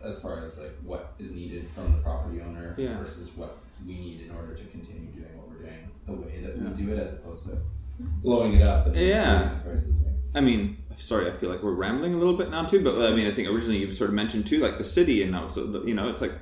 as 0.02 0.14
far 0.22 0.38
as 0.44 0.50
like 0.62 0.72
what 0.90 1.12
is 1.18 1.34
needed 1.40 1.62
from 1.62 1.92
the 1.92 1.98
property 1.98 2.40
owner 2.40 2.74
Yeah. 2.78 2.98
versus 2.98 3.28
what 3.36 3.52
we 3.86 3.94
need 4.06 4.18
in 4.26 4.30
order 4.38 4.54
to 4.54 4.64
continue 4.74 5.08
doing 5.18 5.32
what 5.38 5.46
we're 5.50 5.62
doing 5.66 5.82
the 6.06 6.12
way 6.22 6.40
that 6.44 6.52
Yeah. 6.56 6.70
we 6.70 6.82
do 6.84 6.92
it 6.94 6.98
as 6.98 7.10
opposed 7.14 7.46
to 7.48 7.54
blowing 8.22 8.52
it 8.54 8.62
up 8.62 8.86
and 8.86 8.96
Yeah. 8.96 9.58
prices. 9.64 9.90
Right? 10.04 10.14
I 10.34 10.40
mean, 10.40 10.78
sorry, 10.96 11.26
I 11.30 11.32
feel 11.32 11.50
like 11.50 11.62
we're 11.62 11.80
rambling 11.86 12.12
a 12.14 12.18
little 12.22 12.38
bit 12.42 12.50
now 12.50 12.64
too. 12.64 12.80
But 12.82 12.94
I 13.10 13.14
mean, 13.14 13.26
I 13.26 13.32
think 13.32 13.48
originally 13.48 13.80
you 13.80 13.92
sort 13.92 14.08
of 14.10 14.14
mentioned 14.16 14.46
too, 14.46 14.58
like 14.66 14.78
the 14.78 14.84
city, 14.98 15.22
and 15.22 15.30
now 15.32 15.48
so 15.48 15.60
you 15.86 15.94
know, 15.94 16.08
it's 16.08 16.20
like 16.26 16.34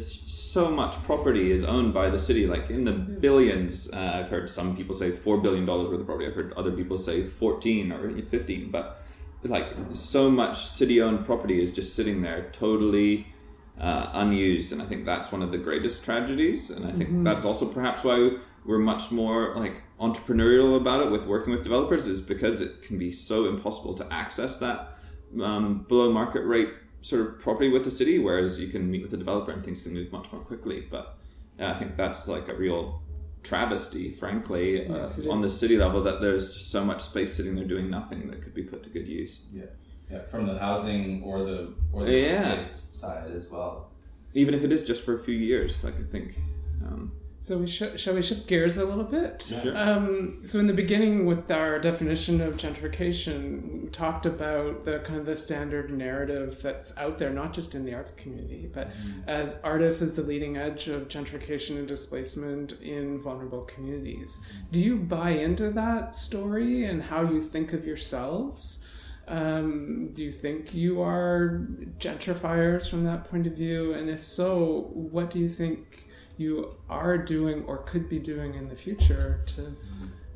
so 0.00 0.70
much 0.70 0.94
property 1.04 1.50
is 1.50 1.64
owned 1.64 1.94
by 1.94 2.10
the 2.10 2.18
city, 2.18 2.46
like 2.46 2.70
in 2.70 2.84
the 2.84 2.92
billions. 2.92 3.92
Uh, 3.92 4.20
I've 4.20 4.30
heard 4.30 4.48
some 4.50 4.76
people 4.76 4.94
say 4.94 5.10
four 5.10 5.38
billion 5.38 5.66
dollars 5.66 5.88
worth 5.88 6.00
of 6.00 6.06
property. 6.06 6.26
I've 6.26 6.34
heard 6.34 6.52
other 6.54 6.72
people 6.72 6.98
say 6.98 7.24
fourteen 7.24 7.92
or 7.92 8.10
fifteen, 8.22 8.70
but 8.70 9.00
like 9.44 9.68
so 9.92 10.30
much 10.30 10.56
city-owned 10.56 11.24
property 11.26 11.60
is 11.60 11.70
just 11.70 11.94
sitting 11.94 12.22
there, 12.22 12.48
totally 12.52 13.26
uh, 13.78 14.08
unused, 14.14 14.72
and 14.72 14.80
I 14.80 14.86
think 14.86 15.04
that's 15.04 15.30
one 15.30 15.42
of 15.42 15.50
the 15.52 15.58
greatest 15.58 16.04
tragedies. 16.04 16.70
And 16.70 16.86
I 16.86 16.92
think 16.92 17.24
that's 17.24 17.44
also 17.44 17.66
perhaps 17.66 18.04
why 18.04 18.38
we're 18.64 18.78
much 18.78 19.12
more 19.12 19.54
like 19.54 19.82
entrepreneurial 20.00 20.78
about 20.80 21.02
it 21.04 21.10
with 21.10 21.26
working 21.26 21.52
with 21.52 21.62
developers, 21.62 22.08
is 22.08 22.22
because 22.22 22.62
it 22.62 22.82
can 22.82 22.98
be 22.98 23.10
so 23.10 23.46
impossible 23.46 23.92
to 23.94 24.10
access 24.10 24.58
that 24.60 24.94
um, 25.42 25.84
below 25.88 26.10
market 26.10 26.44
rate 26.46 26.70
sort 27.04 27.20
of 27.26 27.38
property 27.38 27.68
with 27.68 27.84
the 27.84 27.90
city, 27.90 28.18
whereas 28.18 28.58
you 28.58 28.68
can 28.68 28.90
meet 28.90 29.02
with 29.02 29.12
a 29.12 29.16
developer 29.18 29.52
and 29.52 29.62
things 29.62 29.82
can 29.82 29.92
move 29.92 30.10
much 30.10 30.32
more 30.32 30.40
quickly. 30.40 30.86
But 30.90 31.16
yeah, 31.58 31.70
I 31.70 31.74
think 31.74 31.96
that's 31.96 32.26
like 32.28 32.48
a 32.48 32.54
real 32.54 33.02
travesty, 33.42 34.10
frankly, 34.10 34.88
uh, 34.88 34.94
Yes, 35.00 35.26
on 35.26 35.42
the 35.42 35.50
city 35.50 35.76
level 35.76 36.00
that 36.02 36.22
there's 36.22 36.54
just 36.54 36.70
so 36.70 36.82
much 36.82 37.02
space 37.02 37.34
sitting 37.34 37.56
there 37.56 37.66
doing 37.66 37.90
nothing 37.90 38.30
that 38.30 38.40
could 38.40 38.54
be 38.54 38.62
put 38.62 38.82
to 38.84 38.88
good 38.88 39.06
use. 39.06 39.44
Yeah, 39.52 39.64
yeah, 40.10 40.22
from 40.24 40.46
the 40.46 40.58
housing 40.58 41.22
or 41.22 41.40
the 41.44 41.74
or 41.92 42.04
the 42.04 42.12
Yeah. 42.12 42.52
space 42.54 42.70
side 42.94 43.30
as 43.32 43.50
well. 43.50 43.90
Even 44.32 44.54
if 44.54 44.64
it 44.64 44.72
is 44.72 44.82
just 44.82 45.04
for 45.04 45.14
a 45.14 45.18
few 45.18 45.36
years, 45.36 45.84
like 45.84 46.00
I 46.00 46.04
think. 46.04 46.38
Um, 46.86 47.12
So 47.44 47.58
we 47.58 47.66
sh- 47.66 47.96
shall 47.96 48.14
we 48.14 48.22
shift 48.22 48.48
gears 48.48 48.78
a 48.78 48.86
little 48.86 49.04
bit? 49.04 49.42
Sure. 49.42 49.76
Um, 49.76 50.46
so 50.46 50.58
in 50.60 50.66
the 50.66 50.72
beginning, 50.72 51.26
with 51.26 51.50
our 51.50 51.78
definition 51.78 52.40
of 52.40 52.56
gentrification, 52.56 53.82
we 53.82 53.88
talked 53.90 54.24
about 54.24 54.86
the 54.86 55.00
kind 55.00 55.20
of 55.20 55.26
the 55.26 55.36
standard 55.36 55.90
narrative 55.90 56.58
that's 56.62 56.96
out 56.96 57.18
there, 57.18 57.28
not 57.28 57.52
just 57.52 57.74
in 57.74 57.84
the 57.84 57.92
arts 57.92 58.12
community, 58.12 58.70
but 58.72 58.94
as 59.26 59.60
artists 59.62 60.00
as 60.00 60.14
the 60.14 60.22
leading 60.22 60.56
edge 60.56 60.88
of 60.88 61.08
gentrification 61.08 61.76
and 61.76 61.86
displacement 61.86 62.80
in 62.80 63.20
vulnerable 63.20 63.64
communities. 63.64 64.42
Do 64.72 64.80
you 64.80 64.96
buy 64.96 65.32
into 65.32 65.68
that 65.72 66.16
story 66.16 66.86
and 66.86 67.02
how 67.02 67.30
you 67.30 67.42
think 67.42 67.74
of 67.74 67.86
yourselves? 67.86 68.88
Um, 69.28 70.12
do 70.12 70.24
you 70.24 70.32
think 70.32 70.74
you 70.74 71.02
are 71.02 71.66
gentrifiers 71.98 72.88
from 72.88 73.04
that 73.04 73.24
point 73.24 73.46
of 73.46 73.52
view? 73.52 73.92
And 73.92 74.08
if 74.08 74.24
so, 74.24 74.88
what 74.94 75.30
do 75.30 75.38
you 75.38 75.48
think 75.50 76.08
you 76.36 76.76
are 76.88 77.16
doing 77.18 77.64
or 77.64 77.78
could 77.78 78.08
be 78.08 78.18
doing 78.18 78.54
in 78.54 78.68
the 78.68 78.74
future 78.74 79.40
to, 79.48 79.74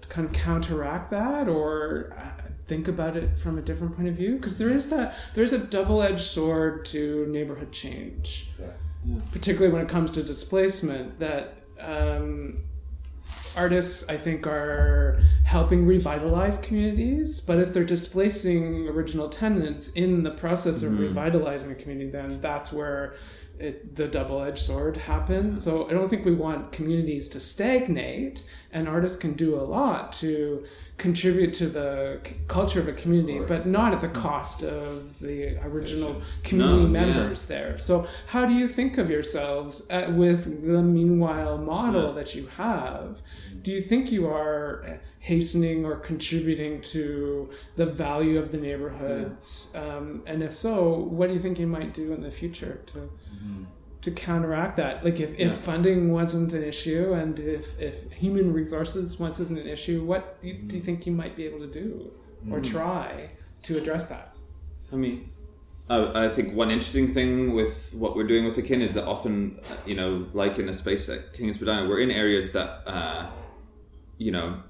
to 0.01 0.09
kind 0.09 0.27
of 0.29 0.33
counteract 0.35 1.11
that 1.11 1.49
or 1.49 2.15
uh, 2.17 2.43
think 2.67 2.89
about 2.89 3.17
it 3.17 3.29
from 3.31 3.59
a 3.59 3.63
different 3.63 3.97
point 3.97 4.09
of 4.09 4.15
view? 4.15 4.37
Because 4.37 4.59
there 4.59 4.71
is 4.71 4.91
that 4.91 5.15
there's 5.35 5.53
a 5.53 5.67
double-edged 5.67 6.21
sword 6.21 6.85
to 6.87 7.27
neighborhood 7.27 7.73
change, 7.73 8.51
Yeah. 8.61 9.19
particularly 9.33 9.73
when 9.73 9.83
it 9.83 9.89
comes 9.89 10.11
to 10.13 10.23
displacement. 10.23 11.19
That 11.19 11.55
um, 11.81 12.59
artists, 13.57 14.09
I 14.09 14.17
think, 14.17 14.47
are 14.47 15.21
helping 15.45 15.87
revitalize 15.87 16.61
communities, 16.61 17.41
but 17.41 17.59
if 17.59 17.73
they're 17.73 17.85
displacing 17.85 18.87
original 18.89 19.29
tenants 19.29 19.93
in 19.95 20.23
the 20.23 20.31
process 20.31 20.83
of 20.83 20.99
revitalizing 20.99 21.73
a 21.73 21.75
community, 21.75 22.11
then 22.11 22.41
that's 22.41 22.73
where 22.73 23.15
it, 23.61 23.97
the 23.97 24.09
double-edged 24.09 24.59
sword 24.59 24.97
happens. 24.97 25.63
So 25.65 25.89
I 25.89 25.93
don't 25.93 26.09
think 26.09 26.25
we 26.25 26.35
want 26.35 26.73
communities 26.73 27.29
to 27.31 27.41
stagnate, 27.41 28.49
and 28.73 28.89
artists 28.89 29.19
can 29.19 29.35
do 29.35 29.55
a 29.57 29.63
lot 29.63 30.13
to 30.15 30.65
contribute 30.99 31.53
to 31.55 31.67
the 31.69 32.19
c- 32.25 32.35
culture 32.49 32.81
of 32.81 32.89
a 32.89 32.93
community, 32.93 33.39
but 33.47 33.65
not 33.67 33.93
at 33.93 34.01
the 34.01 34.09
cost 34.09 34.65
of 34.65 35.21
the 35.21 35.57
original 35.65 36.21
community 36.43 36.87
No, 36.87 36.99
yeah. 37.01 37.07
members 37.07 37.47
there. 37.47 37.79
So 37.79 38.09
how 38.29 38.47
do 38.47 38.53
you 38.53 38.67
think 38.67 38.99
of 38.99 39.09
yourselves 39.09 39.89
uh 39.91 40.11
with 40.13 40.67
the 40.67 40.83
meanwhile 40.83 41.57
model 41.57 42.07
Yeah. 42.09 42.13
that 42.15 42.35
you 42.35 42.49
have? 42.57 43.23
Do 43.63 43.71
you 43.71 43.81
think 43.81 44.11
you 44.11 44.27
are 44.27 45.01
hastening 45.21 45.85
or 45.85 45.97
contributing 45.97 46.81
to 46.95 47.49
the 47.77 47.87
value 47.87 48.37
of 48.39 48.51
the 48.51 48.59
neighborhoods? 48.59 49.73
Um, 49.77 50.23
and 50.27 50.43
if 50.43 50.53
so, 50.55 50.95
what 50.99 51.29
do 51.29 51.35
you 51.35 51.41
think 51.41 51.59
you 51.61 51.67
might 51.69 51.95
do 51.95 52.13
in 52.13 52.23
the 52.23 52.31
future 52.33 52.81
to 52.87 53.09
to 54.03 54.11
counteract 54.11 54.77
that? 54.77 55.05
Like 55.05 55.21
if, 55.21 55.33
if 55.39 55.41
Yeah. 55.41 55.49
funding 55.51 56.13
wasn't 56.13 56.53
an 56.53 56.63
issue 56.63 57.13
and 57.13 57.39
if, 57.39 57.81
if 57.81 58.11
human 58.13 58.53
resources 58.53 59.19
wasn't 59.19 59.59
an 59.59 59.67
issue, 59.67 60.05
what 60.05 60.41
do 60.41 60.49
you, 60.49 60.55
do 60.55 60.77
you 60.77 60.83
think 60.83 61.07
you 61.07 61.13
might 61.13 61.37
be 61.37 61.45
able 61.47 61.59
to 61.61 61.67
do 61.67 62.13
or 62.51 62.61
try 62.61 63.31
to 63.63 63.77
address 63.77 64.09
that? 64.09 64.33
I 64.93 64.97
mean, 64.97 65.29
I, 65.91 66.27
I 66.27 66.29
think 66.29 66.55
one 66.55 66.71
interesting 66.71 67.09
thing 67.09 67.55
with 67.55 67.95
what 67.97 68.15
we're 68.15 68.27
doing 68.27 68.45
with 68.45 68.57
the 68.57 68.63
kin 68.63 68.81
is 68.83 68.95
that 68.95 69.07
often, 69.07 69.59
you 69.87 69.97
know, 69.97 70.27
like 70.33 70.59
in 70.59 70.69
a 70.69 70.73
space 70.73 71.09
like 71.09 71.33
King 71.33 71.47
and 71.47 71.57
Spadina, 71.57 71.89
we're 71.89 72.01
in 72.01 72.11
areas 72.11 72.53
that, 72.53 72.83
uh, 72.87 73.27
you 74.19 74.31
know, 74.31 74.63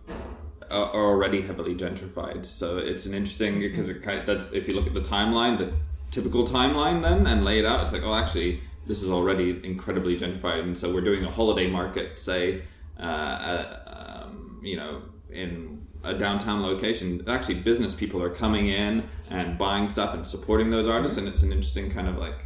are, 0.70 0.90
already 0.94 1.40
heavily 1.42 1.74
gentrified. 1.74 2.46
So 2.46 2.76
it's 2.78 3.06
an 3.06 3.14
interesting 3.14 3.60
because 3.60 3.88
it 3.88 4.02
kind 4.02 4.18
of 4.18 4.24
does. 4.24 4.52
If 4.54 4.68
you 4.68 4.74
look 4.74 4.86
at 4.86 4.94
the 4.94 5.00
timeline, 5.00 5.58
the 5.58 5.72
typical 6.10 6.44
timeline, 6.44 7.02
then 7.02 7.26
and 7.26 7.44
lay 7.44 7.58
it 7.58 7.64
out, 7.64 7.82
it's 7.82 7.92
like, 7.92 8.02
oh, 8.04 8.14
actually, 8.14 8.60
this 8.88 9.02
is 9.02 9.10
already 9.12 9.60
incredibly 9.64 10.18
gentrified, 10.18 10.60
and 10.60 10.76
so 10.76 10.92
we're 10.92 11.02
doing 11.02 11.24
a 11.24 11.30
holiday 11.30 11.70
market, 11.70 12.18
say, 12.18 12.62
uh, 12.98 13.02
uh, 13.02 14.24
um, 14.24 14.60
you 14.62 14.76
know, 14.76 15.02
in 15.30 15.86
a 16.04 16.14
downtown 16.14 16.62
location. 16.62 17.22
Actually, 17.28 17.56
business 17.60 17.94
people 17.94 18.22
are 18.22 18.30
coming 18.30 18.66
in 18.66 19.04
and 19.30 19.58
buying 19.58 19.86
stuff 19.86 20.14
and 20.14 20.26
supporting 20.26 20.70
those 20.70 20.88
artists, 20.88 21.18
and 21.18 21.28
it's 21.28 21.42
an 21.42 21.52
interesting 21.52 21.90
kind 21.90 22.08
of 22.08 22.16
like, 22.16 22.38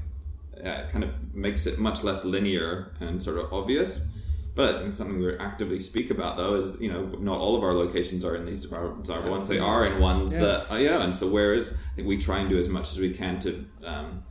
uh, 0.65 0.83
kind 0.91 1.05
of 1.05 1.11
makes 1.35 1.67
it 1.67 1.79
much 1.79 2.03
less 2.05 2.25
linear 2.25 2.93
and 3.01 3.23
sort 3.23 3.39
of 3.39 3.53
obvious. 3.53 4.09
But 4.55 4.91
something 4.91 5.19
we 5.19 5.35
actively 5.39 5.81
speak 5.81 6.11
about 6.11 6.37
though 6.37 6.57
is 6.57 6.79
you 6.79 6.93
know 6.93 7.07
not 7.19 7.39
all 7.39 7.57
of 7.57 7.63
our 7.63 7.73
locations 7.73 8.23
are 8.23 8.37
in 8.37 8.45
these 8.45 8.63
departments. 8.67 9.09
Are 9.09 9.23
once 9.23 9.49
they 9.49 9.59
are 9.59 9.87
in 9.87 9.99
ones 9.99 10.35
Yes. 10.35 10.69
that 10.69 10.75
uh, 10.77 10.79
yeah, 10.79 11.03
and 11.05 11.17
so 11.17 11.27
whereas 11.29 11.73
I 11.73 11.95
think 11.97 12.07
we 12.09 12.19
try 12.19 12.41
and 12.41 12.51
do 12.51 12.59
as 12.59 12.69
much 12.69 12.93
as 12.93 12.99
we 12.99 13.11
can 13.15 13.39
to 13.41 13.65
um, 13.87 14.23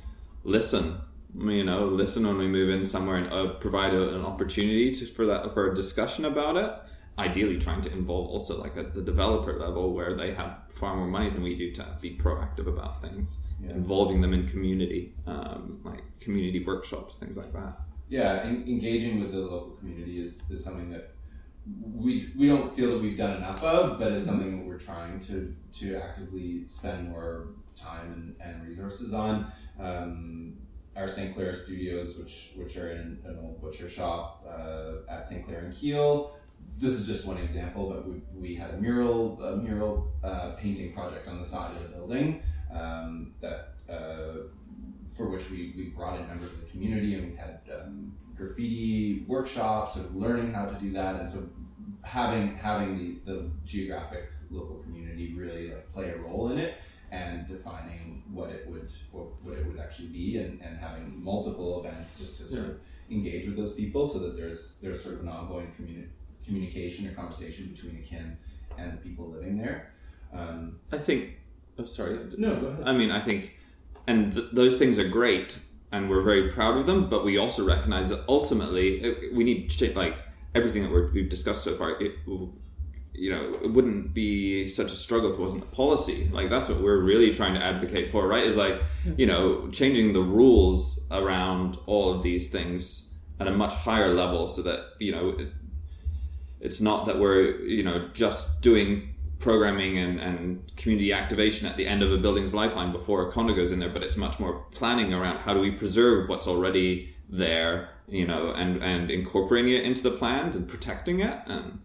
listen. 0.43 0.97
You 1.37 1.63
know, 1.63 1.85
listen 1.85 2.27
when 2.27 2.37
we 2.37 2.47
move 2.47 2.69
in 2.69 2.83
somewhere 2.83 3.15
and 3.17 3.31
uh, 3.31 3.53
provide 3.53 3.93
a, 3.93 4.15
an 4.15 4.25
opportunity 4.25 4.91
to, 4.91 5.05
for 5.05 5.25
that 5.27 5.53
for 5.53 5.71
a 5.71 5.75
discussion 5.75 6.25
about 6.25 6.57
it. 6.57 6.73
Ideally, 7.19 7.57
trying 7.57 7.81
to 7.81 7.91
involve 7.93 8.27
also 8.29 8.59
like 8.59 8.75
at 8.77 8.93
the 8.95 9.01
developer 9.01 9.53
level 9.59 9.93
where 9.93 10.13
they 10.13 10.33
have 10.33 10.59
far 10.69 10.95
more 10.95 11.07
money 11.07 11.29
than 11.29 11.43
we 11.43 11.55
do 11.55 11.71
to 11.73 11.85
be 12.01 12.15
proactive 12.17 12.67
about 12.67 13.01
things, 13.01 13.37
Yeah. 13.63 13.71
involving 13.71 14.21
them 14.21 14.33
in 14.33 14.45
community, 14.47 15.13
um, 15.27 15.79
like 15.83 16.01
community 16.19 16.63
workshops, 16.63 17.17
things 17.17 17.37
like 17.37 17.53
that. 17.53 17.79
Yeah, 18.09 18.41
en- 18.43 18.63
engaging 18.67 19.19
with 19.21 19.31
the 19.31 19.39
local 19.39 19.71
community 19.79 20.21
is, 20.21 20.49
is 20.49 20.63
something 20.63 20.89
that 20.91 21.13
we 21.93 22.31
we 22.37 22.47
don't 22.47 22.73
feel 22.75 22.89
that 22.93 23.01
we've 23.01 23.17
done 23.17 23.37
enough 23.37 23.63
of, 23.63 23.99
but 23.99 24.11
it's 24.11 24.25
something 24.25 24.57
that 24.59 24.65
we're 24.67 24.79
trying 24.79 25.19
to 25.19 25.53
to 25.73 25.95
actively 25.95 26.65
spend 26.67 27.09
more 27.09 27.49
time 27.75 28.11
and, 28.13 28.35
and 28.41 28.67
resources 28.67 29.13
on. 29.13 29.45
Um, 29.79 30.50
our 30.95 31.07
St. 31.07 31.33
Clair 31.33 31.53
studios, 31.53 32.17
which 32.17 32.51
which 32.55 32.77
are 32.77 32.91
in 32.91 33.19
an 33.25 33.39
old 33.41 33.61
butcher 33.61 33.89
shop 33.89 34.45
uh, 34.47 35.09
at 35.09 35.25
St. 35.25 35.45
Clair 35.45 35.59
and 35.59 35.73
Keele. 35.73 36.31
This 36.79 36.91
is 36.91 37.07
just 37.07 37.25
one 37.25 37.37
example, 37.37 37.89
but 37.89 38.07
we, 38.07 38.21
we 38.33 38.55
had 38.55 38.71
a 38.71 38.77
mural 38.77 39.41
a 39.43 39.57
mural 39.57 40.11
uh, 40.23 40.51
painting 40.59 40.93
project 40.93 41.27
on 41.27 41.37
the 41.37 41.43
side 41.43 41.71
of 41.71 41.89
the 41.89 41.95
building 41.95 42.41
um, 42.73 43.33
that 43.39 43.73
uh, 43.89 44.47
for 45.07 45.29
which 45.29 45.49
we, 45.49 45.73
we 45.75 45.85
brought 45.89 46.19
in 46.19 46.27
members 46.27 46.53
of 46.53 46.61
the 46.61 46.71
community 46.71 47.15
and 47.15 47.31
we 47.31 47.37
had 47.37 47.59
um, 47.73 48.13
graffiti 48.35 49.25
workshops 49.27 49.97
of 49.97 50.15
learning 50.15 50.53
how 50.53 50.65
to 50.65 50.75
do 50.75 50.91
that 50.93 51.19
and 51.19 51.29
so 51.29 51.49
having 52.03 52.55
having 52.55 52.97
the, 52.97 53.31
the 53.31 53.51
geographic 53.65 54.31
local 54.49 54.77
community 54.77 55.33
really 55.37 55.69
like 55.69 55.87
play 55.91 56.09
a 56.09 56.17
role 56.17 56.49
in 56.49 56.57
it 56.57 56.75
and 57.11 57.45
defining 57.45 58.20
what 58.33 58.49
it 58.49 58.67
would 58.69 58.87
what, 59.11 59.25
what 59.43 59.57
it 59.57 59.65
would 59.65 59.79
actually 59.79 60.07
be 60.09 60.37
and, 60.37 60.61
and 60.61 60.77
having 60.77 61.23
multiple 61.23 61.79
events 61.83 62.17
just 62.19 62.37
to 62.37 62.43
sort 62.47 62.65
Yeah. 62.67 62.71
of 62.73 62.79
engage 63.09 63.45
with 63.45 63.57
those 63.57 63.73
people 63.73 64.07
so 64.07 64.19
that 64.19 64.37
there's 64.37 64.79
there's 64.81 65.01
sort 65.03 65.15
of 65.15 65.21
an 65.21 65.29
ongoing 65.29 65.67
communi- 65.77 66.07
communication 66.45 67.07
or 67.07 67.11
conversation 67.13 67.67
between 67.73 67.97
akin 67.97 68.37
and 68.77 68.93
the 68.93 68.97
people 68.97 69.29
living 69.29 69.57
there 69.57 69.91
um, 70.33 70.79
I 70.93 70.97
think. 70.97 71.37
Oh, 71.77 71.83
sorry. 71.83 72.17
No, 72.37 72.55
go 72.55 72.67
ahead. 72.67 72.87
I 72.87 72.93
mean, 72.93 73.11
I 73.11 73.19
think, 73.19 73.57
and 74.07 74.31
th- 74.31 74.45
those 74.53 74.77
things 74.77 74.97
are 74.97 75.07
great, 75.09 75.59
and 75.91 76.09
we're 76.09 76.21
very 76.21 76.49
proud 76.49 76.77
of 76.77 76.85
them. 76.85 77.09
But 77.09 77.25
we 77.25 77.37
also 77.37 77.65
recognize 77.67 78.07
that 78.09 78.23
ultimately, 78.29 79.01
it, 79.01 79.33
we 79.33 79.43
need 79.43 79.69
to 79.71 79.77
take 79.77 79.95
like 79.97 80.15
everything 80.55 80.83
that 80.83 80.91
we're, 80.91 81.11
we've 81.11 81.27
discussed 81.27 81.63
so 81.65 81.73
far. 81.73 82.01
It, 82.01 82.13
you 83.21 83.29
know, 83.29 83.53
it 83.63 83.69
wouldn't 83.69 84.15
be 84.15 84.67
such 84.67 84.91
a 84.91 84.95
struggle 84.95 85.29
if 85.31 85.37
it 85.37 85.41
wasn't 85.41 85.61
a 85.61 85.75
policy. 85.75 86.27
Like 86.31 86.49
that's 86.49 86.67
what 86.69 86.81
we're 86.81 87.03
really 87.03 87.31
trying 87.31 87.53
to 87.53 87.63
advocate 87.63 88.09
for, 88.09 88.27
right? 88.27 88.43
Is 88.43 88.57
like, 88.57 88.81
you 89.15 89.27
know, 89.27 89.69
changing 89.69 90.13
the 90.13 90.21
rules 90.21 91.07
around 91.11 91.77
all 91.85 92.11
of 92.11 92.23
these 92.23 92.49
things 92.51 93.13
at 93.39 93.47
a 93.47 93.51
much 93.51 93.75
higher 93.75 94.11
level, 94.11 94.47
so 94.47 94.63
that 94.63 94.85
you 94.99 95.11
know. 95.11 95.29
It, 95.29 95.49
it's 96.59 96.79
not 96.79 97.07
that 97.07 97.17
we're 97.17 97.59
you 97.61 97.83
know 97.83 98.07
just 98.13 98.61
doing 98.61 99.15
programming 99.39 99.97
and, 99.97 100.19
and 100.19 100.75
community 100.77 101.11
activation 101.11 101.67
at 101.67 101.75
the 101.75 101.87
end 101.87 102.03
of 102.03 102.11
a 102.11 102.17
building's 102.19 102.53
lifeline 102.53 102.91
before 102.91 103.27
a 103.27 103.31
condo 103.31 103.55
goes 103.55 103.71
in 103.71 103.79
there 103.79 103.89
but 103.89 104.05
it's 104.05 104.15
much 104.15 104.39
more 104.39 104.63
planning 104.69 105.11
around 105.11 105.37
how 105.37 105.55
do 105.55 105.59
we 105.59 105.71
preserve 105.71 106.29
what's 106.29 106.47
already 106.47 107.15
there 107.27 107.89
you 108.07 108.27
know 108.27 108.51
and 108.51 108.83
and 108.83 109.09
incorporating 109.09 109.71
it 109.73 109.83
into 109.83 110.03
the 110.03 110.11
plans 110.11 110.55
and 110.55 110.69
protecting 110.69 111.19
it 111.19 111.39
and 111.47 111.79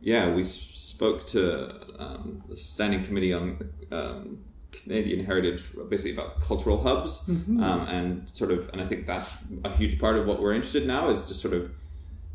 yeah 0.00 0.32
we 0.32 0.42
spoke 0.42 1.26
to 1.26 1.70
um, 1.98 2.42
the 2.48 2.56
standing 2.56 3.02
committee 3.02 3.32
on 3.32 3.70
um, 3.92 4.38
Canadian 4.70 5.24
heritage 5.24 5.64
basically 5.88 6.16
about 6.16 6.40
cultural 6.40 6.82
hubs 6.82 7.28
um, 7.28 7.60
and 7.88 8.28
sort 8.30 8.50
of 8.50 8.68
and 8.72 8.82
I 8.82 8.84
think 8.84 9.06
that's 9.06 9.38
a 9.64 9.70
huge 9.70 9.98
part 9.98 10.16
of 10.16 10.26
what 10.26 10.40
we're 10.40 10.52
interested 10.52 10.82
in 10.82 10.88
now 10.88 11.08
is 11.10 11.28
just 11.28 11.40
sort 11.40 11.54
of 11.54 11.70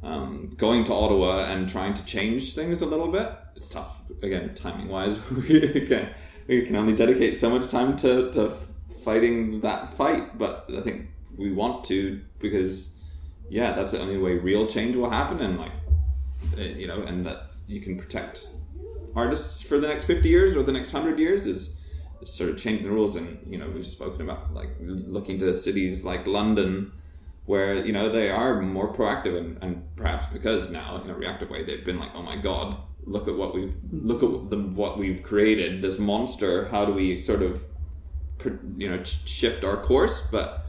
um, 0.04 0.48
going 0.58 0.84
to 0.86 0.94
Ottawa 0.94 1.46
and 1.46 1.68
trying 1.70 1.94
to 1.94 2.06
change 2.06 2.54
things 2.56 2.82
a 2.82 2.86
little 2.86 3.08
bit. 3.08 3.32
It's 3.56 3.70
tough, 3.70 4.02
again, 4.24 4.54
timing 4.56 4.88
wise. 4.88 5.20
we, 5.50 5.86
can, 5.88 6.10
we 6.48 6.66
can 6.66 6.76
only 6.76 6.96
dedicate 6.96 7.38
so 7.38 7.50
much 7.50 7.70
time 7.70 7.96
to, 7.98 8.32
to 8.32 8.50
fighting 8.50 9.62
that 9.62 9.94
fight, 9.94 10.38
but 10.38 10.66
I 10.76 10.82
think 10.82 11.10
we 11.38 11.52
want 11.52 11.84
to 11.86 12.22
because, 12.40 13.00
yeah, 13.50 13.74
that's 13.74 13.92
the 13.92 14.00
only 14.00 14.18
way 14.18 14.38
real 14.38 14.66
change 14.66 14.96
will 14.96 15.10
happen, 15.10 15.40
and 15.40 15.60
like, 15.60 15.72
uh, 16.58 16.62
you 16.62 16.88
know, 16.88 17.02
and 17.04 17.26
that 17.26 17.51
you 17.72 17.82
can 17.82 17.98
protect 17.98 18.50
artists 19.16 19.68
for 19.68 19.78
the 19.78 19.88
next 19.88 20.06
50 20.06 20.28
years 20.28 20.56
or 20.56 20.64
the 20.64 20.72
next 20.72 20.94
100 20.94 21.20
years 21.20 21.48
is 21.48 21.78
sort 22.24 22.50
of 22.50 22.58
changing 22.58 22.84
the 22.84 22.92
rules 22.92 23.16
and 23.16 23.40
you 23.52 23.58
know 23.58 23.70
we've 23.70 23.86
spoken 23.86 24.22
about 24.22 24.54
like 24.54 24.70
looking 24.80 25.40
to 25.40 25.54
cities 25.56 26.06
like 26.06 26.28
london 26.28 26.92
where 27.46 27.76
you 27.76 27.92
know 27.92 28.10
they 28.10 28.30
are 28.30 28.62
more 28.62 28.94
proactive 28.94 29.38
and, 29.38 29.58
and 29.64 29.84
perhaps 29.96 30.28
because 30.28 30.72
now 30.72 31.02
in 31.04 31.10
a 31.10 31.16
reactive 31.16 31.50
way 31.50 31.64
they've 31.64 31.84
been 31.84 32.00
like 32.00 32.12
oh 32.16 32.22
my 32.22 32.36
god 32.36 32.78
look 33.06 33.28
at 33.28 33.36
what 33.36 33.56
we've 33.56 33.74
look 33.92 34.22
at 34.22 34.50
the, 34.52 34.58
what 34.58 34.98
we've 35.00 35.24
created 35.24 35.82
this 35.82 35.98
monster 35.98 36.68
how 36.68 36.86
do 36.86 36.94
we 36.94 37.20
sort 37.20 37.42
of 37.42 37.64
you 38.78 38.88
know 38.88 39.04
shift 39.04 39.64
our 39.64 39.78
course 39.78 40.30
but 40.30 40.68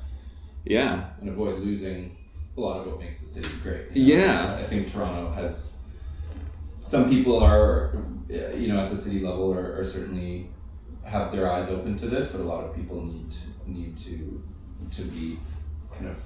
yeah 0.64 1.10
and 1.20 1.28
avoid 1.28 1.58
losing 1.58 2.16
a 2.56 2.60
lot 2.60 2.80
of 2.80 2.86
what 2.86 3.00
makes 3.00 3.20
the 3.20 3.26
city 3.26 3.48
great. 3.62 3.96
you 3.96 4.16
know? 4.16 4.24
Yeah. 4.24 4.56
I 4.58 4.62
think 4.62 4.90
Toronto 4.90 5.30
has 5.30 5.81
some 6.82 7.08
people 7.08 7.38
are, 7.38 7.96
uh, 8.28 8.54
you 8.56 8.66
know, 8.66 8.80
at 8.80 8.90
the 8.90 8.96
city 8.96 9.20
level 9.20 9.54
are, 9.54 9.78
are 9.78 9.84
certainly 9.84 10.48
have 11.06 11.30
their 11.30 11.50
eyes 11.50 11.70
open 11.70 11.94
to 11.96 12.06
this, 12.06 12.32
but 12.32 12.40
a 12.40 12.44
lot 12.44 12.64
of 12.64 12.74
people 12.74 13.00
need 13.00 13.34
need 13.66 13.96
to 13.96 14.42
to 14.90 15.02
be 15.02 15.38
kind 15.94 16.10
of 16.10 16.18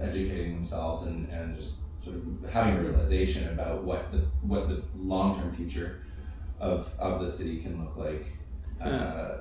educating 0.00 0.54
themselves 0.54 1.06
and, 1.06 1.28
and 1.30 1.52
just 1.54 1.80
sort 2.02 2.16
of 2.16 2.50
having 2.50 2.76
a 2.76 2.80
realization 2.80 3.52
about 3.52 3.82
what 3.82 4.12
the 4.12 4.18
what 4.46 4.68
the 4.68 4.80
long 4.96 5.34
term 5.34 5.50
future 5.50 6.00
of 6.60 6.94
of 7.00 7.20
the 7.20 7.28
city 7.28 7.58
can 7.60 7.84
look 7.84 7.96
like. 7.96 8.26
Uh, 8.80 9.38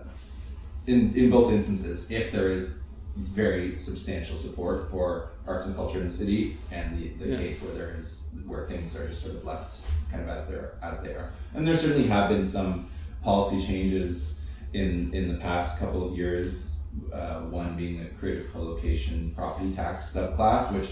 in, 0.87 1.13
in 1.13 1.29
both 1.29 1.53
instances, 1.53 2.09
if 2.11 2.31
there 2.31 2.49
is 2.49 2.81
very 3.19 3.77
substantial 3.77 4.35
support 4.35 4.89
for 4.89 5.29
arts 5.47 5.65
and 5.65 5.75
culture 5.75 5.97
in 5.99 6.05
the 6.05 6.09
city, 6.09 6.55
and 6.71 6.97
the, 6.97 7.09
the 7.23 7.29
Yeah. 7.29 7.37
case 7.37 7.61
where 7.61 7.73
there 7.73 7.93
is 7.95 8.35
where 8.45 8.63
things 8.65 8.95
are 8.99 9.05
just 9.07 9.23
sort 9.23 9.35
of 9.35 9.45
left 9.45 9.71
kind 10.11 10.23
of 10.23 10.29
as 10.29 10.47
they're 10.47 10.73
as 10.81 11.01
they 11.01 11.13
are, 11.13 11.29
and 11.53 11.65
there 11.67 11.75
certainly 11.75 12.07
have 12.07 12.29
been 12.29 12.43
some 12.43 12.85
policy 13.23 13.59
changes 13.65 14.47
in 14.73 15.13
in 15.13 15.27
the 15.27 15.37
past 15.39 15.79
couple 15.79 16.07
of 16.11 16.17
years. 16.17 16.75
Uh, 17.13 17.41
one 17.51 17.77
being 17.77 17.99
the 18.03 18.09
creative 18.19 18.51
co-location 18.51 19.31
property 19.35 19.71
tax 19.73 20.15
subclass, 20.15 20.73
which 20.75 20.89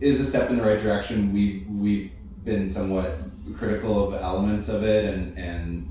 is 0.00 0.20
a 0.20 0.24
step 0.24 0.48
in 0.50 0.56
the 0.56 0.62
right 0.62 0.78
direction. 0.78 1.32
We 1.32 1.64
we've 1.68 2.12
been 2.44 2.66
somewhat 2.66 3.10
critical 3.56 4.08
of 4.08 4.20
elements 4.22 4.68
of 4.68 4.82
it, 4.84 5.04
and 5.12 5.36
and 5.38 5.88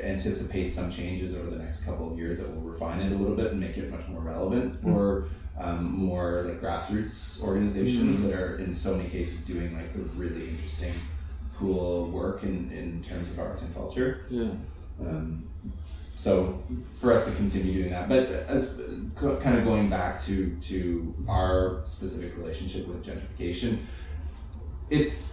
anticipate 0.00 0.70
some 0.70 0.90
changes 0.90 1.36
over 1.36 1.50
the 1.50 1.58
next 1.58 1.84
couple 1.84 2.10
of 2.10 2.18
years 2.18 2.38
that 2.38 2.54
will 2.54 2.62
refine 2.62 2.98
it 3.00 3.12
a 3.12 3.14
little 3.14 3.36
bit 3.36 3.52
and 3.52 3.60
make 3.60 3.76
it 3.76 3.90
much 3.90 4.06
more 4.08 4.20
relevant 4.20 4.74
for 4.74 5.26
um, 5.58 5.92
more 5.92 6.42
like 6.46 6.60
grassroots 6.60 7.42
organizations 7.42 8.22
that 8.22 8.34
are 8.34 8.58
in 8.58 8.74
so 8.74 8.96
many 8.96 9.08
cases 9.08 9.44
doing 9.44 9.74
like 9.76 9.92
the 9.92 10.00
really 10.18 10.48
interesting 10.48 10.92
cool 11.54 12.06
work 12.06 12.42
in, 12.42 12.70
in 12.72 13.02
terms 13.02 13.32
of 13.32 13.38
arts 13.38 13.62
and 13.62 13.74
culture. 13.74 14.22
Yeah. 14.30 14.50
Um, 15.00 15.48
so 16.16 16.62
for 16.94 17.12
us 17.12 17.28
to 17.28 17.36
continue 17.36 17.74
doing 17.74 17.90
that, 17.90 18.08
but 18.08 18.28
as 18.48 18.80
kind 19.16 19.58
of 19.58 19.64
going 19.64 19.90
back 19.90 20.20
to 20.20 20.56
to 20.60 21.14
our 21.28 21.80
specific 21.84 22.38
relationship 22.38 22.86
with 22.86 23.04
gentrification, 23.04 23.78
it's 24.88 25.31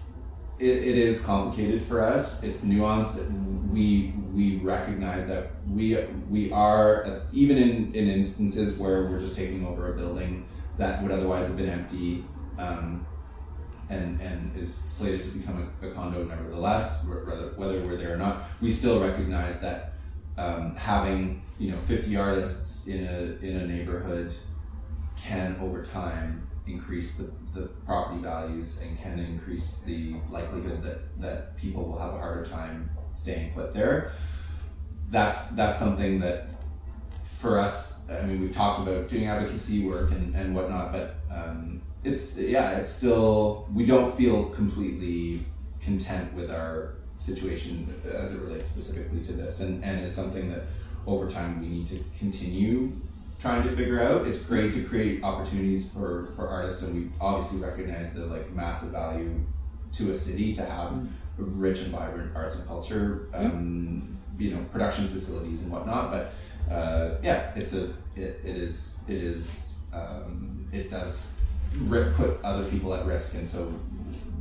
it, 0.59 0.65
it 0.65 0.97
is 0.97 1.25
complicated 1.25 1.81
for 1.81 2.01
us. 2.01 2.41
It's 2.43 2.65
nuanced. 2.65 3.29
We 3.71 4.13
we 4.33 4.57
recognize 4.57 5.27
that 5.27 5.51
we 5.67 5.97
we 6.29 6.51
are 6.51 7.05
uh, 7.05 7.19
even 7.31 7.57
in, 7.57 7.93
in 7.93 8.07
instances 8.09 8.77
where 8.77 9.03
we're 9.03 9.19
just 9.19 9.37
taking 9.37 9.65
over 9.65 9.93
a 9.93 9.95
building 9.95 10.45
that 10.77 11.01
would 11.01 11.11
otherwise 11.11 11.47
have 11.47 11.57
been 11.57 11.69
empty. 11.69 12.23
Um, 12.57 13.05
and, 13.91 14.21
and 14.21 14.55
is 14.55 14.75
slated 14.85 15.23
to 15.23 15.29
become 15.29 15.67
a, 15.81 15.87
a 15.87 15.91
condo 15.91 16.23
nevertheless, 16.23 17.07
whether, 17.07 17.47
whether 17.55 17.81
we're 17.83 17.95
there 17.95 18.13
or 18.13 18.17
not, 18.17 18.43
we 18.61 18.69
still 18.69 19.01
recognize 19.01 19.61
that 19.61 19.93
um, 20.37 20.75
having 20.75 21.41
you 21.59 21.71
know 21.71 21.77
50 21.77 22.15
artists 22.15 22.87
in 22.87 23.05
a, 23.05 23.45
in 23.45 23.57
a 23.57 23.67
neighborhood 23.67 24.33
can 25.17 25.55
over 25.59 25.83
time 25.83 26.48
increase 26.71 27.17
the, 27.17 27.31
the 27.53 27.67
property 27.85 28.21
values 28.21 28.81
and 28.81 28.97
can 28.97 29.19
increase 29.19 29.81
the 29.81 30.15
likelihood 30.29 30.83
that, 30.83 31.19
that 31.19 31.57
people 31.57 31.83
will 31.85 31.99
have 31.99 32.13
a 32.13 32.17
harder 32.17 32.43
time 32.43 32.89
staying 33.11 33.53
put 33.53 33.73
there. 33.73 34.11
That's 35.09 35.55
that's 35.55 35.77
something 35.77 36.19
that 36.19 36.49
for 37.21 37.57
us, 37.57 38.09
I 38.11 38.25
mean, 38.25 38.41
we've 38.41 38.53
talked 38.53 38.79
about 38.79 39.07
doing 39.07 39.25
advocacy 39.25 39.85
work 39.85 40.11
and, 40.11 40.35
and 40.35 40.53
whatnot, 40.53 40.91
but 40.91 41.15
um, 41.33 41.81
it's 42.03 42.39
yeah, 42.39 42.77
it's 42.77 42.89
still 42.89 43.67
we 43.73 43.85
don't 43.85 44.13
feel 44.13 44.45
completely 44.49 45.39
content 45.81 46.33
with 46.33 46.51
our 46.51 46.95
situation 47.17 47.87
as 48.13 48.35
it 48.35 48.41
relates 48.41 48.69
specifically 48.69 49.21
to 49.23 49.33
this, 49.33 49.61
and 49.61 49.83
and 49.83 50.01
is 50.01 50.13
something 50.13 50.49
that 50.51 50.63
over 51.07 51.27
time 51.29 51.59
we 51.61 51.67
need 51.67 51.87
to 51.87 51.99
continue 52.17 52.89
trying 53.39 53.63
to 53.63 53.69
figure 53.69 53.99
out. 54.01 54.27
It's 54.27 54.43
great 54.45 54.71
to 54.73 54.83
create 54.83 55.23
opportunities 55.23 55.91
for 55.91 56.27
for 56.35 56.47
artists, 56.47 56.83
and 56.83 56.95
we 56.95 57.09
obviously 57.21 57.61
recognize 57.61 58.13
the 58.13 58.25
like 58.25 58.51
massive 58.51 58.91
value 58.91 59.31
to 59.93 60.11
a 60.11 60.13
city 60.13 60.53
to 60.53 60.65
have 60.65 60.93
rich 61.37 61.81
and 61.81 61.91
vibrant 61.91 62.35
arts 62.35 62.57
and 62.59 62.67
culture, 62.67 63.27
um, 63.33 64.03
you 64.37 64.51
know, 64.51 64.61
production 64.71 65.07
facilities 65.07 65.63
and 65.63 65.71
whatnot, 65.71 66.11
but 66.11 66.33
uh, 66.71 67.15
yeah, 67.23 67.51
it's 67.55 67.73
a 67.75 67.85
it, 68.15 68.39
it 68.43 68.55
is 68.57 69.01
it 69.07 69.17
is 69.17 69.79
um, 69.93 70.67
it 70.71 70.89
does 70.91 71.41
ri- 71.81 72.11
put 72.15 72.31
other 72.43 72.63
people 72.69 72.93
at 72.93 73.05
risk, 73.05 73.35
and 73.35 73.47
so 73.47 73.71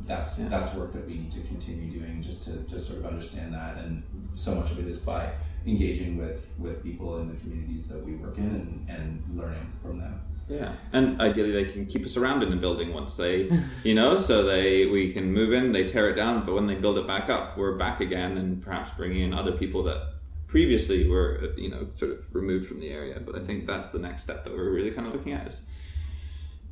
that's 0.06 0.40
Yeah. 0.40 0.48
that's 0.48 0.74
work 0.74 0.92
that 0.92 1.06
we 1.06 1.14
need 1.14 1.30
to 1.32 1.40
continue 1.42 1.90
doing 2.00 2.20
just 2.22 2.44
to, 2.46 2.62
to 2.64 2.78
sort 2.78 2.98
of 3.00 3.06
understand 3.06 3.52
that 3.54 3.76
and 3.78 4.02
so 4.34 4.54
much 4.54 4.70
of 4.72 4.78
it 4.78 4.86
is 4.86 4.98
by 4.98 5.30
engaging 5.66 6.16
with 6.16 6.54
with 6.58 6.82
people 6.82 7.18
in 7.20 7.28
the 7.28 7.36
communities 7.40 7.88
that 7.88 8.04
we 8.04 8.14
work 8.14 8.38
in 8.38 8.44
and, 8.44 8.88
and 8.88 9.22
learning 9.36 9.66
from 9.76 9.98
them 9.98 10.20
Yeah, 10.48 10.72
and 10.92 11.20
ideally 11.20 11.52
they 11.52 11.66
can 11.66 11.84
keep 11.86 12.04
us 12.04 12.16
around 12.16 12.42
in 12.42 12.50
the 12.50 12.56
building 12.56 12.94
once 12.94 13.16
they, 13.16 13.50
you 13.84 13.94
know, 13.94 14.16
so 14.16 14.44
they 14.44 14.86
we 14.86 15.12
can 15.12 15.30
move 15.32 15.52
in, 15.52 15.72
they 15.72 15.84
tear 15.84 16.08
it 16.08 16.16
down, 16.16 16.44
but 16.46 16.54
when 16.54 16.66
they 16.66 16.74
build 16.74 16.96
it 16.98 17.06
back 17.06 17.28
up, 17.28 17.58
we're 17.58 17.76
back 17.76 18.00
again, 18.00 18.38
and 18.38 18.62
perhaps 18.62 18.90
bringing 18.92 19.20
in 19.20 19.34
other 19.34 19.52
people 19.52 19.82
that 19.84 20.14
previously 20.46 21.06
were, 21.06 21.52
you 21.58 21.68
know, 21.68 21.86
sort 21.90 22.12
of 22.12 22.34
removed 22.34 22.66
from 22.66 22.80
the 22.80 22.88
area. 22.88 23.20
But 23.24 23.36
I 23.36 23.40
think 23.40 23.66
that's 23.66 23.92
the 23.92 23.98
next 23.98 24.22
step 24.22 24.44
that 24.44 24.54
we're 24.54 24.70
really 24.70 24.90
kind 24.90 25.06
of 25.06 25.12
looking 25.12 25.32
at 25.34 25.46
is, 25.46 25.68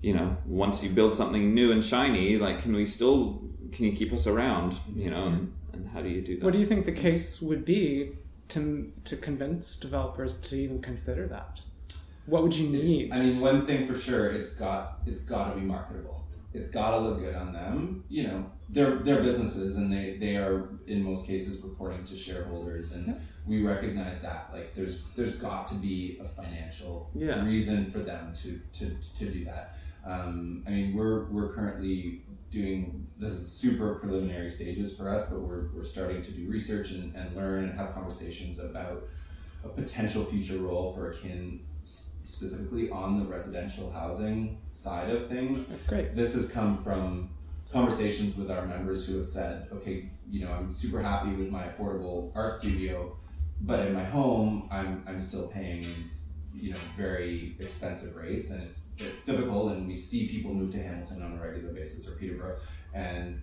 you 0.00 0.14
know, 0.14 0.38
once 0.46 0.82
you 0.82 0.88
build 0.88 1.14
something 1.14 1.52
new 1.52 1.70
and 1.70 1.84
shiny, 1.84 2.38
like 2.38 2.62
can 2.62 2.74
we 2.74 2.86
still 2.86 3.42
can 3.72 3.84
you 3.84 3.92
keep 3.92 4.12
us 4.12 4.26
around, 4.26 4.74
you 4.94 5.10
know, 5.10 5.26
and, 5.26 5.52
and 5.74 5.92
how 5.92 6.00
do 6.00 6.08
you 6.08 6.22
do 6.22 6.38
that? 6.38 6.44
What 6.44 6.54
do 6.54 6.58
you 6.58 6.66
think 6.66 6.86
the 6.86 6.92
case 6.92 7.42
would 7.42 7.66
be 7.66 8.12
to 8.48 8.90
to 9.04 9.16
convince 9.16 9.78
developers 9.78 10.40
to 10.42 10.56
even 10.56 10.80
consider 10.80 11.26
that? 11.28 11.60
What 12.26 12.42
would 12.42 12.56
you 12.56 12.68
need? 12.70 13.12
I 13.12 13.18
mean, 13.18 13.40
one 13.40 13.62
thing 13.62 13.86
for 13.86 13.94
sure, 13.94 14.30
it's 14.30 14.54
got 14.54 14.98
it's 15.06 15.20
got 15.20 15.54
to 15.54 15.60
be 15.60 15.64
marketable. 15.66 16.24
It's 16.52 16.68
got 16.70 16.92
to 16.92 16.98
look 16.98 17.18
good 17.20 17.34
on 17.34 17.52
them. 17.52 18.04
You 18.08 18.22
know, 18.28 18.50
they're 18.68 18.96
they're 18.96 19.22
businesses, 19.22 19.76
and 19.76 19.92
they 19.92 20.16
they 20.18 20.36
are 20.36 20.68
in 20.86 21.02
most 21.02 21.26
cases 21.26 21.62
reporting 21.62 22.02
to 22.04 22.16
shareholders, 22.16 22.94
and 22.94 23.14
we 23.46 23.62
recognize 23.62 24.22
that. 24.22 24.48
Like, 24.52 24.74
there's 24.74 25.02
there's 25.14 25.36
got 25.36 25.66
to 25.68 25.74
be 25.76 26.18
a 26.20 26.24
financial 26.24 27.10
Yeah. 27.14 27.44
reason 27.44 27.84
for 27.84 27.98
them 27.98 28.32
to 28.42 28.58
to 28.78 28.94
to 29.18 29.30
do 29.30 29.44
that. 29.44 29.76
Um, 30.04 30.62
I 30.66 30.70
mean, 30.70 30.96
we're 30.96 31.26
we're 31.26 31.52
currently 31.52 32.22
doing 32.50 33.06
this 33.18 33.30
is 33.30 33.52
super 33.52 33.94
preliminary 33.94 34.48
stages 34.48 34.96
for 34.96 35.08
us, 35.08 35.30
but 35.30 35.40
we're 35.40 35.68
we're 35.74 35.82
starting 35.82 36.22
to 36.22 36.32
do 36.32 36.50
research 36.50 36.92
and, 36.92 37.14
and 37.14 37.34
learn 37.36 37.64
and 37.64 37.78
have 37.78 37.94
conversations 37.94 38.58
about 38.58 39.04
a 39.64 39.68
potential 39.68 40.24
future 40.24 40.58
role 40.58 40.92
for 40.92 41.10
akin 41.10 41.60
specifically 41.84 42.90
on 42.90 43.18
the 43.18 43.24
residential 43.24 43.90
housing 43.92 44.60
side 44.72 45.10
of 45.10 45.26
things. 45.26 45.68
That's 45.68 45.86
great. 45.86 46.14
This 46.14 46.34
has 46.34 46.52
come 46.52 46.76
from 46.76 47.30
conversations 47.72 48.36
with 48.36 48.50
our 48.50 48.66
members 48.66 49.06
who 49.06 49.16
have 49.16 49.26
said, 49.26 49.68
okay, 49.72 50.10
you 50.28 50.44
know, 50.44 50.52
I'm 50.52 50.72
super 50.72 51.00
happy 51.00 51.30
with 51.30 51.50
my 51.50 51.62
affordable 51.62 52.34
art 52.34 52.52
studio, 52.52 53.16
but 53.60 53.86
in 53.86 53.94
my 53.94 54.04
home, 54.04 54.68
I'm, 54.70 55.04
I'm 55.06 55.20
still 55.20 55.48
paying 55.48 55.80
these, 55.80 56.25
you 56.60 56.70
know, 56.70 56.76
very 56.96 57.54
expensive 57.58 58.16
rates, 58.16 58.50
and 58.50 58.62
it's 58.62 58.92
it's 58.98 59.24
difficult. 59.24 59.72
And 59.72 59.86
we 59.86 59.96
see 59.96 60.28
people 60.28 60.52
move 60.54 60.72
to 60.72 60.82
Hamilton 60.82 61.22
on 61.22 61.38
a 61.38 61.42
regular 61.42 61.72
basis 61.72 62.08
or 62.08 62.16
Peterborough, 62.16 62.56
and 62.94 63.40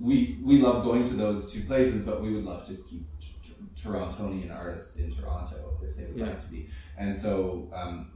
we 0.00 0.38
we 0.42 0.60
love 0.62 0.84
going 0.84 1.02
to 1.04 1.16
those 1.16 1.52
two 1.52 1.62
places, 1.66 2.06
but 2.06 2.22
we 2.22 2.34
would 2.34 2.44
love 2.44 2.66
to 2.66 2.74
keep 2.74 3.02
t- 3.20 3.32
t- 3.42 3.52
Torontonian 3.74 4.54
artists 4.54 4.98
in 4.98 5.10
Toronto 5.10 5.76
if 5.82 5.96
they 5.96 6.04
would 6.06 6.16
Yeah. 6.16 6.26
like 6.26 6.40
to 6.40 6.50
be. 6.50 6.66
And 6.96 7.14
so, 7.14 7.68
um, 7.72 8.10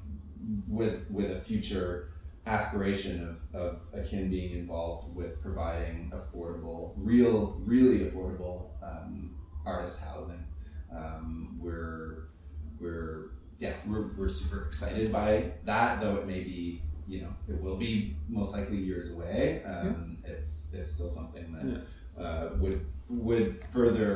with 0.69 1.11
with 1.11 1.31
a 1.31 1.37
future 1.37 2.09
aspiration 2.47 3.29
of, 3.29 3.55
of 3.55 3.81
akin 3.95 4.29
being 4.31 4.53
involved 4.59 5.15
with 5.17 5.41
providing 5.43 6.11
affordable, 6.13 6.93
real, 6.97 7.57
really 7.65 8.01
affordable 8.01 8.71
um, 8.83 9.37
artist 9.65 10.01
housing, 10.03 10.43
um, 10.93 11.59
we're 11.63 12.25
we're 12.81 13.27
yeah 13.65 13.75
we're, 13.89 14.07
we're 14.19 14.29
super 14.41 14.61
excited 14.69 15.07
by 15.21 15.31
that. 15.71 15.89
Though 16.01 16.17
it 16.21 16.27
may 16.35 16.43
be 16.53 16.81
you 17.13 17.19
know 17.23 17.33
it 17.53 17.59
will 17.65 17.79
be 17.89 17.93
most 18.39 18.51
likely 18.57 18.79
years 18.91 19.07
away. 19.15 19.63
Um, 19.73 20.19
It's 20.33 20.53
it's 20.79 20.91
still 20.97 21.13
something 21.21 21.47
that 21.57 21.67
uh, 22.25 22.45
would 22.63 22.79
would 23.27 23.49
further 23.75 24.13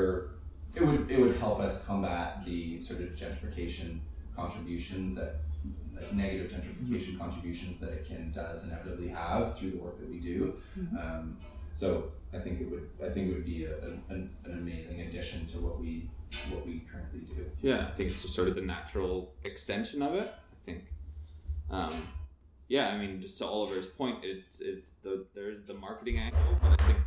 it 0.78 0.82
would 0.88 1.02
it 1.14 1.18
would 1.22 1.36
help 1.44 1.58
us 1.66 1.74
combat 1.88 2.28
the 2.48 2.60
sort 2.88 2.98
of 3.04 3.08
gentrification 3.22 3.88
contributions 4.40 5.08
that 5.18 5.32
like 5.96 6.12
negative 6.12 6.48
gentrification 6.54 7.12
contributions 7.24 7.74
that 7.80 7.90
akin 8.00 8.22
does 8.40 8.58
inevitably 8.68 9.08
have 9.22 9.42
through 9.56 9.70
the 9.74 9.80
work 9.86 9.96
that 10.00 10.10
we 10.14 10.18
do. 10.32 10.38
Um, 11.02 11.24
so 11.72 11.86
I 12.36 12.38
think 12.44 12.54
it 12.62 12.68
would 12.72 12.86
I 13.06 13.08
think 13.12 13.22
it 13.30 13.34
would 13.36 13.50
be 13.56 13.60
a, 13.72 13.74
a, 13.88 13.90
an, 14.12 14.20
an 14.46 14.52
amazing 14.64 14.98
addition 15.06 15.46
to 15.52 15.56
what 15.64 15.76
we 15.84 15.92
what 16.44 16.66
we 16.66 16.80
currently 16.80 17.20
do. 17.20 17.50
Yeah, 17.60 17.86
I 17.86 17.90
think 17.90 18.10
it's 18.10 18.22
just 18.22 18.34
sort 18.34 18.48
of 18.48 18.54
the 18.54 18.62
natural 18.62 19.34
extension 19.44 20.02
of 20.02 20.14
it. 20.14 20.32
I 20.52 20.56
think, 20.64 20.84
um, 21.70 21.92
yeah, 22.68 22.88
I 22.88 22.98
mean, 22.98 23.20
just 23.20 23.38
to 23.38 23.46
Oliver's 23.46 23.86
point, 23.86 24.18
it's 24.22 24.60
it's 24.60 24.92
the 25.02 25.26
there's 25.34 25.62
the 25.62 25.74
marketing 25.74 26.18
angle, 26.18 26.40
but 26.62 26.80
I 26.80 26.84
think, 26.84 26.98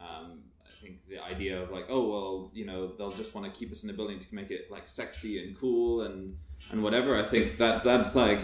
um, 0.00 0.42
I 0.64 0.70
think 0.82 1.06
the 1.08 1.22
idea 1.22 1.62
of 1.62 1.70
like, 1.70 1.86
oh 1.88 2.08
well, 2.08 2.50
you 2.52 2.66
know, 2.66 2.88
they'll 2.96 3.10
just 3.10 3.34
want 3.34 3.52
to 3.52 3.58
keep 3.58 3.70
us 3.72 3.82
in 3.82 3.88
the 3.88 3.94
building 3.94 4.18
to 4.18 4.34
make 4.34 4.50
it 4.50 4.70
like 4.70 4.88
sexy 4.88 5.44
and 5.44 5.56
cool 5.56 6.02
and 6.02 6.36
and 6.70 6.82
whatever. 6.82 7.16
I 7.16 7.22
think 7.22 7.56
that 7.58 7.82
that's 7.84 8.14
like. 8.14 8.40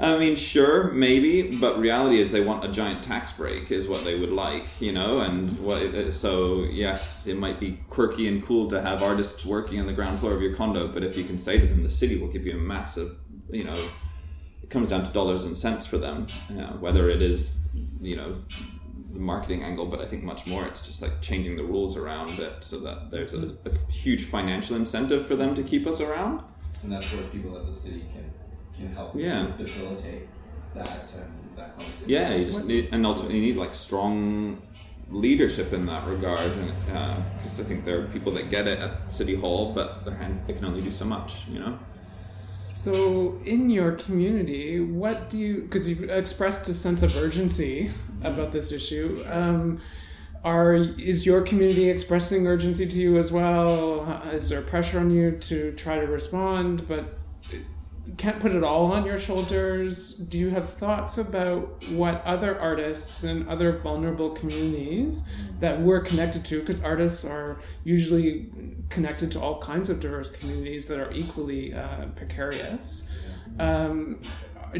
I 0.00 0.16
mean, 0.16 0.36
sure, 0.36 0.92
maybe, 0.92 1.58
but 1.58 1.80
reality 1.80 2.20
is 2.20 2.30
they 2.30 2.40
want 2.40 2.64
a 2.64 2.68
giant 2.68 3.02
tax 3.02 3.32
break, 3.32 3.72
is 3.72 3.88
what 3.88 4.04
they 4.04 4.16
would 4.18 4.30
like, 4.30 4.80
you 4.80 4.92
know. 4.92 5.20
And 5.20 5.58
what, 5.58 6.12
so, 6.12 6.62
yes, 6.70 7.26
it 7.26 7.36
might 7.36 7.58
be 7.58 7.80
quirky 7.88 8.28
and 8.28 8.40
cool 8.40 8.68
to 8.68 8.80
have 8.80 9.02
artists 9.02 9.44
working 9.44 9.80
on 9.80 9.86
the 9.86 9.92
ground 9.92 10.20
floor 10.20 10.34
of 10.34 10.40
your 10.40 10.54
condo, 10.54 10.86
but 10.86 11.02
if 11.02 11.16
you 11.16 11.24
can 11.24 11.36
say 11.36 11.58
to 11.58 11.66
them, 11.66 11.82
the 11.82 11.90
city 11.90 12.16
will 12.16 12.28
give 12.28 12.46
you 12.46 12.52
a 12.52 12.60
massive, 12.60 13.16
you 13.50 13.64
know, 13.64 13.74
it 14.62 14.70
comes 14.70 14.90
down 14.90 15.02
to 15.02 15.12
dollars 15.12 15.46
and 15.46 15.58
cents 15.58 15.84
for 15.84 15.98
them, 15.98 16.28
you 16.48 16.56
know, 16.56 16.76
whether 16.78 17.10
it 17.10 17.20
is, 17.20 17.68
you 18.00 18.14
know, 18.14 18.32
the 19.12 19.18
marketing 19.18 19.64
angle, 19.64 19.86
but 19.86 20.00
I 20.00 20.04
think 20.04 20.22
much 20.22 20.46
more 20.46 20.64
it's 20.64 20.86
just 20.86 21.02
like 21.02 21.20
changing 21.20 21.56
the 21.56 21.64
rules 21.64 21.96
around 21.96 22.38
it 22.38 22.62
so 22.62 22.78
that 22.80 23.10
there's 23.10 23.34
a, 23.34 23.56
a 23.64 23.92
huge 23.92 24.26
financial 24.26 24.76
incentive 24.76 25.26
for 25.26 25.34
them 25.34 25.56
to 25.56 25.62
keep 25.64 25.88
us 25.88 26.00
around. 26.00 26.44
And 26.84 26.92
that's 26.92 27.12
where 27.12 27.24
people 27.28 27.56
at 27.58 27.66
the 27.66 27.72
city 27.72 28.04
can 28.12 28.27
can 28.86 28.94
help 28.94 29.12
Yeah. 29.14 29.38
sort 29.40 29.50
of 29.50 29.56
facilitate 29.56 30.28
that 30.74 31.12
um, 31.16 31.32
that 31.56 31.70
conversation. 31.70 32.08
Yeah, 32.08 32.34
you 32.34 32.44
just 32.44 32.66
need, 32.66 32.88
and 32.92 33.04
ultimately 33.06 33.38
you 33.38 33.42
need 33.48 33.56
like 33.56 33.74
strong 33.74 34.58
leadership 35.10 35.72
in 35.72 35.86
that 35.86 36.06
regard, 36.06 36.52
because 36.86 37.60
I 37.60 37.64
think 37.64 37.84
there 37.84 37.98
are 38.00 38.04
people 38.06 38.30
that 38.32 38.50
get 38.50 38.66
it 38.66 38.78
at 38.78 39.10
City 39.10 39.34
Hall, 39.34 39.72
but 39.74 40.04
their 40.04 40.14
hand, 40.14 40.40
they 40.46 40.52
can 40.52 40.64
only 40.66 40.82
do 40.82 40.90
so 40.90 41.04
much, 41.06 41.48
you 41.48 41.58
know. 41.60 41.78
So, 42.74 43.38
in 43.44 43.70
your 43.70 43.92
community, 43.92 44.78
what 44.80 45.30
do 45.30 45.38
you? 45.38 45.62
Because 45.62 45.88
you've 45.88 46.08
expressed 46.10 46.68
a 46.68 46.74
sense 46.74 47.02
of 47.02 47.16
urgency 47.16 47.90
about 48.22 48.52
this 48.52 48.70
issue. 48.70 49.24
Um, 49.32 49.80
are 50.44 50.74
is 50.74 51.26
your 51.26 51.40
community 51.42 51.90
expressing 51.90 52.46
urgency 52.46 52.86
to 52.86 52.96
you 52.98 53.18
as 53.18 53.32
well? 53.32 54.02
Uh, 54.08 54.28
Is 54.30 54.48
there 54.48 54.62
pressure 54.62 55.00
on 55.00 55.10
you 55.10 55.32
to 55.32 55.72
try 55.72 55.98
to 55.98 56.06
respond, 56.06 56.86
but 56.86 57.00
you 57.00 57.06
can't 58.16 58.40
put 58.40 58.52
it 58.52 58.64
all 58.64 58.92
on 58.92 59.04
your 59.04 59.18
shoulders? 59.18 60.16
Do 60.16 60.38
you 60.38 60.50
have 60.50 60.68
thoughts 60.68 61.18
about 61.18 61.84
what 61.90 62.24
other 62.24 62.58
artists 62.58 63.24
and 63.24 63.48
other 63.48 63.76
vulnerable 63.76 64.30
communities 64.30 65.32
that 65.60 65.80
we're 65.80 66.00
connected 66.00 66.44
to? 66.46 66.60
Because 66.60 66.84
artists 66.84 67.24
are 67.28 67.58
usually 67.84 68.50
connected 68.88 69.30
to 69.32 69.40
all 69.40 69.60
kinds 69.60 69.90
of 69.90 70.00
diverse 70.00 70.30
communities 70.30 70.88
that 70.88 70.98
are 70.98 71.12
equally 71.12 71.74
uh, 71.74 72.06
precarious. 72.16 73.16
Um, 73.58 74.20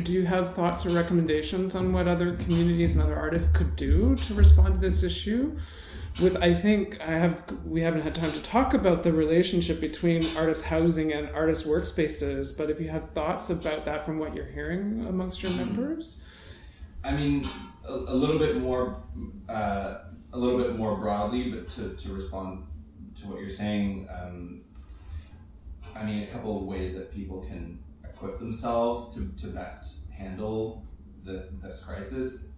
do 0.03 0.13
you 0.13 0.27
have 0.27 0.55
thoughts 0.55 0.87
or 0.87 0.91
recommendations 0.91 1.75
on 1.75 1.93
what 1.93 2.09
other 2.09 2.35
communities 2.37 2.97
and 2.97 3.05
other 3.05 3.17
artists 3.17 3.57
could 3.57 3.77
do 3.77 4.15
to 4.17 4.35
respond 4.35 4.75
to 4.75 4.81
this 4.81 5.03
issue? 5.03 5.57
With 6.21 6.43
I 6.43 6.53
think 6.53 7.01
I 7.07 7.13
have 7.13 7.43
we 7.65 7.81
haven't 7.81 8.01
had 8.03 8.15
time 8.15 8.33
to 8.33 8.43
talk 8.43 8.75
about 8.75 9.05
the 9.05 9.13
relationship 9.13 9.81
between 9.81 10.21
artist 10.37 10.65
housing 10.65 11.13
and 11.13 11.31
artist 11.31 11.67
workspaces, 11.67 12.59
but 12.59 12.71
if 12.71 12.81
you 12.81 12.89
have 12.89 13.11
thoughts 13.11 13.51
about 13.51 13.85
that 13.85 14.05
from 14.05 14.19
what 14.19 14.35
you're 14.35 14.45
hearing 14.45 15.07
amongst 15.07 15.45
your 15.45 15.53
members, 15.53 16.27
I 17.05 17.13
mean, 17.13 17.45
a, 17.89 17.93
a 17.93 18.15
little 18.15 18.39
bit 18.39 18.57
more, 18.57 19.01
uh, 19.49 19.99
a 20.33 20.39
little 20.39 20.59
bit 20.59 20.77
more 20.77 20.97
broadly, 20.97 21.53
but 21.53 21.67
to, 21.69 21.95
to 21.95 22.13
respond 22.13 22.67
to 23.17 23.29
what 23.29 23.41
you're 23.41 23.49
saying, 23.49 24.09
um, 24.11 24.63
I 25.97 26.05
mean, 26.05 26.25
a 26.25 26.27
couple 26.27 26.57
of 26.57 26.65
ways 26.65 26.95
that 26.97 27.13
people 27.13 27.41
can 27.41 27.79
equip 28.05 28.39
themselves 28.39 29.15
to, 29.15 29.47
to 29.47 29.53
best 29.55 30.01
handle 30.13 30.85
the, 31.23 31.49
this 31.63 31.85
crisis, 31.85 32.49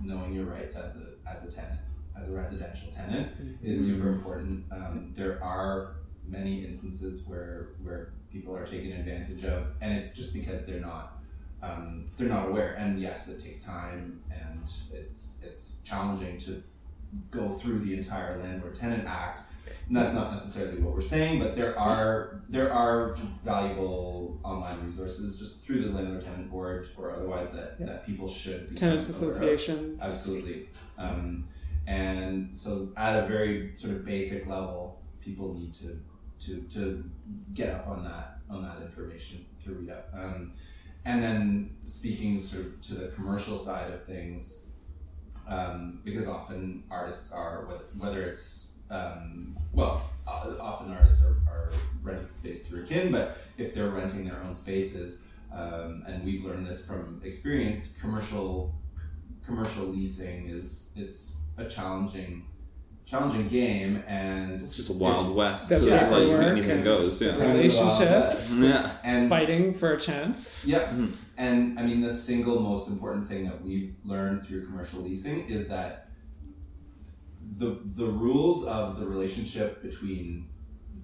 knowing 0.00 0.32
your 0.32 0.46
rights 0.46 0.76
as 0.76 1.00
a, 1.00 1.30
as 1.30 1.46
a 1.46 1.52
tenant, 1.52 1.80
as 2.22 2.30
a 2.30 2.36
residential 2.36 2.90
tenant, 2.92 3.28
is 3.62 3.88
super 3.88 4.08
important. 4.08 4.64
Um, 4.70 5.10
there 5.14 5.42
are 5.42 5.96
many 6.26 6.64
instances 6.64 7.26
where, 7.28 7.70
where 7.82 8.12
people 8.32 8.56
are 8.56 8.64
taken 8.64 8.92
advantage 8.92 9.44
of, 9.44 9.74
and 9.80 9.92
it's 9.96 10.14
just 10.14 10.32
because 10.32 10.66
they're 10.66 10.80
not 10.80 11.18
um, 11.62 12.10
they're 12.16 12.28
not 12.28 12.48
aware. 12.48 12.74
And 12.76 12.98
yes, 12.98 13.28
it 13.28 13.40
takes 13.40 13.62
time, 13.62 14.20
and 14.32 14.62
it's 14.92 15.40
it's 15.44 15.80
challenging 15.84 16.38
to 16.38 16.62
go 17.30 17.48
through 17.50 17.80
the 17.80 17.94
entire 17.94 18.36
Landlord 18.38 18.74
Tenant 18.74 19.06
Act. 19.06 19.42
And 19.86 19.96
that's 19.96 20.14
not 20.14 20.30
necessarily 20.30 20.80
what 20.80 20.94
we're 20.94 21.00
saying, 21.00 21.38
but 21.40 21.54
there 21.54 21.78
are 21.78 22.40
there 22.48 22.72
are 22.72 23.14
valuable 23.44 24.40
online 24.42 24.74
resources 24.84 25.38
just 25.38 25.62
through 25.62 25.82
the 25.82 25.90
Landlord 25.90 26.24
Tenant 26.24 26.50
Board 26.50 26.86
or 26.98 27.12
otherwise 27.12 27.50
that, 27.52 27.76
Yeah. 27.78 27.86
that 27.86 28.06
people 28.06 28.26
should 28.28 28.70
be 28.70 28.74
tenants 28.74 29.08
associations, 29.08 30.02
Absolutely. 30.02 30.68
Um, 30.98 31.46
and 31.86 32.54
so 32.54 32.92
at 32.96 33.24
a 33.24 33.26
very 33.26 33.74
sort 33.74 33.94
of 33.94 34.04
basic 34.04 34.46
level, 34.46 35.02
people 35.20 35.54
need 35.54 35.74
to 35.74 36.00
to 36.40 36.60
to 36.62 37.04
get 37.54 37.70
up 37.70 37.88
on 37.88 38.04
that 38.04 38.38
on 38.50 38.62
that 38.62 38.82
information 38.82 39.44
to 39.64 39.72
read 39.72 39.90
up. 39.90 40.08
Um, 40.12 40.52
and 41.04 41.22
then 41.22 41.76
speaking 41.84 42.40
sort 42.40 42.66
of 42.66 42.80
to 42.82 42.94
the 42.94 43.08
commercial 43.08 43.56
side 43.56 43.92
of 43.92 44.04
things, 44.04 44.66
um, 45.48 46.00
because 46.04 46.28
often 46.28 46.84
artists 46.90 47.32
are 47.32 47.64
whether, 47.66 47.84
whether 47.98 48.22
it's 48.22 48.74
um, 48.90 49.56
well, 49.72 50.02
often 50.26 50.92
artists 50.92 51.24
are, 51.24 51.36
are 51.50 51.70
renting 52.02 52.28
space 52.28 52.66
through 52.66 52.82
Akin, 52.82 53.10
but 53.10 53.38
if 53.56 53.74
they're 53.74 53.88
renting 53.88 54.26
their 54.26 54.38
own 54.42 54.52
spaces, 54.52 55.32
um, 55.52 56.02
and 56.06 56.22
we've 56.24 56.44
learned 56.44 56.66
this 56.66 56.86
from 56.86 57.20
experience, 57.24 57.98
commercial 58.00 58.74
commercial 59.44 59.86
leasing 59.86 60.48
is 60.48 60.92
it's 60.96 61.41
a 61.58 61.64
challenging 61.66 62.46
challenging 63.04 63.46
game 63.48 64.02
and 64.06 64.52
It's 64.52 64.76
just 64.76 64.88
a 64.90 64.94
wild 64.94 65.36
west. 65.36 65.68
the 65.68 65.76
So 65.76 65.84
that, 65.86 66.10
like 66.10 66.22
paperwork 66.22 66.46
anything 66.46 66.70
and 66.70 66.84
goes. 66.84 67.20
Yeah. 67.20 67.36
relationships, 67.36 68.62
Yeah. 68.64 68.92
and 69.04 69.28
fighting 69.28 69.74
for 69.74 69.92
a 69.92 70.00
chance. 70.00 70.66
Yeah, 70.66 70.86
hmm. 70.88 71.08
and 71.36 71.78
I 71.78 71.82
mean 71.82 72.00
the 72.00 72.10
single 72.10 72.60
most 72.60 72.88
important 72.88 73.28
thing 73.28 73.44
that 73.44 73.62
we've 73.62 73.94
learned 74.04 74.46
through 74.46 74.64
commercial 74.66 75.00
leasing 75.00 75.46
is 75.48 75.68
that 75.68 76.08
the 77.58 77.80
the 77.84 78.06
rules 78.06 78.64
of 78.66 78.98
the 78.98 79.04
relationship 79.06 79.82
between 79.82 80.48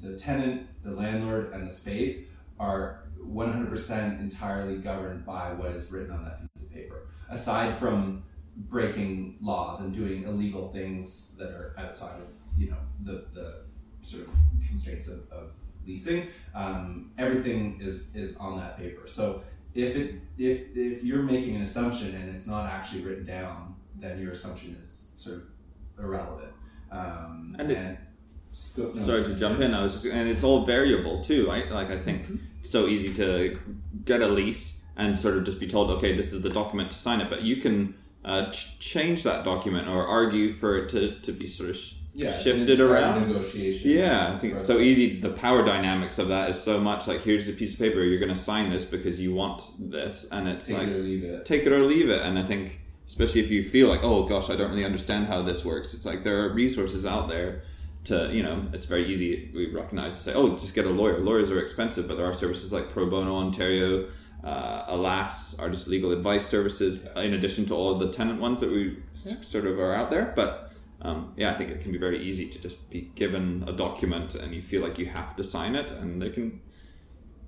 the 0.01 0.17
tenant, 0.17 0.67
the 0.83 0.93
landlord, 0.93 1.53
and 1.53 1.67
the 1.67 1.71
space 1.71 2.31
are 2.59 3.01
one 3.21 3.51
hundred 3.53 3.69
percent 3.69 4.21
entirely 4.21 4.77
governed 4.77 5.27
by 5.27 5.53
what 5.53 5.73
is 5.73 5.91
written 5.93 6.13
on 6.13 6.25
that 6.25 6.41
piece 6.41 6.65
of 6.65 6.73
paper. 6.73 7.03
Aside 7.29 7.75
from 7.75 8.23
breaking 8.69 9.39
laws 9.41 9.81
and 9.83 9.95
doing 9.95 10.25
illegal 10.25 10.69
things 10.69 11.35
that 11.39 11.51
are 11.51 11.75
outside 11.79 12.17
of 12.21 12.29
you 12.57 12.71
know 12.71 12.77
the 13.03 13.25
the 13.33 13.65
sort 14.01 14.27
of 14.27 14.35
constraints 14.67 15.09
of, 15.09 15.21
of 15.31 15.53
leasing, 15.87 16.27
um, 16.55 17.13
everything 17.19 17.79
is 17.81 18.09
is 18.15 18.37
on 18.39 18.59
that 18.59 18.77
paper. 18.77 19.07
So 19.07 19.43
if 19.75 19.97
it 19.97 20.15
if 20.39 20.77
if 20.77 21.05
you're 21.05 21.23
making 21.23 21.57
an 21.57 21.63
assumption 21.63 22.15
and 22.15 22.29
it's 22.35 22.47
not 22.49 22.67
actually 22.67 23.03
written 23.03 23.27
down, 23.27 23.77
then 23.97 24.21
your 24.21 24.33
assumption 24.33 24.77
is 24.79 25.11
sort 25.17 25.37
of 25.37 25.45
irrelevant. 25.99 26.53
Um, 26.91 27.57
And 27.59 27.71
it's- 27.71 27.97
Go- 28.77 28.91
no. 28.93 29.03
Sorry 29.03 29.25
to 29.25 29.35
jump 29.37 29.61
in. 29.61 29.73
I 29.73 29.83
was 29.85 29.93
just, 29.93 30.07
and 30.07 30.29
it's 30.29 30.43
all 30.43 30.65
variable 30.65 31.21
too, 31.21 31.47
right? 31.47 31.71
Like 31.71 31.91
I 31.91 31.97
think 31.97 32.27
it's 32.59 32.71
so 32.71 32.87
easy 32.89 33.13
to 33.15 33.57
get 34.05 34.21
a 34.21 34.27
lease 34.27 34.85
and 34.97 35.17
sort 35.17 35.37
of 35.37 35.45
just 35.45 35.61
be 35.61 35.67
told, 35.69 35.91
okay, 35.91 36.17
this 36.17 36.33
is 36.33 36.43
the 36.43 36.49
document 36.51 36.91
to 36.91 36.97
sign 36.99 37.21
it, 37.21 37.31
but 37.31 37.43
you 37.43 37.57
can 37.59 37.95
uh, 38.25 38.51
ch- 38.51 38.79
change 38.79 39.23
that 39.25 39.45
document 39.45 39.89
or 39.89 40.07
argue 40.07 40.53
for 40.53 40.77
it 40.79 40.89
to, 40.91 41.13
to 41.21 41.33
be 41.33 41.47
sort 41.47 41.71
of 41.71 41.77
sh- 41.77 41.95
yeah, 42.15 42.33
shifted 42.33 42.81
around. 42.81 43.29
Negotiation. 43.29 43.91
Yeah, 43.93 44.33
I 44.35 44.39
think 44.39 44.55
it's 44.55 44.67
so 44.67 44.79
easy. 44.79 45.21
The 45.21 45.31
power 45.31 45.65
dynamics 45.65 46.19
of 46.19 46.29
that 46.29 46.51
is 46.51 46.61
so 46.61 46.81
much 46.81 47.07
like 47.07 47.23
here's 47.23 47.49
a 47.49 47.53
piece 47.53 47.75
of 47.75 47.81
paper, 47.81 48.01
you're 48.01 48.19
going 48.19 48.29
to 48.31 48.35
sign 48.37 48.71
this 48.71 48.85
because 48.85 49.21
you 49.21 49.35
want 49.35 49.63
this, 49.79 50.31
and 50.33 50.49
it's 50.49 50.67
Take 50.67 50.79
like 50.79 50.89
it 50.89 50.97
or 50.97 50.99
leave 50.99 51.23
it. 51.25 51.45
take 51.45 51.63
it 51.65 51.73
or 51.73 51.79
leave 51.81 52.11
it. 52.11 52.23
And 52.23 52.37
I 52.39 52.43
think, 52.43 52.81
especially 53.07 53.43
if 53.43 53.51
you 53.53 53.63
feel 53.63 53.89
like, 53.89 54.01
oh 54.03 54.25
gosh, 54.27 54.51
I 54.51 54.57
don't 54.57 54.71
really 54.71 54.85
understand 54.85 55.27
how 55.27 55.43
this 55.43 55.65
works, 55.65 55.95
it's 55.95 56.05
like 56.05 56.25
there 56.25 56.43
are 56.45 56.53
resources 56.53 57.07
out 57.07 57.29
there 57.29 57.63
to, 58.05 58.29
you 58.33 58.43
know, 58.43 58.67
it's 58.73 58.87
very 58.87 59.05
easy, 59.05 59.35
if 59.35 59.55
we 59.55 59.71
recognize, 59.71 60.13
to 60.13 60.17
say, 60.17 60.33
oh, 60.35 60.51
just 60.57 60.75
get 60.75 60.87
a 60.87 60.91
lawyer. 60.91 61.19
Lawyers 61.21 61.51
are 61.53 61.61
expensive, 61.61 62.09
but 62.09 62.17
there 62.17 62.27
are 62.27 62.33
services 62.33 62.73
like 62.73 62.91
Pro 62.91 63.09
Bono 63.09 63.37
Ontario, 63.37 64.07
uh, 64.45 64.85
Alas, 64.89 65.57
just 65.71 65.89
Legal 65.89 66.13
Advice 66.13 66.47
Services, 66.47 67.01
in 67.17 67.35
addition 67.35 67.67
to 67.67 67.75
all 67.75 67.93
of 67.93 67.99
the 68.01 68.11
tenant 68.11 68.41
ones 68.41 68.61
that 68.61 68.71
we 68.71 68.99
s- 69.25 69.47
sort 69.49 69.67
of 69.67 69.79
are 69.79 69.95
out 69.95 70.11
there. 70.11 70.33
But 70.37 70.73
um, 71.03 71.33
yeah, 71.37 71.51
I 71.51 71.55
think 71.55 71.71
it 71.71 71.81
can 71.81 71.93
be 71.93 71.99
very 71.99 72.19
easy 72.19 72.49
to 72.49 72.61
just 72.63 72.91
be 72.91 73.11
given 73.15 73.65
a 73.67 73.73
document 73.73 74.35
and 74.35 74.55
you 74.55 74.63
feel 74.63 74.83
like 74.83 74.99
you 74.99 75.07
have 75.07 75.37
to 75.37 75.45
sign 75.45 75.75
it, 75.77 75.91
and 75.91 76.21
they 76.23 76.31
can 76.31 76.61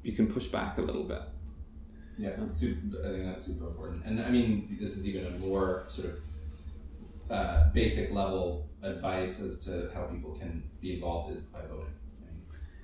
you 0.03 0.12
can 0.12 0.26
push 0.26 0.47
back 0.49 0.78
a 0.78 0.82
little 0.82 1.05
bit. 1.05 1.22
Yeah, 2.18 2.32
super, 2.51 2.99
I 3.05 3.09
think 3.12 3.24
that's 3.24 3.43
super 3.45 3.66
important. 3.68 4.05
And 4.05 4.20
I 4.20 4.30
mean, 4.30 4.76
this 4.80 4.97
is 4.97 5.09
even 5.09 5.26
a 5.26 5.38
more 5.38 5.84
sort 5.88 6.09
of 6.12 6.18
uh, 7.30 7.70
basic 7.72 8.12
level 8.12 8.68
advice 8.82 9.41
as 9.41 9.64
to 9.64 9.91
how 9.95 10.05
people 10.05 10.32
can 10.32 10.64
be 10.80 10.95
involved 10.95 11.32
is 11.32 11.43
by 11.43 11.61
voting. 11.61 11.95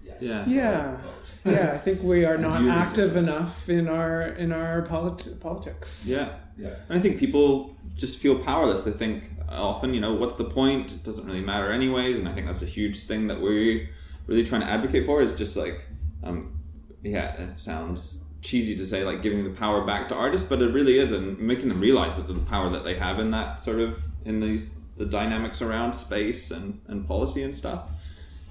I 0.09 0.11
mean, 0.11 0.19
yes. 0.21 0.47
Yeah. 0.47 0.47
Yeah. 0.47 0.97
Yeah, 1.45 1.73
I 1.73 1.79
think 1.79 2.03
we 2.03 2.25
are 2.25 2.37
not 2.37 2.55
active 2.63 3.15
research. 3.15 3.17
enough 3.17 3.69
in 3.69 3.89
our 3.89 4.23
in 4.23 4.53
our 4.53 4.83
polit- 4.83 5.39
politics. 5.41 6.09
Yeah. 6.11 6.29
Yeah. 6.59 6.75
And 6.89 6.99
I 6.99 7.01
think 7.01 7.19
people 7.19 7.77
just 7.97 8.19
feel 8.19 8.39
powerless. 8.39 8.85
They 8.85 8.91
think 8.91 9.25
often, 9.49 9.95
you 9.95 10.01
know, 10.01 10.15
what's 10.15 10.37
the 10.37 10.45
point? 10.45 10.93
It 10.93 11.05
doesn't 11.05 11.25
really 11.27 11.41
matter 11.41 11.71
anyways. 11.71 12.19
And 12.19 12.29
I 12.29 12.33
think 12.33 12.47
that's 12.47 12.63
a 12.63 12.67
huge 12.67 13.03
thing 13.03 13.29
that 13.29 13.41
we're 13.41 13.89
really 14.27 14.43
trying 14.43 14.63
to 14.63 14.67
advocate 14.67 15.07
for 15.07 15.23
is 15.23 15.37
just 15.37 15.57
like, 15.57 15.87
um, 16.25 16.59
yeah, 17.03 17.41
it 17.41 17.59
sounds 17.59 18.25
cheesy 18.43 18.77
to 18.77 18.85
say 18.85 19.05
like 19.05 19.23
giving 19.23 19.45
the 19.45 19.51
power 19.51 19.83
back 19.85 20.09
to 20.09 20.15
artists, 20.17 20.49
but 20.49 20.61
it 20.63 20.73
really 20.73 20.99
is, 20.99 21.13
and 21.13 21.39
making 21.39 21.69
them 21.69 21.81
realize 21.81 22.17
that 22.17 22.33
the 22.33 22.41
power 22.51 22.71
that 22.71 22.85
they 22.85 22.95
have 22.95 23.19
in 23.21 23.31
that 23.33 23.61
sort 23.61 23.79
of 23.81 24.03
in 24.25 24.41
these 24.41 24.75
the 24.97 25.05
dynamics 25.07 25.61
around 25.61 25.93
space 25.93 26.51
and, 26.51 26.81
and 26.89 27.07
policy 27.07 27.43
and 27.43 27.55
stuff. 27.55 27.93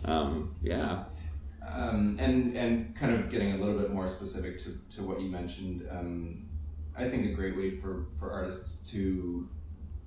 Um, 0.06 0.54
yeah, 0.62 1.06
Um, 1.74 2.18
and 2.20 2.56
and 2.56 2.96
kind 2.96 3.14
of 3.14 3.30
getting 3.30 3.54
a 3.54 3.58
little 3.58 3.78
bit 3.80 3.92
more 3.92 4.08
specific 4.08 4.58
to, 4.60 4.78
to 4.96 5.04
what 5.04 5.20
you 5.22 5.30
mentioned, 5.30 5.88
um, 5.92 6.46
I 6.98 7.06
think 7.06 7.26
a 7.26 7.34
great 7.34 7.58
way 7.58 7.72
for, 7.72 8.06
for 8.20 8.32
artists 8.32 8.90
to 8.92 9.50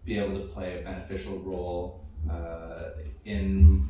be 0.04 0.18
able 0.18 0.38
to 0.38 0.46
play 0.46 0.80
a 0.80 0.84
beneficial 0.84 1.38
role 1.38 2.06
uh, 2.30 2.90
in 3.24 3.84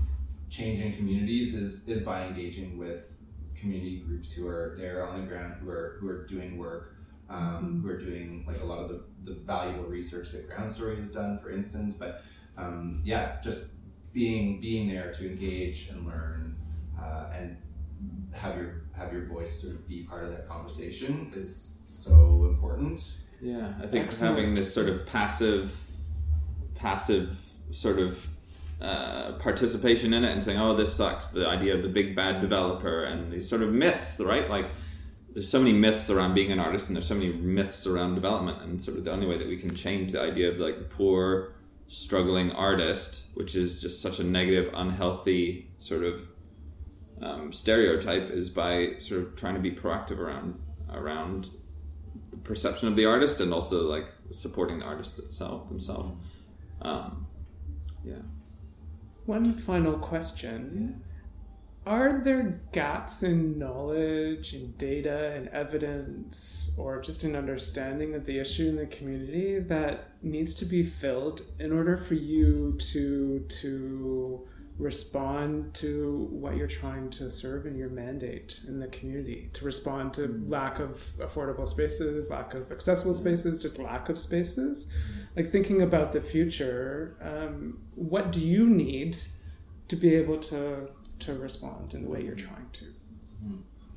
changing 0.51 0.93
communities 0.93 1.55
is, 1.55 1.87
is 1.87 2.03
by 2.03 2.25
engaging 2.25 2.79
with 2.79 3.17
community 3.55 3.99
groups 3.99 4.33
who 4.33 4.49
are 4.49 4.75
there 4.79 5.07
on 5.07 5.21
the 5.21 5.27
ground, 5.27 5.55
who 5.61 5.69
are 5.71 5.97
who 6.01 6.09
are 6.09 6.25
doing 6.27 6.57
work, 6.59 6.97
um, 7.29 7.81
who 7.83 7.89
are 7.91 7.99
doing 7.99 8.45
like 8.47 8.61
a 8.61 8.65
lot 8.65 8.79
of 8.79 8.89
the, 8.89 9.03
the 9.25 9.35
valuable 9.35 9.85
research 9.85 10.33
that 10.33 10.49
Ground 10.49 10.71
Story 10.71 10.97
has 10.97 11.13
done, 11.13 11.39
for 11.39 11.51
instance. 11.51 11.95
But 11.95 12.23
um, 12.57 13.01
yeah, 13.05 13.41
just 13.43 13.73
being 14.13 14.61
being 14.61 14.89
there 14.89 15.11
to 15.13 15.27
engage 15.27 15.89
and 15.91 16.07
learn 16.07 16.48
uh, 17.01 17.31
and 17.35 17.57
have 18.35 18.57
your 18.57 18.75
have 18.97 19.13
your 19.13 19.25
voice 19.25 19.63
sort 19.63 19.75
of 19.75 19.89
be 19.89 20.03
part 20.05 20.25
of 20.25 20.31
that 20.31 20.49
conversation 20.49 21.31
is 21.35 21.79
so 21.85 22.47
important. 22.49 23.19
yeah. 23.41 23.73
I 23.83 23.87
think 23.87 24.07
Excellent. 24.07 24.37
having 24.37 24.55
this 24.55 24.73
sort 24.73 24.89
of 24.89 25.07
passive, 25.11 25.79
passive 26.75 27.39
sort 27.71 27.99
of 27.99 28.27
uh, 28.81 29.33
participation 29.39 30.13
in 30.15 30.25
it 30.25 30.33
and 30.33 30.43
saying, 30.43 30.59
"Oh, 30.59 30.75
this 30.75 30.95
sucks." 30.95 31.29
The 31.29 31.49
idea 31.49 31.75
of 31.75 31.83
the 31.83 31.89
big 31.89 32.15
bad 32.15 32.41
developer 32.41 33.03
and 33.03 33.31
these 33.33 33.49
sort 33.49 33.63
of 33.63 33.73
myths, 33.73 34.21
right? 34.25 34.49
Like, 34.49 34.67
there's 35.33 35.49
so 35.49 35.59
many 35.59 35.73
myths 35.73 36.11
around 36.11 36.35
being 36.35 36.53
an 36.53 36.61
artist, 36.61 36.89
and 36.89 36.97
there's 36.97 37.09
so 37.09 37.15
many 37.15 37.33
myths 37.33 37.87
around 37.87 38.15
development, 38.15 38.63
and 38.63 38.81
sort 38.81 38.99
of 38.99 39.05
the 39.05 39.13
only 39.13 39.27
way 39.27 39.37
that 39.37 39.49
we 39.49 39.57
can 39.57 39.75
change 39.75 40.13
the 40.13 40.23
idea 40.23 40.51
of 40.51 40.59
like 40.59 40.79
the 40.79 40.85
poor, 40.85 41.55
struggling 41.89 42.53
artist, 42.53 43.27
which 43.35 43.57
is 43.57 43.81
just 43.81 44.01
such 44.01 44.21
a 44.21 44.25
negative, 44.25 44.71
unhealthy 44.75 45.71
sort 45.79 46.05
of 46.05 46.29
um, 47.23 47.53
stereotype, 47.53 48.31
is 48.31 48.51
by 48.51 48.95
sort 48.99 49.23
of 49.23 49.37
trying 49.37 49.55
to 49.55 49.61
be 49.61 49.71
proactive 49.71 50.19
around 50.19 50.61
around 50.93 51.51
the 52.31 52.39
perception 52.39 52.89
of 52.89 52.97
the 52.97 53.05
artist 53.05 53.41
and 53.41 53.53
also 53.53 53.89
like 53.89 54.07
supporting 54.31 54.79
the 54.79 54.87
artist 54.87 55.19
itself 55.19 55.69
themselves. 55.69 56.13
Um, 56.83 57.27
yeah. 58.05 58.23
One 59.27 59.53
final 59.53 59.99
question. 59.99 61.03
Are 61.87 62.21
there 62.23 62.61
gaps 62.73 63.23
in 63.23 63.59
knowledge 63.59 64.53
and 64.53 64.77
data 64.77 65.33
and 65.35 65.49
evidence 65.49 66.75
or 66.79 67.01
just 67.01 67.25
an 67.25 67.35
understanding 67.35 68.15
of 68.15 68.27
the 68.27 68.39
issue 68.39 68.69
in 68.69 68.77
the 68.77 68.87
community 68.87 69.59
that 69.59 70.11
needs 70.23 70.55
to 70.57 70.67
be 70.67 70.83
filled 70.83 71.41
in 71.59 71.73
order 71.73 71.97
for 71.97 72.13
you 72.13 72.77
to 72.93 73.41
to 73.49 74.47
respond 74.79 75.75
to 75.75 76.29
what 76.31 76.57
you're 76.57 76.69
trying 76.69 77.11
to 77.11 77.29
serve 77.29 77.67
in 77.67 77.77
your 77.77 77.89
mandate 77.89 78.61
in 78.69 78.79
the 78.79 78.87
community 78.89 79.51
to 79.53 79.65
respond 79.65 80.15
to 80.15 80.41
lack 80.47 80.79
of 80.79 80.91
affordable 80.91 81.67
spaces 81.67 82.31
lack 82.31 82.55
of 82.55 82.71
accessible 82.71 83.15
spaces 83.15 83.61
just 83.61 83.79
lack 83.79 84.09
of 84.09 84.17
spaces. 84.17 84.93
Like 85.37 85.49
thinking 85.49 85.83
about 85.83 86.13
the 86.13 86.21
future 86.21 87.17
um, 87.21 87.81
what 87.95 88.31
do 88.31 88.41
you 88.41 88.69
need 88.69 89.17
to 89.89 89.97
be 89.97 90.15
able 90.15 90.39
to 90.39 90.89
to 91.21 91.35
respond 91.35 91.95
in 91.95 92.05
the 92.05 92.09
way 92.09 92.23
you're 92.23 92.37
trying 92.37 92.71
to? 92.75 92.85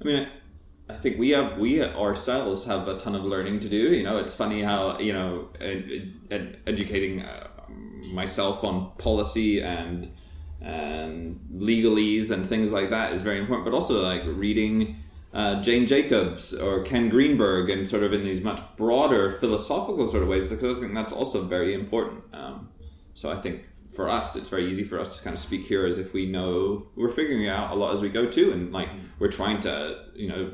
I 0.01 0.03
mean, 0.03 0.27
I 0.89 0.93
think 0.93 1.19
we 1.19 1.29
have 1.29 1.57
we 1.57 1.83
ourselves 1.83 2.65
have 2.65 2.87
a 2.87 2.97
ton 2.97 3.15
of 3.15 3.23
learning 3.23 3.59
to 3.61 3.69
do. 3.69 3.77
You 3.77 4.03
know, 4.03 4.17
it's 4.17 4.35
funny 4.35 4.61
how 4.61 4.97
you 4.99 5.13
know 5.13 5.49
ed- 5.59 6.11
ed- 6.31 6.59
educating 6.65 7.21
uh, 7.21 7.47
myself 8.11 8.63
on 8.63 8.91
policy 8.97 9.61
and 9.61 10.09
and 10.61 11.39
legalese 11.57 12.31
and 12.31 12.45
things 12.45 12.71
like 12.71 12.89
that 12.89 13.13
is 13.13 13.23
very 13.23 13.39
important. 13.39 13.65
But 13.65 13.73
also 13.73 14.03
like 14.03 14.23
reading 14.25 14.95
uh, 15.33 15.61
Jane 15.61 15.87
Jacobs 15.87 16.53
or 16.53 16.83
Ken 16.83 17.09
Greenberg 17.09 17.69
and 17.69 17.87
sort 17.87 18.03
of 18.03 18.13
in 18.13 18.23
these 18.23 18.43
much 18.43 18.61
broader 18.75 19.31
philosophical 19.31 20.05
sort 20.07 20.23
of 20.23 20.29
ways 20.29 20.47
because 20.47 20.77
I 20.77 20.81
think 20.81 20.93
that's 20.93 21.13
also 21.13 21.43
very 21.43 21.73
important. 21.73 22.23
Um, 22.33 22.69
so 23.13 23.31
I 23.31 23.35
think 23.35 23.65
for 23.65 24.09
us, 24.09 24.35
it's 24.35 24.49
very 24.49 24.65
easy 24.65 24.83
for 24.83 24.99
us 24.99 25.17
to 25.17 25.23
kind 25.23 25.33
of 25.33 25.39
speak 25.39 25.65
here 25.65 25.85
as 25.85 25.97
if 25.97 26.13
we 26.13 26.25
know 26.25 26.87
we're 26.95 27.09
figuring 27.09 27.47
out 27.47 27.71
a 27.71 27.75
lot 27.75 27.93
as 27.93 28.01
we 28.01 28.09
go 28.09 28.25
too, 28.25 28.51
and 28.51 28.71
like 28.71 28.89
we're 29.19 29.31
trying 29.31 29.59
to, 29.61 30.05
you 30.15 30.29
know, 30.29 30.51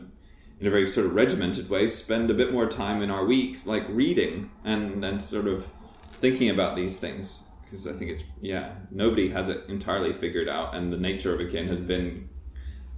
in 0.60 0.66
a 0.66 0.72
very 0.72 0.88
sort 0.88 1.05
of 1.05 1.14
regimented 1.14 1.70
way, 1.70 1.88
spend 1.88 2.32
a 2.32 2.34
bit 2.34 2.51
more 2.51 2.66
time 2.66 3.01
in 3.03 3.12
our 3.12 3.24
week 3.26 3.66
like 3.66 3.86
reading 3.89 4.49
and 4.64 5.03
and 5.05 5.22
sort 5.22 5.47
of 5.47 5.66
thinking 5.66 6.49
about 6.49 6.76
these 6.76 6.97
things 6.97 7.46
because 7.70 7.88
I 7.88 7.93
think 7.93 8.11
it's 8.11 8.26
yeah 8.41 8.70
nobody 8.91 9.30
has 9.30 9.49
it 9.49 9.63
entirely 9.68 10.13
figured 10.13 10.47
out, 10.49 10.74
and 10.76 10.91
the 10.91 10.97
nature 10.97 11.34
of 11.34 11.39
Akin 11.41 11.68
has 11.68 11.82
been, 11.82 12.30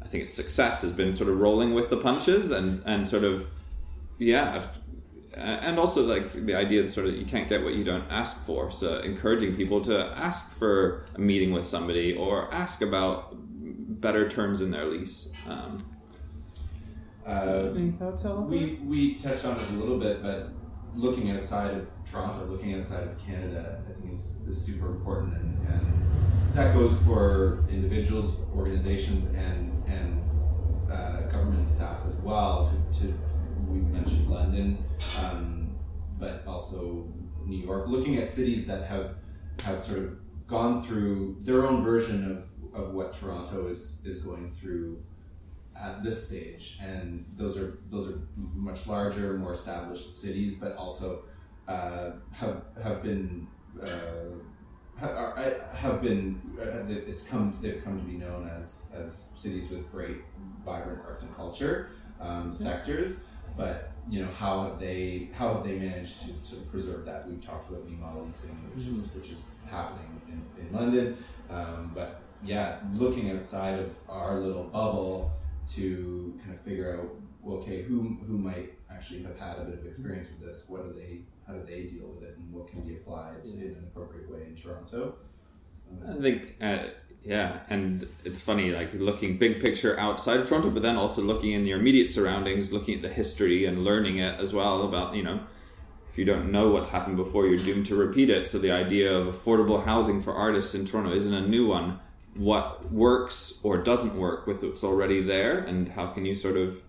I 0.01 0.07
think 0.07 0.23
its 0.23 0.33
success 0.33 0.81
has 0.83 0.91
been 0.93 1.13
sort 1.13 1.29
of 1.29 1.39
rolling 1.39 1.73
with 1.73 1.89
the 1.89 1.97
punches 1.97 2.51
and 2.51 2.81
and 2.85 3.07
sort 3.07 3.23
of 3.23 3.47
yeah 4.17 4.65
and 5.35 5.79
also 5.79 6.05
like 6.05 6.31
the 6.33 6.55
idea 6.55 6.81
that 6.81 6.89
sort 6.89 7.07
of 7.07 7.15
you 7.15 7.25
can't 7.25 7.47
get 7.47 7.63
what 7.63 7.73
you 7.73 7.83
don't 7.83 8.03
ask 8.09 8.45
for 8.45 8.69
so 8.71 8.97
encouraging 8.99 9.55
people 9.55 9.79
to 9.79 9.97
ask 10.17 10.57
for 10.57 11.05
a 11.15 11.19
meeting 11.19 11.51
with 11.51 11.65
somebody 11.65 12.13
or 12.17 12.53
ask 12.53 12.81
about 12.81 13.33
better 14.01 14.27
terms 14.27 14.59
in 14.59 14.71
their 14.71 14.85
lease 14.85 15.31
um, 15.47 15.77
Uh, 17.25 17.71
Any 17.75 17.91
thoughts, 17.91 18.25
Oliver? 18.25 18.47
we 18.49 18.79
we 18.85 19.15
touched 19.15 19.45
on 19.45 19.55
it 19.55 19.69
a 19.69 19.73
little 19.73 19.99
bit, 19.99 20.21
but 20.23 20.49
looking 20.95 21.31
outside 21.31 21.75
of 21.75 21.89
Toronto, 22.09 22.45
looking 22.45 22.73
outside 22.73 23.03
of 23.03 23.17
Canada, 23.17 23.81
I 23.89 23.93
think 23.93 24.11
is, 24.11 24.45
is 24.47 24.59
super 24.59 24.87
important, 24.87 25.33
and, 25.33 25.67
and 25.67 25.93
that 26.53 26.73
goes 26.73 27.01
for 27.05 27.63
individuals, 27.69 28.37
organizations, 28.55 29.29
and 29.29 29.83
and 29.87 30.21
uh, 30.91 31.21
government 31.31 31.67
staff 31.67 32.05
as 32.05 32.15
well. 32.15 32.65
To, 32.65 32.99
to 32.99 33.13
we 33.67 33.79
mentioned 33.79 34.27
London, 34.29 34.77
um, 35.23 35.75
but 36.19 36.43
also 36.47 37.07
New 37.45 37.57
York. 37.57 37.87
Looking 37.87 38.17
at 38.17 38.27
cities 38.27 38.65
that 38.67 38.87
have 38.87 39.15
have 39.63 39.79
sort 39.79 39.99
of 39.99 40.17
gone 40.47 40.81
through 40.81 41.37
their 41.41 41.65
own 41.65 41.83
version 41.83 42.31
of, 42.31 42.47
of 42.73 42.93
what 42.93 43.13
Toronto 43.13 43.67
is 43.67 44.01
is 44.05 44.23
going 44.23 44.49
through 44.49 45.03
at 45.81 46.03
this 46.03 46.27
stage, 46.27 46.77
and 46.83 47.23
those 47.37 47.57
are 47.57 47.77
those 47.89 48.09
are 48.09 48.19
much 48.55 48.87
larger, 48.87 49.37
more 49.37 49.53
established 49.53 50.13
cities, 50.13 50.55
but 50.55 50.75
also 50.75 51.23
uh, 51.67 52.11
have 52.33 52.63
have 52.83 53.03
been 53.03 53.47
uh, 53.81 53.87
have, 54.99 55.37
have 55.75 56.01
been 56.01 56.39
uh, 56.59 56.83
it's 56.87 57.27
come 57.27 57.55
they've 57.61 57.83
come 57.83 57.99
to 57.99 58.05
be 58.05 58.17
known 58.17 58.49
as 58.49 58.93
as 58.97 59.15
cities 59.15 59.69
with 59.69 59.89
great 59.91 60.17
vibrant 60.65 61.01
arts 61.05 61.23
and 61.23 61.35
culture 61.35 61.89
um, 62.19 62.51
sectors. 62.51 63.27
But 63.55 63.91
you 64.09 64.21
know 64.21 64.29
how 64.37 64.63
have 64.63 64.79
they 64.79 65.29
how 65.33 65.53
have 65.53 65.63
they 65.63 65.77
managed 65.79 66.21
to 66.21 66.27
sort 66.43 66.61
of 66.61 66.71
preserve 66.71 67.05
that? 67.05 67.27
We've 67.27 67.45
talked 67.45 67.69
about 67.69 67.83
Nima 67.87 68.25
leasing, 68.25 68.55
which 68.75 68.87
is 68.87 69.13
which 69.15 69.31
is 69.31 69.55
happening 69.69 70.21
in, 70.27 70.65
in 70.65 70.73
London, 70.73 71.17
um, 71.49 71.91
but 71.93 72.21
yeah, 72.43 72.79
looking 72.95 73.31
outside 73.31 73.79
of 73.79 73.97
our 74.09 74.39
little 74.39 74.63
bubble 74.63 75.31
to 75.75 76.37
kind 76.39 76.51
of 76.51 76.59
figure 76.59 76.99
out 76.99 77.09
well, 77.41 77.57
okay 77.57 77.83
who 77.83 78.17
who 78.25 78.37
might 78.37 78.71
actually 78.91 79.23
have 79.23 79.39
had 79.39 79.57
a 79.57 79.61
bit 79.61 79.79
of 79.79 79.85
experience 79.85 80.29
with 80.29 80.45
this 80.45 80.65
what 80.67 80.83
do 80.83 80.99
they 80.99 81.21
how 81.47 81.53
do 81.53 81.63
they 81.65 81.83
deal 81.83 82.07
with 82.07 82.23
it 82.23 82.37
and 82.37 82.53
what 82.53 82.67
can 82.67 82.81
be 82.81 82.95
applied 82.95 83.37
in 83.45 83.61
an 83.61 83.85
appropriate 83.89 84.29
way 84.29 84.43
in 84.47 84.55
toronto 84.55 85.15
I 86.07 86.13
think, 86.13 86.55
uh, 86.61 86.79
yeah, 87.23 87.59
and 87.69 88.05
it's 88.23 88.41
funny, 88.41 88.71
like 88.71 88.93
looking 88.93 89.37
big 89.37 89.61
picture 89.61 89.99
outside 89.99 90.39
of 90.39 90.47
Toronto, 90.47 90.69
but 90.69 90.81
then 90.81 90.97
also 90.97 91.21
looking 91.21 91.51
in 91.51 91.65
your 91.65 91.79
immediate 91.79 92.09
surroundings, 92.09 92.71
looking 92.71 92.95
at 92.95 93.01
the 93.01 93.09
history 93.09 93.65
and 93.65 93.83
learning 93.83 94.17
it 94.17 94.39
as 94.39 94.53
well 94.53 94.83
about, 94.83 95.15
you 95.15 95.23
know, 95.23 95.41
if 96.09 96.17
you 96.17 96.25
don't 96.25 96.51
know 96.51 96.69
what's 96.69 96.89
happened 96.89 97.17
before, 97.17 97.45
you're 97.45 97.57
doomed 97.57 97.85
to 97.87 97.95
repeat 97.95 98.29
it. 98.29 98.47
So 98.47 98.57
the 98.57 98.71
idea 98.71 99.15
of 99.15 99.27
affordable 99.27 99.83
housing 99.83 100.21
for 100.21 100.33
artists 100.33 100.73
in 100.73 100.85
Toronto 100.85 101.11
isn't 101.11 101.33
a 101.33 101.47
new 101.47 101.67
one. 101.67 101.99
What 102.39 102.91
works 102.91 103.59
or 103.63 103.77
doesn't 103.83 104.15
work 104.15 104.47
with 104.47 104.63
what's 104.63 104.83
already 104.83 105.21
there, 105.21 105.59
and 105.59 105.89
how 105.89 106.07
can 106.07 106.25
you 106.25 106.35
sort 106.35 106.57
of 106.57 106.81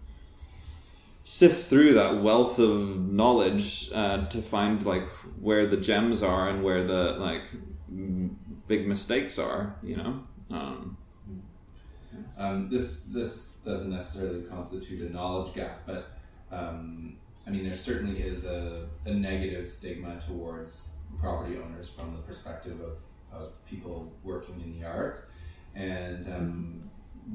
sift 1.24 1.68
through 1.68 1.94
that 1.94 2.22
wealth 2.22 2.58
of 2.58 3.12
knowledge 3.12 3.90
uh, 3.94 4.26
to 4.26 4.38
find 4.38 4.84
like 4.86 5.06
where 5.40 5.66
the 5.66 5.76
gems 5.76 6.22
are 6.22 6.48
and 6.48 6.62
where 6.62 6.84
the 6.84 7.16
like 7.18 7.42
m- 7.88 8.38
big 8.66 8.86
mistakes 8.86 9.38
are, 9.38 9.76
you 9.82 9.96
know? 9.96 10.24
Um, 10.50 10.96
um, 12.40 12.68
this 12.68 13.04
this 13.04 13.56
doesn't 13.64 13.90
necessarily 13.90 14.42
constitute 14.42 15.08
a 15.08 15.12
knowledge 15.12 15.54
gap 15.54 15.82
but 15.86 16.12
um, 16.50 17.16
i 17.46 17.50
mean 17.50 17.62
there 17.62 17.72
certainly 17.72 18.18
is 18.20 18.46
a, 18.46 18.88
a 19.04 19.10
negative 19.10 19.66
stigma 19.68 20.18
towards 20.18 20.96
property 21.18 21.58
owners 21.58 21.88
from 21.88 22.12
the 22.12 22.22
perspective 22.22 22.80
of, 22.80 22.98
of 23.32 23.64
people 23.66 24.12
working 24.24 24.60
in 24.62 24.80
the 24.80 24.86
arts 24.86 25.36
and 25.74 26.26
um, 26.32 26.80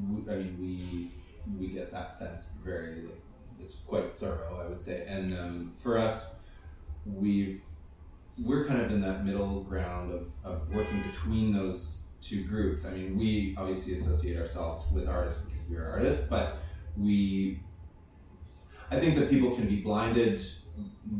we, 0.09 0.31
i 0.31 0.37
mean 0.37 0.57
we 0.59 1.09
we 1.57 1.73
get 1.73 1.91
that 1.91 2.13
sense 2.13 2.51
very 2.63 3.01
like, 3.03 3.21
it's 3.59 3.75
quite 3.75 4.11
thorough 4.11 4.61
i 4.63 4.67
would 4.67 4.81
say 4.81 5.05
and 5.07 5.33
um, 5.37 5.71
for 5.71 5.97
us 5.97 6.35
we've 7.05 7.61
we're 8.43 8.65
kind 8.65 8.81
of 8.81 8.91
in 8.91 9.01
that 9.01 9.23
middle 9.23 9.61
ground 9.63 10.11
of, 10.11 10.27
of 10.43 10.69
working 10.73 11.01
between 11.03 11.53
those 11.53 12.03
two 12.21 12.43
groups. 12.43 12.85
I 12.85 12.91
mean, 12.91 13.17
we 13.17 13.55
obviously 13.57 13.93
associate 13.93 14.39
ourselves 14.39 14.91
with 14.93 15.07
artists 15.07 15.45
because 15.45 15.69
we 15.69 15.77
are 15.77 15.87
artists, 15.87 16.27
but 16.27 16.57
we, 16.97 17.59
I 18.91 18.97
think 18.97 19.15
that 19.15 19.29
people 19.29 19.51
can 19.51 19.67
be 19.67 19.81
blinded 19.81 20.41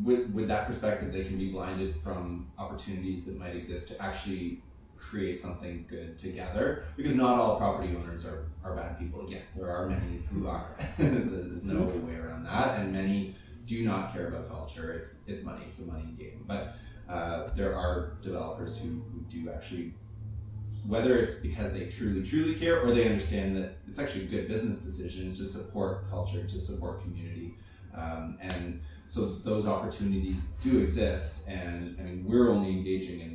with, 0.03 0.29
with 0.31 0.47
that 0.49 0.67
perspective, 0.67 1.13
they 1.13 1.23
can 1.23 1.37
be 1.37 1.51
blinded 1.51 1.95
from 1.95 2.51
opportunities 2.57 3.25
that 3.25 3.37
might 3.37 3.55
exist 3.55 3.95
to 3.95 4.03
actually 4.03 4.61
create 5.09 5.37
something 5.37 5.85
good 5.87 6.17
together 6.17 6.83
because 6.97 7.15
not 7.15 7.35
all 7.35 7.57
property 7.57 7.95
owners 7.95 8.25
are, 8.25 8.47
are 8.63 8.75
bad 8.75 8.97
people. 8.99 9.25
Yes, 9.27 9.51
there 9.51 9.69
are 9.69 9.87
many 9.87 10.23
who 10.31 10.47
are. 10.47 10.75
There's 10.97 11.65
no 11.65 11.81
way 11.81 12.15
around 12.15 12.45
that, 12.45 12.79
and 12.79 12.93
many 12.93 13.33
do 13.65 13.85
not 13.85 14.13
care 14.13 14.27
about 14.27 14.49
culture. 14.49 14.93
It's, 14.93 15.17
it's 15.27 15.43
money, 15.43 15.63
it's 15.67 15.79
a 15.81 15.85
money 15.85 16.13
game. 16.17 16.43
But 16.47 16.75
uh, 17.09 17.47
there 17.55 17.75
are 17.75 18.17
developers 18.21 18.79
who, 18.79 19.03
who 19.11 19.21
do 19.29 19.49
actually, 19.51 19.93
whether 20.87 21.17
it's 21.17 21.35
because 21.35 21.73
they 21.73 21.85
truly, 21.85 22.23
truly 22.23 22.55
care 22.55 22.79
or 22.79 22.91
they 22.91 23.05
understand 23.05 23.57
that 23.57 23.77
it's 23.87 23.99
actually 23.99 24.25
a 24.25 24.27
good 24.27 24.47
business 24.47 24.81
decision 24.81 25.33
to 25.33 25.45
support 25.45 26.09
culture, 26.09 26.43
to 26.43 26.57
support 26.57 27.01
community. 27.01 27.55
Um, 27.95 28.37
and 28.41 28.81
so 29.07 29.25
those 29.25 29.67
opportunities 29.67 30.49
do 30.61 30.79
exist. 30.79 31.47
And 31.47 31.97
I 31.99 32.03
mean, 32.03 32.25
we're 32.27 32.49
only 32.49 32.71
engaging 32.71 33.21
in 33.21 33.34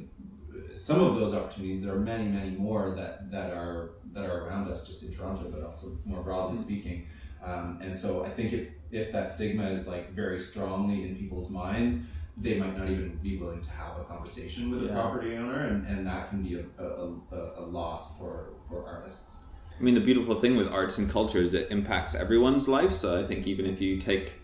some 0.75 1.01
of 1.01 1.17
those 1.17 1.35
opportunities. 1.35 1.83
There 1.83 1.95
are 1.95 2.01
many, 2.01 2.25
many 2.29 2.51
more 2.51 2.91
that, 2.91 3.31
that 3.31 3.53
are 3.53 3.91
that 4.13 4.27
are 4.27 4.47
around 4.47 4.69
us 4.69 4.87
just 4.87 5.03
in 5.03 5.11
Toronto, 5.11 5.51
but 5.51 5.63
also 5.63 5.97
more 6.05 6.23
broadly 6.23 6.57
speaking. 6.57 7.07
Um, 7.45 7.79
and 7.81 7.95
so 7.95 8.25
I 8.25 8.29
think 8.29 8.53
if, 8.53 8.71
if 8.91 9.13
that 9.13 9.29
stigma 9.29 9.65
is 9.65 9.89
like 9.89 10.11
very 10.11 10.39
strongly 10.39 11.05
in 11.05 11.17
people's 11.17 11.49
minds, 11.49 12.19
they 12.37 12.59
might 12.59 12.77
not 12.77 12.91
even 12.91 13.19
be 13.23 13.37
willing 13.37 13.61
to 13.61 13.71
have 13.71 13.99
a 13.99 14.05
conversation 14.05 14.71
with 14.71 14.85
a 14.85 14.93
property 14.93 15.37
owner, 15.37 15.61
and, 15.61 15.87
and 15.87 16.07
that 16.07 16.29
can 16.29 16.43
be 16.43 16.57
a, 16.57 16.83
a, 16.83 17.13
a, 17.33 17.53
a 17.59 17.65
loss 17.65 18.19
for, 18.19 18.55
for 18.69 18.85
artists. 18.87 19.47
I 19.79 19.83
mean, 19.83 19.95
the 19.95 20.01
beautiful 20.01 20.35
thing 20.35 20.57
with 20.57 20.73
arts 20.73 20.99
and 20.99 21.09
culture 21.09 21.39
is 21.39 21.55
it 21.55 21.71
impacts 21.71 22.15
everyone's 22.15 22.69
life. 22.69 22.93
So 22.93 23.19
I 23.19 23.23
think 23.23 23.47
even 23.47 23.65
if 23.65 23.81
you 23.81 23.97
take, 23.97 24.35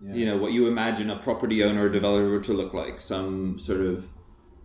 you 0.00 0.26
know, 0.26 0.36
what 0.36 0.52
you 0.52 0.68
imagine 0.68 1.10
a 1.10 1.16
property 1.16 1.64
owner 1.64 1.86
or 1.86 1.88
developer 1.88 2.38
to 2.40 2.52
look 2.52 2.74
like, 2.74 3.00
some 3.00 3.58
sort 3.58 3.80
of 3.80 4.08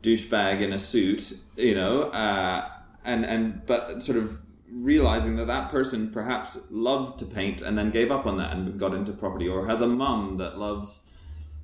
douchebag 0.02 0.62
in 0.62 0.74
a 0.74 0.80
suit, 0.80 1.34
you 1.58 1.76
know, 1.76 2.04
uh, 2.12 2.68
and 3.06 3.26
and 3.26 3.66
but 3.66 4.02
sort 4.04 4.18
of 4.18 4.42
realizing 4.72 5.36
that 5.36 5.48
that 5.48 5.70
person 5.70 6.10
perhaps 6.12 6.58
loved 6.70 7.20
to 7.20 7.26
paint 7.26 7.62
and 7.62 7.78
then 7.78 7.92
gave 7.92 8.10
up 8.10 8.26
on 8.26 8.38
that 8.38 8.56
and 8.56 8.80
got 8.80 8.94
into 8.94 9.12
property, 9.12 9.48
or 9.48 9.68
has 9.68 9.82
a 9.82 9.88
mum 9.88 10.38
that 10.38 10.58
loves 10.58 11.08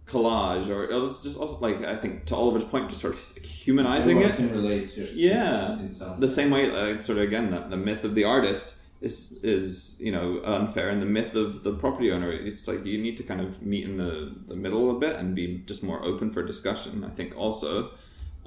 collage, 0.06 0.70
or 0.70 0.84
it's 1.06 1.20
just 1.22 1.38
also 1.40 1.58
like 1.60 1.84
I 1.84 1.96
think 1.96 2.26
to 2.26 2.36
Oliver's 2.36 2.64
point, 2.66 2.90
just 2.90 3.02
sort 3.02 3.14
of 3.14 3.46
humanizing 3.46 4.18
Everyone 4.24 4.34
it. 4.34 4.38
can 4.38 4.52
relate 4.52 4.88
to, 4.90 5.06
to 5.06 5.14
Yeah. 5.16 5.86
some 5.88 6.20
the 6.20 6.28
same 6.30 6.50
way 6.50 6.70
uh, 6.70 6.86
it's 6.86 7.06
sort 7.06 7.18
of 7.18 7.24
again 7.26 7.50
the, 7.52 7.60
the 7.62 7.78
myth 7.78 8.04
of 8.06 8.16
the 8.16 8.24
artist 8.24 8.76
is 9.02 9.40
is 9.44 10.00
you 10.02 10.12
know 10.12 10.42
unfair 10.44 10.90
and 10.90 11.02
the 11.02 11.06
myth 11.06 11.36
of 11.36 11.64
the 11.64 11.74
property 11.74 12.12
owner 12.12 12.32
it's 12.32 12.68
like 12.68 12.84
you 12.86 12.98
need 12.98 13.16
to 13.18 13.24
kind 13.24 13.40
of 13.42 13.62
meet 13.62 13.84
in 13.86 13.98
the, 13.98 14.34
the 14.48 14.56
middle 14.56 14.90
a 14.90 14.98
bit 15.00 15.16
and 15.18 15.36
be 15.36 15.60
just 15.68 15.84
more 15.84 16.04
open 16.04 16.32
for 16.32 16.42
discussion 16.42 17.04
i 17.04 17.10
think 17.10 17.38
also 17.38 17.92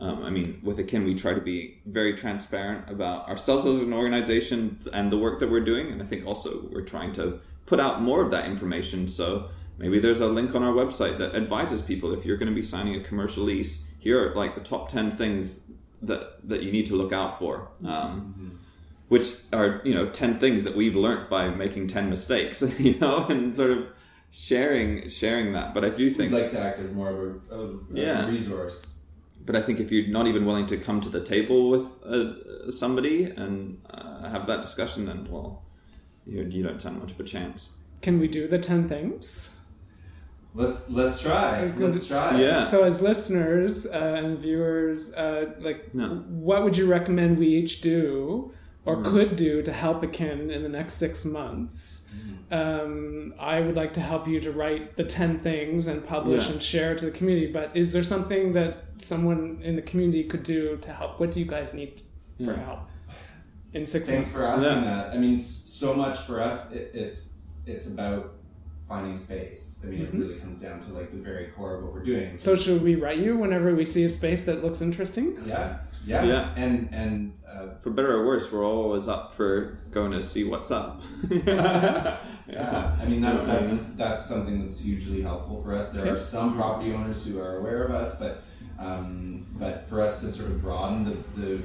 um, 0.00 0.22
i 0.24 0.30
mean 0.30 0.60
with 0.62 0.78
akin 0.78 1.04
we 1.04 1.14
try 1.14 1.32
to 1.34 1.40
be 1.40 1.78
very 1.86 2.14
transparent 2.14 2.88
about 2.90 3.28
ourselves 3.28 3.64
as 3.66 3.82
an 3.82 3.92
organization 3.92 4.78
and 4.92 5.12
the 5.12 5.18
work 5.18 5.38
that 5.40 5.50
we're 5.50 5.60
doing 5.72 5.90
and 5.90 6.02
i 6.02 6.04
think 6.04 6.26
also 6.26 6.62
we're 6.72 6.82
trying 6.94 7.12
to 7.12 7.38
put 7.66 7.78
out 7.80 8.00
more 8.02 8.22
of 8.24 8.30
that 8.30 8.46
information 8.46 9.06
so 9.08 9.48
maybe 9.78 9.98
there's 10.00 10.20
a 10.20 10.26
link 10.28 10.54
on 10.54 10.62
our 10.62 10.72
website 10.72 11.18
that 11.18 11.34
advises 11.34 11.82
people 11.82 12.12
if 12.12 12.24
you're 12.24 12.36
going 12.36 12.48
to 12.48 12.54
be 12.54 12.62
signing 12.62 12.94
a 12.96 13.00
commercial 13.00 13.44
lease 13.44 13.92
here 13.98 14.30
are 14.30 14.34
like 14.34 14.54
the 14.54 14.60
top 14.60 14.88
10 14.88 15.10
things 15.10 15.66
that 16.02 16.48
that 16.48 16.62
you 16.62 16.72
need 16.72 16.86
to 16.86 16.94
look 16.96 17.12
out 17.12 17.38
for 17.38 17.68
um, 17.86 18.58
which 19.08 19.32
are 19.52 19.80
you 19.84 19.94
know 19.94 20.08
10 20.08 20.34
things 20.34 20.64
that 20.64 20.74
we've 20.74 20.96
learned 20.96 21.28
by 21.28 21.48
making 21.50 21.86
10 21.86 22.08
mistakes 22.10 22.62
you 22.88 22.98
know 22.98 23.26
and 23.26 23.54
sort 23.54 23.70
of 23.70 23.92
sharing 24.30 25.08
sharing 25.08 25.52
that 25.52 25.74
but 25.74 25.84
i 25.84 25.90
do 25.90 26.04
We'd 26.04 26.16
think 26.16 26.32
like 26.32 26.48
to 26.48 26.60
act 26.60 26.78
as 26.78 26.92
more 26.92 27.10
of 27.10 27.50
a, 27.50 27.54
of, 27.54 27.80
Yeah. 27.92 28.26
a 28.26 28.30
resource. 28.30 28.99
But 29.50 29.58
I 29.60 29.62
think 29.64 29.80
if 29.80 29.90
you're 29.90 30.06
not 30.06 30.28
even 30.28 30.44
willing 30.46 30.66
to 30.66 30.76
come 30.76 31.00
to 31.00 31.08
the 31.08 31.20
table 31.20 31.70
with 31.70 32.00
uh, 32.04 32.70
somebody 32.70 33.24
and 33.24 33.80
uh, 33.90 34.28
have 34.28 34.46
that 34.46 34.62
discussion, 34.62 35.06
then 35.06 35.26
well, 35.28 35.62
you, 36.24 36.42
you 36.48 36.62
don't 36.62 36.78
stand 36.80 37.00
much 37.00 37.10
of 37.10 37.18
a 37.18 37.24
chance. 37.24 37.76
Can 38.00 38.20
we 38.20 38.28
do 38.28 38.46
the 38.46 38.58
10 38.58 38.88
things? 38.88 39.58
Let's 40.54 40.90
let's 40.92 41.20
try. 41.22 41.66
Let's 41.76 42.06
try. 42.06 42.40
Yeah. 42.40 42.62
So, 42.62 42.84
as 42.84 43.02
listeners 43.02 43.92
uh, 43.92 43.98
and 44.24 44.38
viewers, 44.38 45.14
uh, 45.16 45.52
like, 45.58 45.92
No. 45.94 46.18
what 46.28 46.62
would 46.64 46.76
you 46.76 46.86
recommend 46.86 47.36
we 47.38 47.48
each 47.48 47.80
do 47.80 48.52
or 48.84 48.96
Mm. 48.96 49.04
could 49.04 49.36
do 49.36 49.62
to 49.62 49.72
help 49.72 50.02
akin 50.04 50.50
in 50.50 50.62
the 50.62 50.68
next 50.68 50.94
six 50.94 51.24
months? 51.24 52.08
Mm. 52.50 52.52
Um, 52.60 53.34
I 53.38 53.60
would 53.60 53.74
like 53.76 53.92
to 53.94 54.00
help 54.00 54.28
you 54.28 54.38
to 54.40 54.52
write 54.52 54.96
the 54.96 55.04
10 55.04 55.38
things 55.40 55.88
and 55.88 56.04
publish 56.06 56.46
Yeah. 56.46 56.52
and 56.52 56.62
share 56.62 56.94
to 56.94 57.04
the 57.04 57.10
community, 57.12 57.50
but 57.52 57.70
is 57.74 57.92
there 57.92 58.04
something 58.04 58.52
that 58.54 58.84
someone 59.02 59.58
in 59.62 59.76
the 59.76 59.82
community 59.82 60.24
could 60.24 60.42
do 60.42 60.76
to 60.78 60.92
help? 60.92 61.20
What 61.20 61.32
do 61.32 61.40
you 61.40 61.46
guys 61.46 61.74
need 61.74 62.00
for 62.38 62.52
Yeah. 62.52 62.64
help 62.64 62.80
in 63.72 63.86
six 63.86 64.08
Thanks 64.08 64.26
months? 64.26 64.38
for 64.38 64.44
asking 64.46 64.84
Yeah. 64.84 64.90
that. 64.90 65.14
I 65.14 65.18
mean, 65.18 65.38
so 65.40 65.94
much 65.94 66.18
for 66.18 66.40
us, 66.40 66.72
it, 66.72 66.90
it's 66.94 67.32
it's 67.66 67.86
about 67.92 68.32
finding 68.88 69.16
space. 69.16 69.80
I 69.84 69.86
mean, 69.90 70.00
Mhm. 70.00 70.08
it 70.08 70.14
really 70.14 70.34
comes 70.36 70.60
down 70.60 70.80
to 70.80 70.92
like 70.92 71.10
the 71.12 71.18
very 71.18 71.46
core 71.54 71.76
of 71.76 71.82
what 71.84 71.92
we're 71.92 72.02
doing. 72.02 72.38
So, 72.38 72.56
should 72.56 72.82
we 72.82 72.94
write 72.96 73.18
you 73.18 73.36
whenever 73.36 73.74
we 73.74 73.84
see 73.84 74.04
a 74.04 74.08
space 74.08 74.44
that 74.46 74.64
looks 74.64 74.80
interesting? 74.80 75.36
yeah, 75.46 75.76
yeah, 76.04 76.24
Yeah. 76.24 76.54
and 76.56 76.88
and 76.92 77.32
uh, 77.48 77.66
For 77.82 77.90
better 77.90 78.12
or 78.16 78.24
worse, 78.26 78.50
we're 78.50 78.64
always 78.64 79.06
up 79.08 79.32
for 79.32 79.78
going 79.92 80.12
to 80.12 80.22
see 80.22 80.44
what's 80.44 80.70
up. 80.70 81.02
yeah. 81.30 82.96
I 83.00 83.04
mean, 83.06 83.20
that, 83.20 83.44
that's 83.46 83.84
that's 84.00 84.24
something 84.24 84.62
that's 84.62 84.80
hugely 84.80 85.22
helpful 85.22 85.56
for 85.62 85.74
us. 85.74 85.90
There 85.90 86.02
Okay. 86.02 86.10
are 86.10 86.16
some 86.16 86.54
property 86.56 86.92
owners 86.92 87.24
who 87.26 87.38
are 87.40 87.56
aware 87.58 87.82
of 87.84 87.90
us, 87.92 88.18
but 88.18 88.42
um, 88.80 89.46
but 89.58 89.84
for 89.84 90.00
us 90.00 90.20
to 90.22 90.28
sort 90.28 90.50
of 90.50 90.62
broaden 90.62 91.04
the 91.04 91.10
the, 91.40 91.62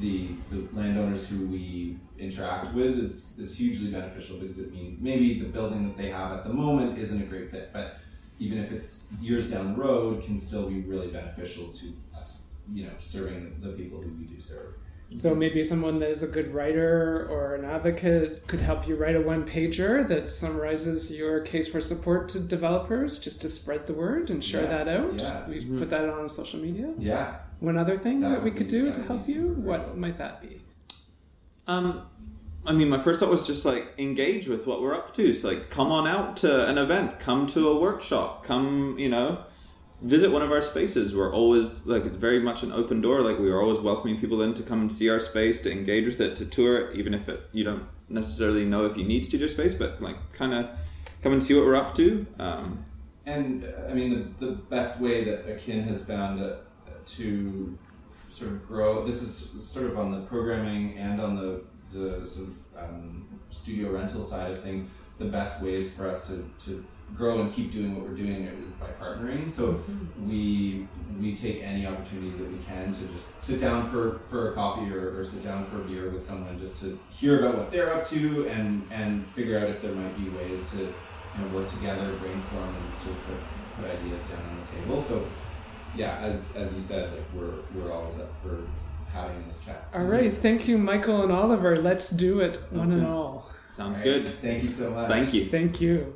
the, 0.00 0.28
the 0.50 0.68
landowners 0.76 1.28
who 1.28 1.46
we 1.46 1.96
interact 2.18 2.74
with 2.74 2.98
is, 2.98 3.38
is 3.38 3.56
hugely 3.56 3.90
beneficial 3.90 4.36
because 4.38 4.58
it 4.58 4.72
means 4.72 5.00
maybe 5.00 5.38
the 5.38 5.46
building 5.46 5.88
that 5.88 5.96
they 5.96 6.08
have 6.08 6.32
at 6.32 6.44
the 6.44 6.52
moment 6.52 6.98
isn't 6.98 7.22
a 7.22 7.26
great 7.26 7.50
fit, 7.50 7.70
but 7.72 7.98
even 8.38 8.58
if 8.58 8.72
it's 8.72 9.12
years 9.20 9.50
down 9.50 9.74
the 9.74 9.80
road, 9.80 10.22
can 10.22 10.36
still 10.36 10.68
be 10.68 10.80
really 10.80 11.08
beneficial 11.08 11.68
to 11.68 11.92
us, 12.14 12.46
you 12.70 12.84
know, 12.84 12.92
serving 12.98 13.56
the 13.60 13.70
people 13.70 14.00
who 14.02 14.10
we 14.18 14.24
do 14.24 14.38
serve. 14.40 14.74
So 15.16 15.34
maybe 15.34 15.62
someone 15.62 16.00
that 16.00 16.10
is 16.10 16.22
a 16.22 16.26
good 16.32 16.52
writer 16.52 17.26
or 17.30 17.54
an 17.54 17.64
advocate 17.64 18.46
could 18.48 18.60
help 18.60 18.88
you 18.88 18.96
write 18.96 19.14
a 19.14 19.20
one 19.20 19.46
pager 19.46 20.06
that 20.08 20.28
summarizes 20.30 21.16
your 21.16 21.40
case 21.40 21.68
for 21.70 21.80
support 21.80 22.28
to 22.30 22.40
developers 22.40 23.18
just 23.20 23.40
to 23.42 23.48
spread 23.48 23.86
the 23.86 23.94
word 23.94 24.30
and 24.30 24.42
share 24.44 24.64
Yeah, 24.64 24.84
that 24.84 24.88
out. 24.88 25.14
yeah. 25.14 25.48
We 25.48 25.64
put 25.78 25.90
that 25.90 26.08
on 26.08 26.28
social 26.28 26.60
media. 26.60 26.92
Yeah. 26.98 27.36
One 27.60 27.78
other 27.78 27.96
thing 27.96 28.20
That 28.20 28.30
that, 28.30 28.42
we 28.42 28.50
could 28.50 28.66
be- 28.66 28.70
do 28.72 28.92
to 28.92 29.00
help 29.04 29.26
you, 29.28 29.34
super 29.54 29.60
what 29.60 29.96
might 29.96 30.18
that 30.18 30.42
be? 30.42 30.60
Um, 31.68 32.02
I 32.66 32.72
mean, 32.72 32.88
my 32.88 32.98
first 32.98 33.20
thought 33.20 33.30
was 33.30 33.46
just 33.46 33.64
like 33.64 33.94
engage 33.98 34.48
with 34.48 34.66
what 34.66 34.82
we're 34.82 34.94
up 34.94 35.14
to. 35.14 35.32
So 35.34 35.48
like, 35.48 35.70
come 35.70 35.92
on 35.92 36.06
out 36.08 36.36
to 36.38 36.68
an 36.68 36.78
event, 36.78 37.20
come 37.20 37.46
to 37.48 37.68
a 37.68 37.80
workshop, 37.80 38.42
come, 38.42 38.96
you 38.98 39.08
know, 39.08 39.38
visit 40.02 40.30
one 40.30 40.42
of 40.42 40.50
our 40.50 40.60
spaces. 40.60 41.14
We're 41.14 41.32
always 41.32 41.86
like 41.86 42.04
it's 42.04 42.16
very 42.16 42.40
much 42.40 42.62
an 42.62 42.72
open 42.72 43.00
door. 43.00 43.22
Like 43.22 43.38
we 43.38 43.50
are 43.50 43.60
always 43.60 43.80
welcoming 43.80 44.18
people 44.18 44.42
in 44.42 44.54
to 44.54 44.62
come 44.62 44.80
and 44.80 44.90
see 44.90 45.08
our 45.10 45.18
space, 45.18 45.60
to 45.62 45.72
engage 45.72 46.06
with 46.06 46.20
it, 46.20 46.36
to 46.36 46.44
tour 46.44 46.88
it, 46.88 46.96
even 46.96 47.14
if 47.14 47.28
it 47.28 47.40
you 47.52 47.64
don't 47.64 47.84
necessarily 48.08 48.64
know 48.64 48.86
if 48.86 48.96
you 48.96 49.04
need 49.04 49.24
studio 49.24 49.46
space, 49.46 49.74
but 49.74 50.00
like 50.00 50.16
kind 50.32 50.54
of 50.54 50.68
come 51.22 51.32
and 51.32 51.42
see 51.42 51.54
what 51.54 51.64
we're 51.66 51.76
up 51.76 51.94
to. 51.94 52.26
Um, 52.38 52.84
And 53.26 53.66
I 53.90 53.92
mean, 53.94 54.10
the, 54.10 54.46
the 54.46 54.52
best 54.52 55.00
way 55.00 55.24
that 55.24 55.50
Akin 55.50 55.82
has 55.82 56.06
found 56.06 56.40
to 57.04 57.78
sort 58.28 58.52
of 58.52 58.66
grow 58.66 59.04
this 59.04 59.22
is 59.22 59.32
sort 59.64 59.86
of 59.86 59.98
on 59.98 60.12
the 60.12 60.20
programming 60.28 60.96
and 60.98 61.20
on 61.20 61.34
the, 61.36 61.64
the 61.92 62.26
sort 62.26 62.48
of 62.48 62.54
um, 62.78 63.40
studio 63.50 63.90
rental 63.90 64.20
side 64.20 64.52
of 64.52 64.62
things. 64.62 64.82
The 65.18 65.24
best 65.24 65.62
ways 65.62 65.94
for 65.96 66.06
us 66.06 66.28
to, 66.28 66.44
to 66.66 66.84
grow 67.14 67.40
and 67.40 67.50
keep 67.50 67.70
doing 67.70 67.94
what 67.96 68.08
we're 68.08 68.16
doing 68.16 68.50
by 68.80 68.86
partnering. 69.04 69.48
So 69.48 69.74
mm-hmm. 69.74 70.28
we 70.28 70.86
we 71.20 71.34
take 71.34 71.62
any 71.62 71.86
opportunity 71.86 72.30
that 72.30 72.50
we 72.50 72.58
can 72.58 72.92
to 72.92 73.00
just 73.08 73.42
sit 73.42 73.60
down 73.60 73.88
for, 73.88 74.18
for 74.18 74.50
a 74.50 74.52
coffee 74.52 74.92
or, 74.92 75.18
or 75.18 75.24
sit 75.24 75.42
down 75.42 75.64
for 75.64 75.80
a 75.80 75.84
beer 75.84 76.10
with 76.10 76.22
someone 76.22 76.58
just 76.58 76.82
to 76.82 76.98
hear 77.10 77.40
about 77.40 77.56
what 77.56 77.70
they're 77.70 77.94
up 77.94 78.04
to 78.04 78.46
and, 78.48 78.82
and 78.90 79.24
figure 79.24 79.58
out 79.58 79.64
if 79.64 79.80
there 79.80 79.92
might 79.92 80.14
be 80.18 80.28
ways 80.36 80.70
to 80.72 80.78
you 80.78 80.86
know, 81.40 81.56
work 81.56 81.66
together, 81.68 82.12
brainstorm, 82.20 82.68
and 82.68 82.98
sort 82.98 83.16
of 83.16 83.26
put, 83.26 83.84
put 83.84 83.98
ideas 83.98 84.28
down 84.28 84.40
on 84.40 84.60
the 84.60 84.66
table. 84.76 85.00
So, 85.00 85.24
yeah, 85.94 86.18
as 86.20 86.56
as 86.56 86.74
you 86.74 86.80
said, 86.80 87.10
like 87.12 87.24
we're 87.34 87.54
we're 87.74 87.92
always 87.92 88.20
up 88.20 88.32
for 88.34 88.58
having 89.12 89.42
those 89.44 89.64
chats. 89.64 89.96
All 89.96 90.04
right, 90.04 90.32
thank 90.32 90.68
you, 90.68 90.76
Michael 90.76 91.22
and 91.22 91.32
Oliver. 91.32 91.76
Let's 91.76 92.10
do 92.10 92.40
it, 92.40 92.60
one 92.70 92.92
and 92.92 93.02
Okay. 93.02 93.10
all. 93.10 93.50
sounds 93.68 94.00
All 94.00 94.04
right, 94.04 94.24
good. 94.24 94.28
Thank 94.28 94.62
you 94.62 94.68
so 94.68 94.90
much. 94.90 95.08
Thank 95.08 95.32
you. 95.32 95.46
Thank 95.46 95.80
you. 95.80 96.14